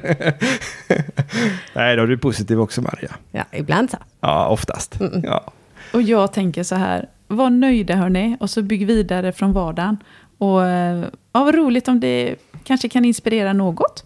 Nej, 1.74 1.96
då 1.96 2.04
är 2.04 2.08
du 2.08 2.18
positiv 2.18 2.62
också 2.62 2.82
Maria. 2.82 3.16
Ja, 3.32 3.44
ibland 3.52 3.92
så. 3.92 3.98
Ja, 4.22 4.48
oftast. 4.48 5.00
Ja. 5.24 5.52
Och 5.94 6.02
jag 6.02 6.34
tänker 6.34 6.64
så 6.64 6.76
här, 6.76 7.10
var 7.28 7.50
nöjda 7.50 7.96
hörni 7.96 8.38
och 8.40 8.50
så 8.50 8.62
bygg 8.62 8.88
vidare 8.88 9.32
från 9.32 9.54
vardagen. 9.54 9.98
Och 10.38 10.66
eh, 10.66 11.06
ja, 11.34 11.44
vad 11.44 11.56
roligt 11.56 11.88
om 11.88 12.00
det 12.00 12.36
kanske 12.64 12.90
kan 12.90 13.06
inspirera 13.06 13.54
något. 13.54 14.04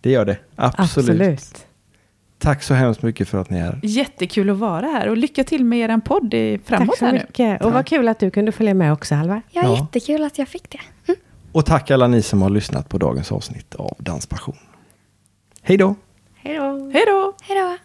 Det 0.00 0.10
gör 0.10 0.24
det. 0.24 0.38
Absolut. 0.56 1.10
Absolut. 1.10 1.66
Tack 2.38 2.62
så 2.62 2.74
hemskt 2.74 3.02
mycket 3.02 3.28
för 3.28 3.38
att 3.38 3.50
ni 3.50 3.58
är 3.58 3.62
här. 3.62 3.80
Jättekul 3.82 4.50
att 4.50 4.56
vara 4.56 4.86
här 4.86 5.08
och 5.08 5.16
lycka 5.16 5.44
till 5.44 5.64
med 5.64 5.90
er 5.90 5.98
podd 6.00 6.34
i- 6.34 6.58
framåt 6.64 6.86
Tack 6.88 6.98
så 6.98 7.04
här 7.04 7.12
nu. 7.12 7.18
mycket. 7.18 7.62
Och 7.64 7.72
vad 7.72 7.86
kul 7.86 8.08
att 8.08 8.18
du 8.18 8.30
kunde 8.30 8.52
följa 8.52 8.74
med 8.74 8.92
också, 8.92 9.14
Alva. 9.14 9.42
Ja, 9.50 9.62
Ja. 9.64 9.76
jättekul 9.80 10.24
att 10.24 10.38
jag 10.38 10.48
fick 10.48 10.70
det. 10.70 10.80
Och 11.52 11.66
tack 11.66 11.90
alla 11.90 12.06
ni 12.06 12.22
som 12.22 12.42
har 12.42 12.50
lyssnat 12.50 12.88
på 12.88 12.98
dagens 12.98 13.32
avsnitt 13.32 13.74
av 13.74 13.94
Danspassion. 13.98 14.56
Hej 15.62 15.76
då! 15.76 15.94
Hej 16.34 16.56
då. 16.56 16.90
Hej 16.94 17.04
då! 17.06 17.32
Hej 17.42 17.56
då! 17.60 17.76